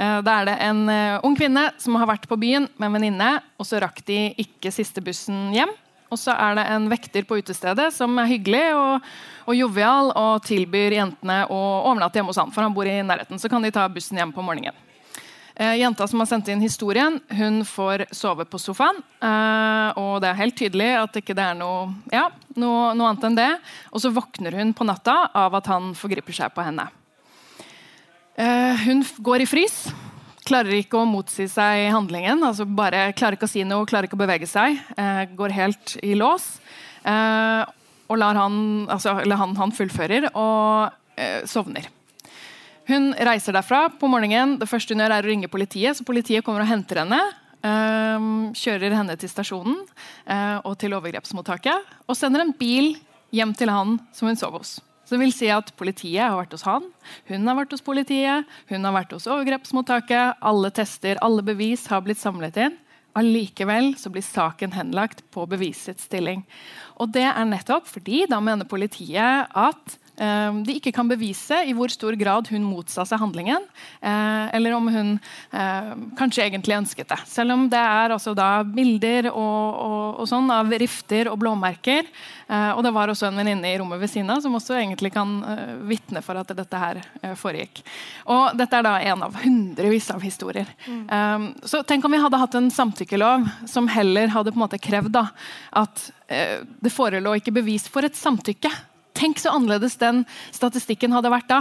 [0.00, 2.98] Eh, da er det en eh, ung kvinne som har vært på byen med en
[2.98, 3.30] venninne,
[3.60, 5.72] og så rakk de ikke siste bussen hjem.
[6.10, 9.08] Og så er det en vekter på utestedet som er hyggelig og,
[9.46, 13.38] og jovial og tilbyr jentene å overnatte hjemme hos han, for han bor i nærheten.
[13.38, 14.74] Så kan de ta bussen hjem på morgenen.
[15.60, 19.02] Eh, jenta som har sendt inn historien, hun får sove på sofaen.
[19.20, 23.26] Eh, og det er helt tydelig at ikke det er noe, ja, noe, noe annet
[23.28, 23.50] enn det.
[23.92, 26.88] Og så våkner hun på natta av at han forgriper seg på henne.
[28.40, 29.82] Eh, hun går i frys
[30.50, 32.42] klarer ikke å motsi seg handlingen.
[32.44, 34.80] altså bare Klarer ikke å si noe, klarer ikke å bevege seg.
[34.98, 36.52] Eh, går helt i lås.
[37.06, 37.62] Eh,
[38.10, 38.56] og lar han,
[38.90, 40.90] altså, han, han fullfører og
[41.20, 41.86] eh, sovner.
[42.90, 44.56] Hun reiser derfra på morgenen.
[44.58, 45.96] Det første hun gjør er å ringe politiet.
[45.96, 47.20] så politiet kommer og henter henne.
[47.62, 48.28] Eh,
[48.58, 49.78] kjører henne til stasjonen
[50.26, 51.98] eh, og til overgrepsmottaket.
[52.08, 52.96] Og sender en bil
[53.30, 54.78] hjem til han som hun sov hos.
[55.10, 56.84] Så det vil si at Politiet har vært hos han,
[57.26, 60.38] hun har vært hos politiet, hun har vært hos overgrepsmottaket.
[60.38, 62.76] Alle tester, alle bevis har blitt samlet inn.
[63.18, 66.44] Allikevel så blir saken henlagt på bevisets stilling.
[67.02, 71.88] Og det er nettopp fordi da mener politiet at de ikke kan bevise i hvor
[71.92, 73.64] stor grad hun motsa seg handlingen,
[74.00, 77.20] eh, eller om hun eh, kanskje egentlig ønsket det.
[77.30, 78.34] Selv om det er altså
[78.68, 82.08] bilder og, og, og sånn av rifter og blåmerker.
[82.50, 85.12] Eh, og det var også en venninne i rommet ved siden av som også egentlig
[85.14, 87.00] kan eh, vitne for at dette her
[87.38, 87.82] foregikk.
[88.30, 90.68] Og dette er da en av hundrevis av historier.
[90.86, 91.02] Mm.
[91.08, 94.80] Um, så tenk om vi hadde hatt en samtykkelov som heller hadde på en måte
[94.82, 95.28] krevd da,
[95.76, 98.70] at det forelå ikke bevis for et samtykke.
[99.20, 100.24] Tenk så annerledes den
[100.54, 101.60] statistikken hadde vært da.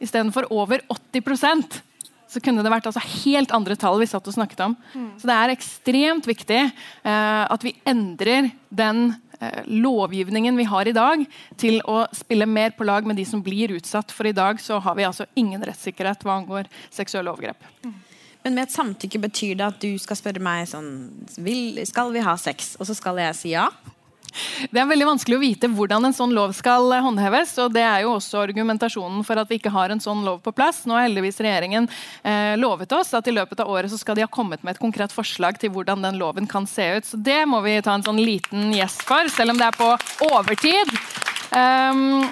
[0.00, 1.82] Istedenfor over 80%
[2.28, 4.74] så kunne det vært altså helt andre tall vi satt og snakket om.
[4.92, 5.08] Mm.
[5.20, 9.06] Så det er ekstremt viktig uh, at vi endrer den
[9.40, 11.24] uh, lovgivningen vi har i dag,
[11.60, 14.12] til å spille mer på lag med de som blir utsatt.
[14.12, 17.64] For i dag så har vi altså ingen rettssikkerhet hva angår seksuelle overgrep.
[17.86, 17.96] Mm.
[18.44, 20.92] Men med et samtykke betyr det at du skal spørre meg sånn
[21.34, 22.76] Skal vi ha sex?
[22.78, 23.66] Og så skal jeg si ja?
[24.72, 27.54] Det er veldig vanskelig å vite hvordan en sånn lov skal eh, håndheves.
[27.62, 30.54] og Det er jo også argumentasjonen for at vi ikke har en sånn lov på
[30.56, 30.84] plass.
[30.86, 31.88] Nå har heldigvis regjeringen
[32.22, 34.82] eh, lovet oss at i løpet av året så skal de ha kommet med et
[34.82, 37.08] konkret forslag til hvordan den loven kan se ut.
[37.08, 39.94] Så Det må vi ta en sånn liten gjest for, selv om det er på
[40.32, 40.92] overtid.
[41.48, 42.28] Um,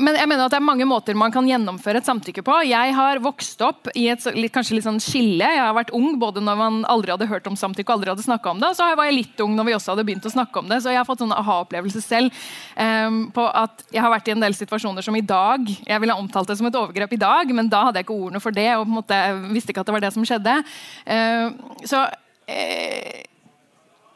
[0.00, 2.54] men jeg mener at det er mange måter man kan gjennomføre et samtykke på.
[2.66, 4.24] Jeg har vokst opp i et
[4.54, 5.44] kanskje litt sånn skille.
[5.44, 8.24] Jeg har vært ung både når man aldri hadde hørt om samtykke og aldri hadde
[8.24, 10.32] snakka om det, og så var jeg litt ung når vi også hadde begynt å
[10.32, 10.80] snakke om det.
[10.82, 12.42] Så jeg har fått sånn aha-opplevelse selv
[12.76, 16.16] um, på at jeg har vært i en del situasjoner som i dag Jeg ville
[16.16, 18.68] omtalt det som et overgrep i dag, men da hadde jeg ikke ordene for det
[18.76, 19.20] og på en måte
[19.52, 20.56] visste ikke at det var det som skjedde.
[21.04, 23.20] Uh, så uh,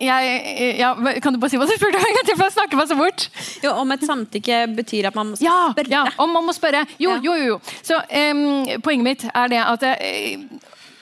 [0.03, 0.91] jeg, ja,
[1.23, 2.19] kan du bare si hva du spurte om?
[2.35, 3.27] Jeg snakker meg så bort.
[3.63, 5.87] Jo, om et samtykke betyr at man må spørre?
[5.91, 6.85] Ja, om man må spørre.
[6.99, 7.59] Jo, jo, jo.
[7.85, 8.45] Så um,
[8.85, 10.39] Poenget mitt er det at jeg,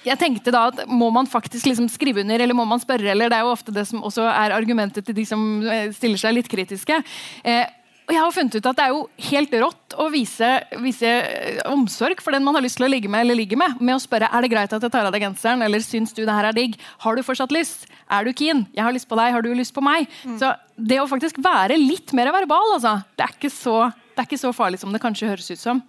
[0.07, 3.13] jeg tenkte da at Må man faktisk liksom skrive under, eller må man spørre?
[3.15, 6.21] eller Det er jo ofte det som også er argumentet til de som eh, stiller
[6.21, 6.99] seg litt kritiske.
[7.45, 7.65] Eh,
[8.03, 10.49] og jeg har funnet ut at Det er jo helt rått å vise,
[10.83, 13.23] vise, eh, omsorg for den man har lyst til å ligge med.
[13.23, 15.63] eller ligge med, med å spørre er det greit at jeg tar av deg genseren,
[15.63, 16.77] eller syns du det her er digg.
[16.99, 17.87] Har du fortsatt lyst?
[18.11, 18.67] Er du keen?
[18.75, 19.33] Jeg har lyst på deg.
[19.35, 20.11] Har du lyst på meg?
[20.25, 20.39] Mm.
[20.41, 23.77] Så Det å faktisk være litt mer verbal, altså, det, er så,
[24.15, 25.83] det er ikke så farlig som det kanskje høres ut som.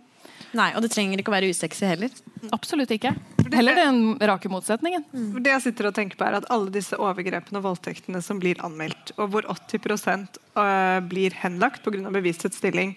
[0.53, 2.13] Nei, Og det trenger ikke å være usexy heller.
[2.53, 3.13] Absolutt ikke.
[3.53, 5.05] Heller den rake motsetningen.
[5.09, 5.41] Mm.
[5.43, 8.61] Det jeg sitter og tenker på er at Alle disse overgrepene og voldtektene som blir
[8.65, 12.05] anmeldt, og hvor 80% øh, blir henlagt pga.
[12.13, 12.95] bevisets stilling,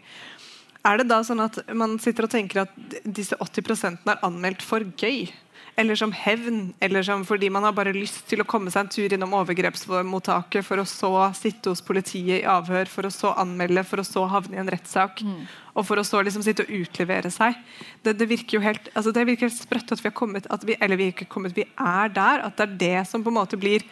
[0.86, 4.84] er det da sånn at man sitter og tenker at disse 80% er anmeldt for
[5.00, 5.26] gøy?
[5.76, 8.92] Eller som hevn, eller som fordi man har bare lyst til å komme seg en
[8.94, 13.84] tur innom overgrepsmottaket for å så sitte hos politiet i avhør, for å så anmelde,
[13.84, 15.20] for å så havne i en rettssak.
[15.20, 15.44] Mm.
[15.76, 17.58] Og for å så liksom sitte og utlevere seg.
[18.00, 20.64] Det, det virker jo helt altså det virker helt sprøtt at vi har kommet at
[20.64, 22.46] vi, Eller vi ikke kommet, vi er der.
[22.48, 23.84] At det er det som på en måte blir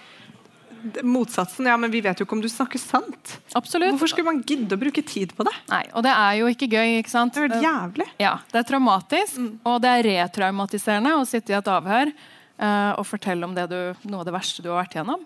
[1.02, 1.66] motsatsen.
[1.70, 3.36] Ja, men vi vet jo ikke om du snakker sant.
[3.56, 3.94] Absolutt.
[3.94, 5.54] Hvorfor skulle man gidde å bruke tid på det?
[5.70, 7.36] Nei, og det er jo ikke gøy, ikke sant?
[7.36, 8.08] Det er jævlig.
[8.22, 13.06] Ja, det er traumatisk, og det er retraumatiserende å sitte i et avhør uh, og
[13.08, 13.78] fortelle om det du,
[14.08, 15.24] noe av det verste du har vært gjennom.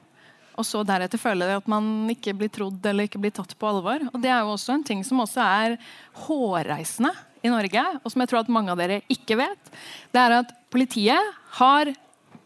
[0.59, 4.03] Og så deretter føle at man ikke blir trodd eller ikke blir tatt på alvor.
[4.11, 5.77] Og Det er jo også en ting som også er
[6.27, 7.13] hårreisende
[7.47, 9.73] i Norge, og som jeg tror at mange av dere ikke vet.
[10.11, 11.93] Det er at politiet har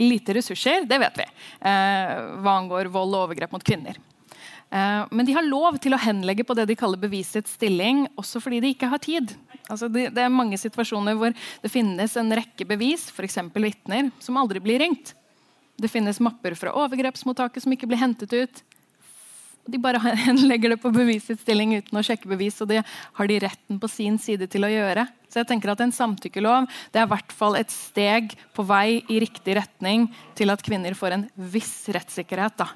[0.09, 1.27] lite ressurser, det vet vi,
[1.69, 3.99] eh, hva angår vold og overgrep mot kvinner.
[4.73, 8.41] Eh, Men de har lov til å henlegge på det de kaller bevisets stilling, også
[8.41, 9.35] fordi de ikke har tid.
[9.69, 13.39] Altså det, det er mange situasjoner hvor det finnes en rekke bevis, f.eks.
[13.55, 15.15] vitner, som aldri blir ringt.
[15.81, 18.63] Det finnes mapper fra overgrepsmottaket som ikke blir hentet ut.
[19.67, 23.81] De bare henlegger det på bevisutstilling uten å sjekke bevis, og det har de retten
[23.83, 25.07] på sin side til å gjøre.
[25.31, 29.03] Så jeg tenker at En samtykkelov det er i hvert fall et steg på vei
[29.09, 32.59] i riktig retning til at kvinner får en viss rettssikkerhet.
[32.61, 32.69] da.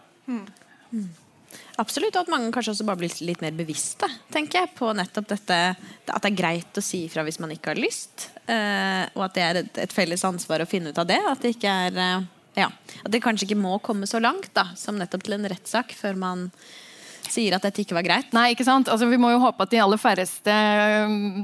[1.76, 5.28] Absolutt, og at mange kanskje også bare blir litt mer bevisste tenker jeg, på nettopp
[5.34, 8.30] dette at det er greit å si ifra hvis man ikke har lyst.
[8.48, 11.20] eh, og at det er et felles ansvar å finne ut av det.
[11.20, 12.26] At det ikke er eh,
[12.56, 12.70] ja,
[13.04, 16.18] at det kanskje ikke må komme så langt da, som nettopp til en rettssak før
[16.18, 16.46] man
[17.34, 18.32] sier at dette ikke var greit.
[18.36, 18.88] Nei, ikke sant?
[18.92, 20.54] Altså, Vi må jo håpe at de aller færreste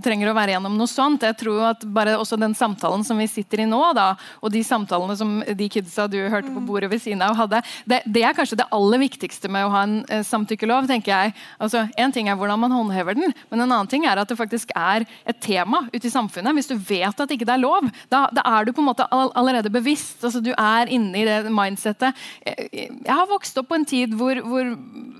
[0.04, 1.24] trenger å være gjennom noe sånt.
[1.26, 4.62] Jeg tror at bare også den samtalen som vi sitter i nå, da, og de
[4.66, 8.36] samtalene som de kidsa du hørte på bordet ved siden av hadde, det, det er
[8.36, 10.88] kanskje det aller viktigste med å ha en eh, samtykkelov.
[10.90, 11.36] tenker jeg.
[11.62, 14.38] Altså, En ting er hvordan man håndhever den, men en annen ting er at det
[14.38, 16.54] faktisk er et tema ute i samfunnet.
[16.58, 19.06] Hvis du vet at ikke det er lov, da, da er du på en måte
[19.14, 20.22] all, allerede bevisst.
[20.24, 22.18] altså Du er inne i det mindsettet.
[22.46, 24.72] Jeg, jeg har vokst opp på en tid hvor, hvor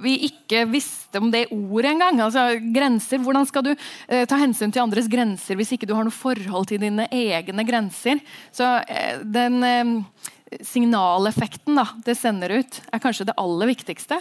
[0.02, 2.20] vi ikke visste om det ordet engang.
[2.24, 3.22] Altså, grenser.
[3.24, 6.68] Hvordan skal du eh, ta hensyn til andres grenser hvis ikke du har noe forhold
[6.70, 8.22] til dine egne grenser?
[8.54, 9.92] Så eh, den eh,
[10.60, 14.20] signaleffekten da, det sender ut, er kanskje det aller viktigste.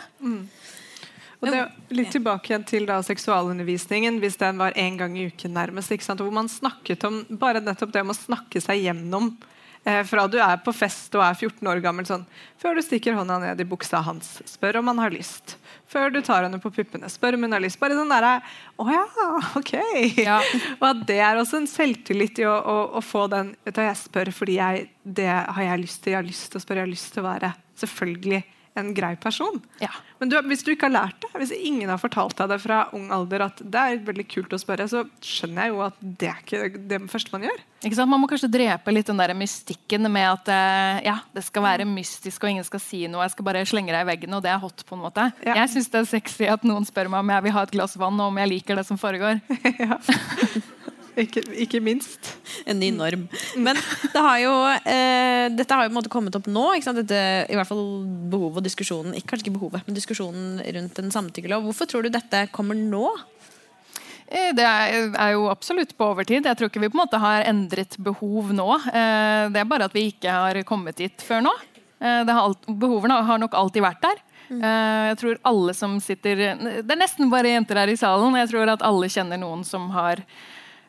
[1.42, 5.26] Og det er litt tilbake igjen til da, seksualundervisningen, hvis den var én gang i
[5.32, 5.92] uken nærmest.
[5.92, 6.22] ikke sant?
[6.22, 9.32] Hvor man snakket om bare nettopp det om å snakke seg gjennom
[9.84, 12.28] eh, fra du er på fest og er 14 år gammel sånn
[12.62, 15.58] Før du stikker hånda ned i buksa hans, spør om han har lyst.
[15.92, 17.80] Før du tar henne på puppene, spør om hun har lyst.
[17.82, 18.38] Bare sånn derre
[18.80, 19.04] Å ja,
[19.60, 19.74] ok.
[20.80, 23.84] og at det er også en selvtillit i å, å, å få den vet du,
[23.84, 26.16] Jeg spør fordi jeg, det har jeg lyst til.
[26.16, 28.44] Jeg har lyst til å spørre, jeg har lyst til å være selvfølgelig
[28.80, 29.58] en grei person.
[30.22, 32.84] Men du, hvis du ikke har lært det, hvis ingen har fortalt deg det fra
[32.96, 36.30] ung alder at det er veldig kult å spørre, så skjønner jeg jo at det
[36.32, 37.64] er ikke det første man gjør.
[37.82, 38.12] Ikke sant?
[38.14, 41.90] Man må kanskje drepe litt den der mystikken med at eh, ja, det skal være
[41.90, 43.26] mystisk og ingen skal si noe.
[43.26, 44.86] Jeg skal bare slenge deg i veggen, og det er hot.
[44.88, 45.28] på en måte.
[45.44, 47.98] Jeg syns det er sexy at noen spør meg om jeg vil ha et glass
[48.00, 49.42] vann, og om jeg liker det som foregår.
[51.20, 52.30] Ikke, ikke minst.
[52.66, 53.26] En ny norm.
[53.60, 53.76] Men
[54.14, 54.54] det har jo,
[54.88, 56.70] eh, dette har jo på en måte kommet opp nå.
[56.78, 57.02] Ikke sant?
[57.02, 57.20] Dette,
[57.52, 57.84] I hvert fall
[58.32, 61.66] behovet og diskusjonen ikke, Kanskje ikke behovet, men diskusjonen rundt en samtykkelov.
[61.68, 63.10] Hvorfor tror du dette kommer nå?
[64.32, 66.46] Eh, Det er, jo absolutt på overtid.
[66.48, 68.70] Jeg tror ikke vi på en måte har endret behov nå.
[68.88, 71.52] Eh, Det er bare at vi ikke har kommet dit før nå.
[72.00, 74.24] Eh, Det har alt, behovene har nok alltid vært der.
[74.52, 78.34] Eh, Jeg tror alle som sitter Det er nesten bare jenter her i salen.
[78.36, 80.24] Jeg tror at alle kjenner noen som har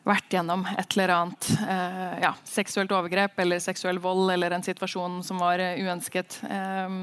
[0.03, 5.21] vært gjennom et eller annet eh, ja, seksuelt overgrep eller seksuell vold eller en situasjon
[5.23, 6.41] som var eh, uønsket.
[6.43, 6.97] Eh,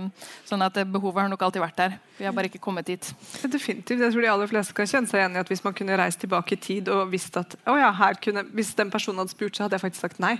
[0.48, 1.97] sånn at behovet har nok alltid vært der.
[2.18, 3.12] Vi har bare ikke kommet dit.
[3.40, 4.05] Definitivt.
[4.05, 6.20] Jeg tror de aller fleste kan kjenne seg igjen i at hvis man kunne reist
[6.20, 7.90] tilbake i tid og visst at å ja,
[8.20, 10.36] kunne, hvis den personen hadde spurt, så hadde jeg faktisk sagt nei.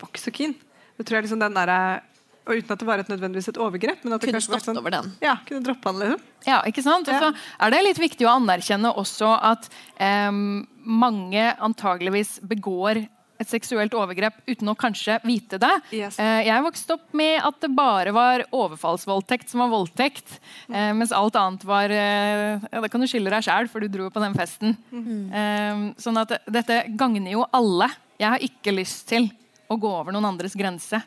[0.00, 0.56] Var ikke så keen.
[0.98, 2.02] Det tror jeg liksom den der,
[2.48, 4.02] og Uten at det var et nødvendigvis et overgrep.
[4.04, 5.12] Men at det Kunne kanskje var sånn, over den.
[5.22, 6.26] Ja, kunne droppa den, liksom.
[6.48, 7.08] Ja, ikke sant?
[7.12, 7.30] Og så
[7.60, 9.68] er det litt viktig å anerkjenne også at
[10.00, 13.04] eh, mange antageligvis begår
[13.40, 15.70] et seksuelt overgrep uten å kanskje vite det.
[15.96, 16.18] Yes.
[16.20, 20.34] Eh, jeg vokste opp med at det bare var overfallsvoldtekt som var voldtekt.
[20.68, 23.88] eh, mens alt annet var eh, ja, Det kan du skylde deg sjæl, for du
[23.88, 24.76] dro på den festen.
[24.92, 27.88] Eh, sånn at dette gagner jo alle.
[28.20, 29.30] Jeg har ikke lyst til
[29.72, 31.00] å gå over noen andres grense.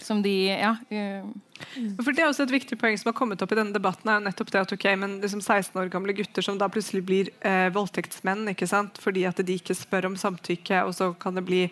[0.00, 0.76] Som de Ja.
[0.90, 1.22] eh,
[2.00, 4.08] For Det er også et viktig poeng som har kommet opp i denne debatten.
[4.08, 7.04] er jo nettopp det at ok, men liksom 16 år gamle gutter som da plutselig
[7.04, 8.96] blir eh, voldtektsmenn ikke sant?
[8.98, 11.68] fordi at de ikke spør om samtykke, og så kan det bli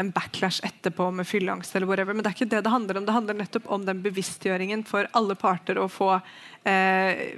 [0.00, 2.14] en backlash etterpå med fylleangst eller whatever.
[2.14, 3.06] Men det er ikke det det handler om.
[3.06, 6.14] Det handler nettopp om den bevisstgjøringen for alle parter å få
[6.64, 7.36] eh,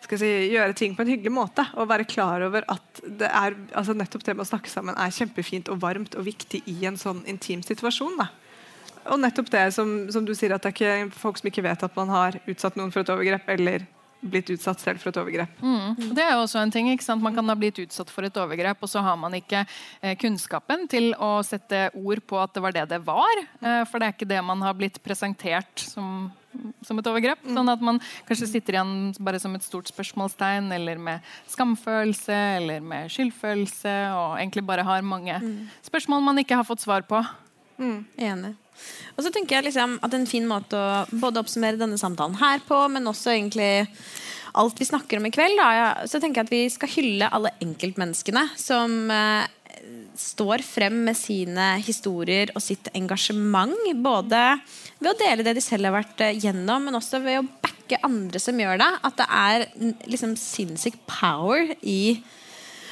[0.00, 1.66] skal si, gjøre ting på en hyggelig måte.
[1.76, 5.14] Og være klar over at det er altså nettopp det med å snakke sammen er
[5.14, 8.16] kjempefint og varmt og viktig i en sånn intim situasjon.
[8.20, 8.30] da.
[9.08, 11.86] Og nettopp det som, som du sier, at det er ikke folk som ikke vet
[11.86, 13.86] at man har utsatt noen for et overgrep, eller
[14.20, 15.60] blitt utsatt selv for et overgrep.
[15.64, 16.12] Mm.
[16.16, 17.24] Det er jo også en ting, ikke sant?
[17.24, 20.84] Man kan ha blitt utsatt for et overgrep, og så har man ikke eh, kunnskapen
[20.92, 23.40] til å sette ord på at det var det det var.
[23.62, 26.28] Eh, for det er ikke det man har blitt presentert som
[26.82, 27.44] som et overgrep.
[27.46, 32.82] Sånn at man kanskje sitter igjen bare som et stort spørsmålstegn, eller med skamfølelse, eller
[32.82, 35.36] med skyldfølelse, og egentlig bare har mange
[35.86, 37.22] spørsmål man ikke har fått svar på.
[37.80, 38.54] Enig.
[39.16, 42.62] Og så tenker jeg liksom at en fin måte å både oppsummere denne samtalen her
[42.64, 43.70] på, men også egentlig
[44.58, 47.52] alt vi snakker om i kveld, da, så tenker jeg at vi skal hylle alle
[47.62, 49.44] enkeltmenneskene som eh,
[50.18, 53.76] står frem med sine historier og sitt engasjement.
[54.02, 54.42] Både
[54.98, 58.00] ved å dele det de selv har vært eh, gjennom, men også ved å backe
[58.06, 58.90] andre som gjør det.
[59.06, 59.66] At det er
[60.10, 62.18] liksom sinnssyk power i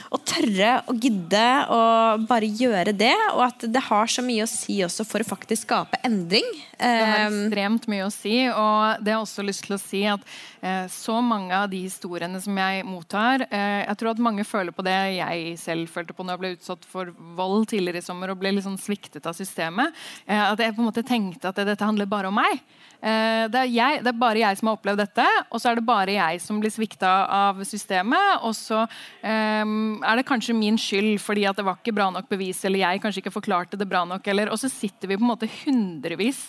[0.09, 1.81] å tørre å gidde å
[2.29, 5.67] bare gjøre det, og at det har så mye å si også for å faktisk
[5.69, 6.47] skape endring.
[6.79, 8.37] Det har Um, ekstremt mye å si.
[8.49, 10.23] Og det har også lyst til å si at
[10.63, 14.75] eh, så mange av de historiene som jeg mottar eh, Jeg tror at mange føler
[14.75, 18.33] på det jeg selv følte på når jeg ble utsatt for vold tidligere i sommer
[18.33, 19.95] og ble sånn sviktet av systemet.
[20.27, 22.63] Eh, at jeg på en måte tenkte at dette handler bare om meg.
[22.99, 25.79] Eh, det, er jeg, det er bare jeg som har opplevd dette, og så er
[25.79, 28.43] det bare jeg som blir svikta av systemet.
[28.47, 28.83] Og så
[29.23, 32.83] eh, er det kanskje min skyld fordi at det var ikke bra nok bevis, eller
[32.83, 34.27] jeg kanskje ikke forklarte det bra nok.
[34.31, 36.41] Eller, og så sitter vi på en måte hundrevis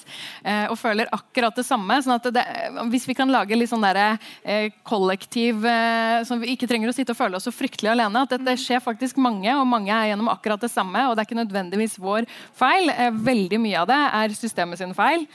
[0.44, 2.00] eh, og føler akkurat det samme.
[2.02, 2.46] sånn at det,
[2.94, 6.96] Hvis vi kan lage litt sånn der, eh, kollektiv eh, som vi ikke trenger å
[6.96, 8.26] sitte og føle oss så fryktelig alene.
[8.26, 11.06] At dette skjer faktisk mange, og mange er gjennom akkurat det samme.
[11.08, 12.28] Og det er ikke nødvendigvis vår
[12.58, 12.90] feil.
[13.30, 15.28] Veldig mye av det er systemet sin feil.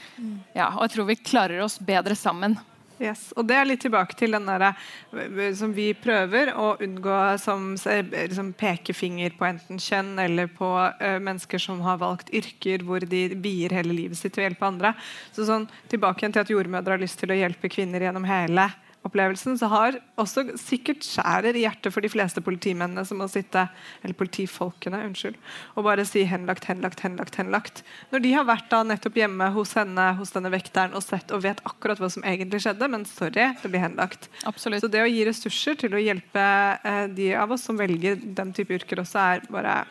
[0.55, 2.57] Ja, og jeg tror vi klarer oss bedre sammen.
[2.95, 3.33] Yes.
[3.35, 4.69] Og det er litt tilbake til den der,
[5.11, 11.17] eh, som vi prøver å unngå som liksom pekefinger på enten kjønn eller på uh,
[11.19, 14.93] mennesker som har valgt yrker hvor de bier hele livet sitt til å hjelpe andre.
[15.35, 18.69] Så sånn, tilbake igjen til at jordmødre har lyst til å hjelpe kvinner gjennom hele
[19.05, 23.67] opplevelsen, så har også sikkert skjærer i hjertet for de fleste politimennene som må sitte
[24.01, 25.37] eller politifolkene, unnskyld,
[25.75, 27.37] og bare si 'henlagt, henlagt, henlagt'.
[27.39, 27.83] henlagt.
[28.11, 31.43] Når de har vært da nettopp hjemme hos henne, hos denne vekteren og sett og
[31.45, 34.29] vet akkurat hva som egentlig skjedde, men sorry, det blir henlagt.
[34.45, 34.81] Absolutt.
[34.81, 36.45] Så det å gi ressurser til å hjelpe
[36.83, 39.83] eh, de av oss som velger den type yrker også, er bare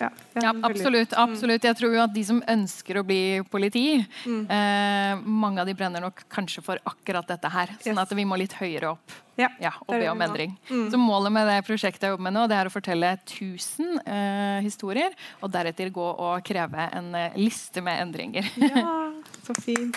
[0.00, 0.08] ja,
[0.40, 1.12] Ja, absolutt.
[1.18, 1.62] absolutt.
[1.64, 6.00] Jeg tror jo at de som ønsker å bli politi, eh, mange av de brenner
[6.04, 7.66] nok kanskje for akkurat dette her.
[7.80, 7.98] Sånn Yes.
[7.98, 10.56] at vi må litt høyere opp Ja, ja, og be om endring.
[10.68, 10.90] Mm.
[10.92, 14.60] Så målet med det prosjektet jeg jobber med nå, det er å fortelle 1000 eh,
[14.60, 15.10] historier,
[15.42, 18.44] og deretter gå og kreve en eh, liste med endringer.
[18.60, 19.12] Ja,
[19.46, 19.96] så fint.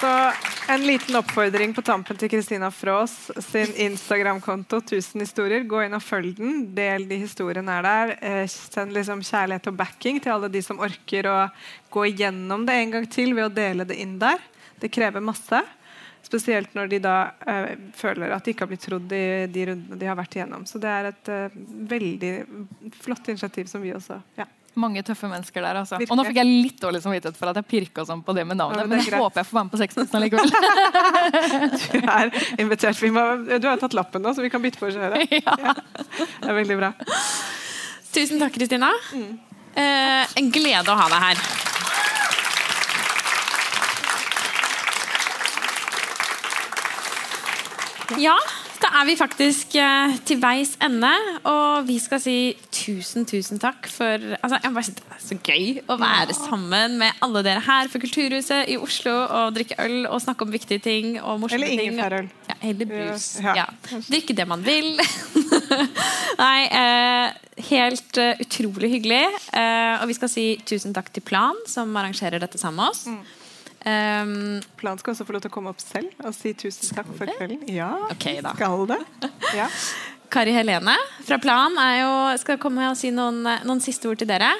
[0.00, 0.32] Så
[0.68, 5.64] en liten oppfordring på tampen til Kristina Frås sin Instagram-konto 1000 historier.
[5.66, 6.60] Gå inn og følg den.
[6.76, 8.12] Del de historiene er der.
[8.22, 11.38] Eh, send liksom kjærlighet og backing til alle de som orker å
[11.90, 14.38] gå igjennom det en gang til ved å dele det inn der.
[14.78, 15.64] Det krever masse.
[16.22, 17.16] Spesielt når de da
[17.48, 20.68] eh, føler at de ikke har blitt trodd i de rundene de har vært igjennom.
[20.68, 21.58] Så det er et eh,
[21.96, 22.32] veldig
[23.02, 24.46] flott initiativ som vi også ja.
[24.76, 25.76] Mange tøffe mennesker der.
[25.80, 25.96] altså.
[25.98, 26.10] Virkelig.
[26.12, 28.56] Og nå fikk jeg litt dårlig samvittighet for at jeg pirka sånn på det med
[28.60, 29.22] navnet, Ja, men men, det jeg greit.
[29.24, 30.48] håper jeg får være med på 6000 likevel.
[31.92, 32.30] Du er
[32.62, 33.02] invitert.
[33.02, 33.24] Vi må,
[33.58, 35.24] du har tatt lappen nå, så vi kan bytte på å kjøre.
[35.42, 35.74] Ja.
[36.42, 36.92] Det er veldig bra.
[38.14, 38.92] Tusen takk, Kristina.
[39.78, 41.42] Eh, en glede å ha deg her.
[48.18, 48.36] Ja,
[48.82, 51.10] da er vi faktisk eh, til veis ende,
[51.48, 52.36] og vi skal si
[52.74, 56.98] tusen, tusen takk for altså, jeg bare synes Det er så gøy å være sammen
[57.00, 60.82] med alle dere her for Kulturhuset i Oslo og drikke øl og snakke om viktige
[60.84, 62.30] ting og morsomme Eller ingefærøl.
[62.48, 63.26] Ja, eller brus.
[63.42, 63.56] Ja.
[63.62, 63.66] Ja.
[64.08, 64.94] Drikke det man vil.
[66.44, 69.24] Nei, eh, helt uh, utrolig hyggelig.
[69.52, 73.04] Eh, og vi skal si tusen takk til Plan, som arrangerer dette sammen med oss.
[73.86, 77.10] Um, Plan skal også få lov til å komme opp selv og si tusen takk
[77.14, 77.62] for kvelden.
[77.70, 78.54] Ja, okay, da.
[78.58, 79.02] skal det.
[79.56, 79.68] Ja.
[80.32, 82.10] Kari Helene fra Plan er jo,
[82.42, 84.50] skal komme og si noen, noen siste ord til dere.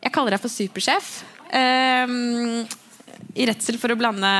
[0.00, 1.10] Jeg kaller deg for supersjef.
[1.50, 2.62] Um,
[3.36, 4.30] I redsel for å blande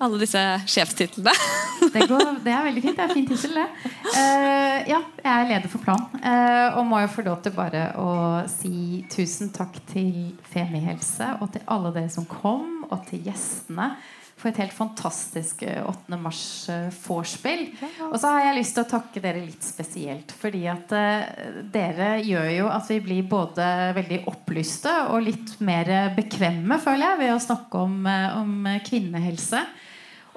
[0.00, 1.32] alle disse sjefstitlene.
[1.90, 2.98] Det, går, det er veldig fint.
[2.98, 3.92] Det er en fin tittel, det.
[4.12, 6.04] Uh, ja, jeg er leder for Plan.
[6.20, 8.10] Uh, og må jo få lov til bare å
[8.52, 13.92] si tusen takk til Femihelse og til alle dere som kom, og til gjestene.
[14.40, 16.16] For et helt fantastisk eh, 8.
[16.16, 16.42] mars
[16.72, 17.66] eh, vorspiel.
[18.08, 20.32] Og så har jeg lyst til å takke dere litt spesielt.
[20.40, 23.68] Fordi at eh, dere gjør jo at vi blir både
[23.98, 29.60] veldig opplyste og litt mer bekvemme, føler jeg, ved å snakke om, eh, om kvinnehelse.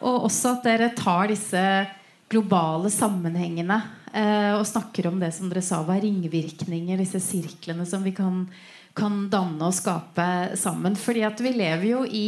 [0.03, 1.63] Og også at dere tar disse
[2.33, 3.77] globale sammenhengene
[4.13, 8.43] eh, og snakker om det som dere sa var ringvirkninger, disse sirklene som vi kan,
[8.97, 10.25] kan danne og skape
[10.59, 10.97] sammen.
[10.99, 12.27] Fordi at vi lever jo i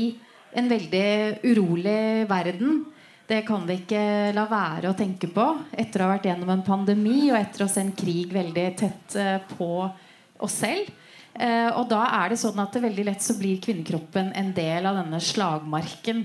[0.55, 1.07] en veldig
[1.45, 2.83] urolig verden.
[3.25, 6.65] Det kan vi ikke la være å tenke på etter å ha vært gjennom en
[6.65, 9.69] pandemi og etter å se en krig veldig tett eh, på
[10.45, 10.91] oss selv.
[11.33, 14.85] Eh, og da er det sånn at det veldig lett så blir kvinnekroppen en del
[14.85, 16.21] av denne slagmarken.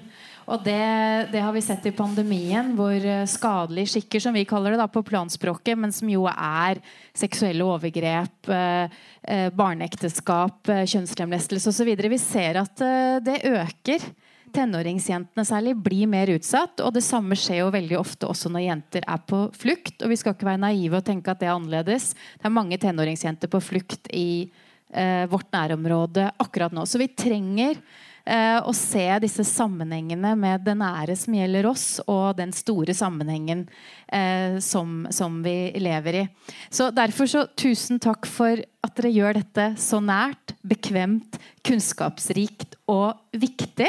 [0.51, 4.74] Og det, det har vi sett i pandemien, hvor eh, skadelige skikker, som vi kaller
[4.74, 6.81] det da på planspråket, men som jo er
[7.14, 8.97] seksuelle overgrep, eh,
[9.31, 11.93] eh, barneekteskap, kjønnslemlestelse osv.
[11.94, 12.82] Vi ser at
[13.22, 14.10] det øker.
[14.51, 16.82] Tenåringsjentene særlig blir mer utsatt.
[16.82, 20.01] Og det samme skjer jo veldig ofte også når jenter er på flukt.
[20.02, 22.10] Og vi skal ikke være naive og tenke at det er annerledes.
[22.39, 24.51] Det er mange tenåringsjenter på flukt i
[24.90, 26.86] eh, vårt nærområde akkurat nå.
[26.90, 27.78] Så vi trenger
[28.24, 33.66] eh, å se disse sammenhengene med det nære som gjelder oss, og den store sammenhengen
[34.06, 36.24] eh, som, som vi lever i.
[36.70, 43.20] Så Derfor så tusen takk for at dere gjør dette så nært, bekvemt, kunnskapsrikt og
[43.36, 43.88] viktig.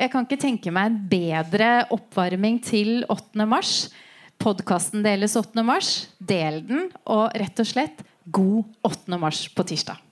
[0.00, 3.44] Jeg kan ikke tenke meg en bedre oppvarming til 8.
[3.48, 3.90] mars.
[4.40, 5.60] Podkasten deles 8.
[5.66, 6.08] mars.
[6.16, 8.00] Del den, og rett og slett
[8.32, 9.20] god 8.
[9.20, 10.09] mars på tirsdag.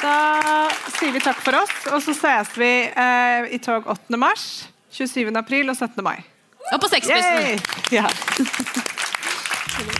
[0.00, 4.16] Da sier vi takk for oss, og så ses vi eh, i tog 8.
[4.20, 4.46] mars,
[4.96, 5.28] 27.
[5.36, 6.00] april og 17.
[6.04, 6.16] mai.
[6.72, 7.60] Og på sexbussen.
[7.92, 8.08] Ja.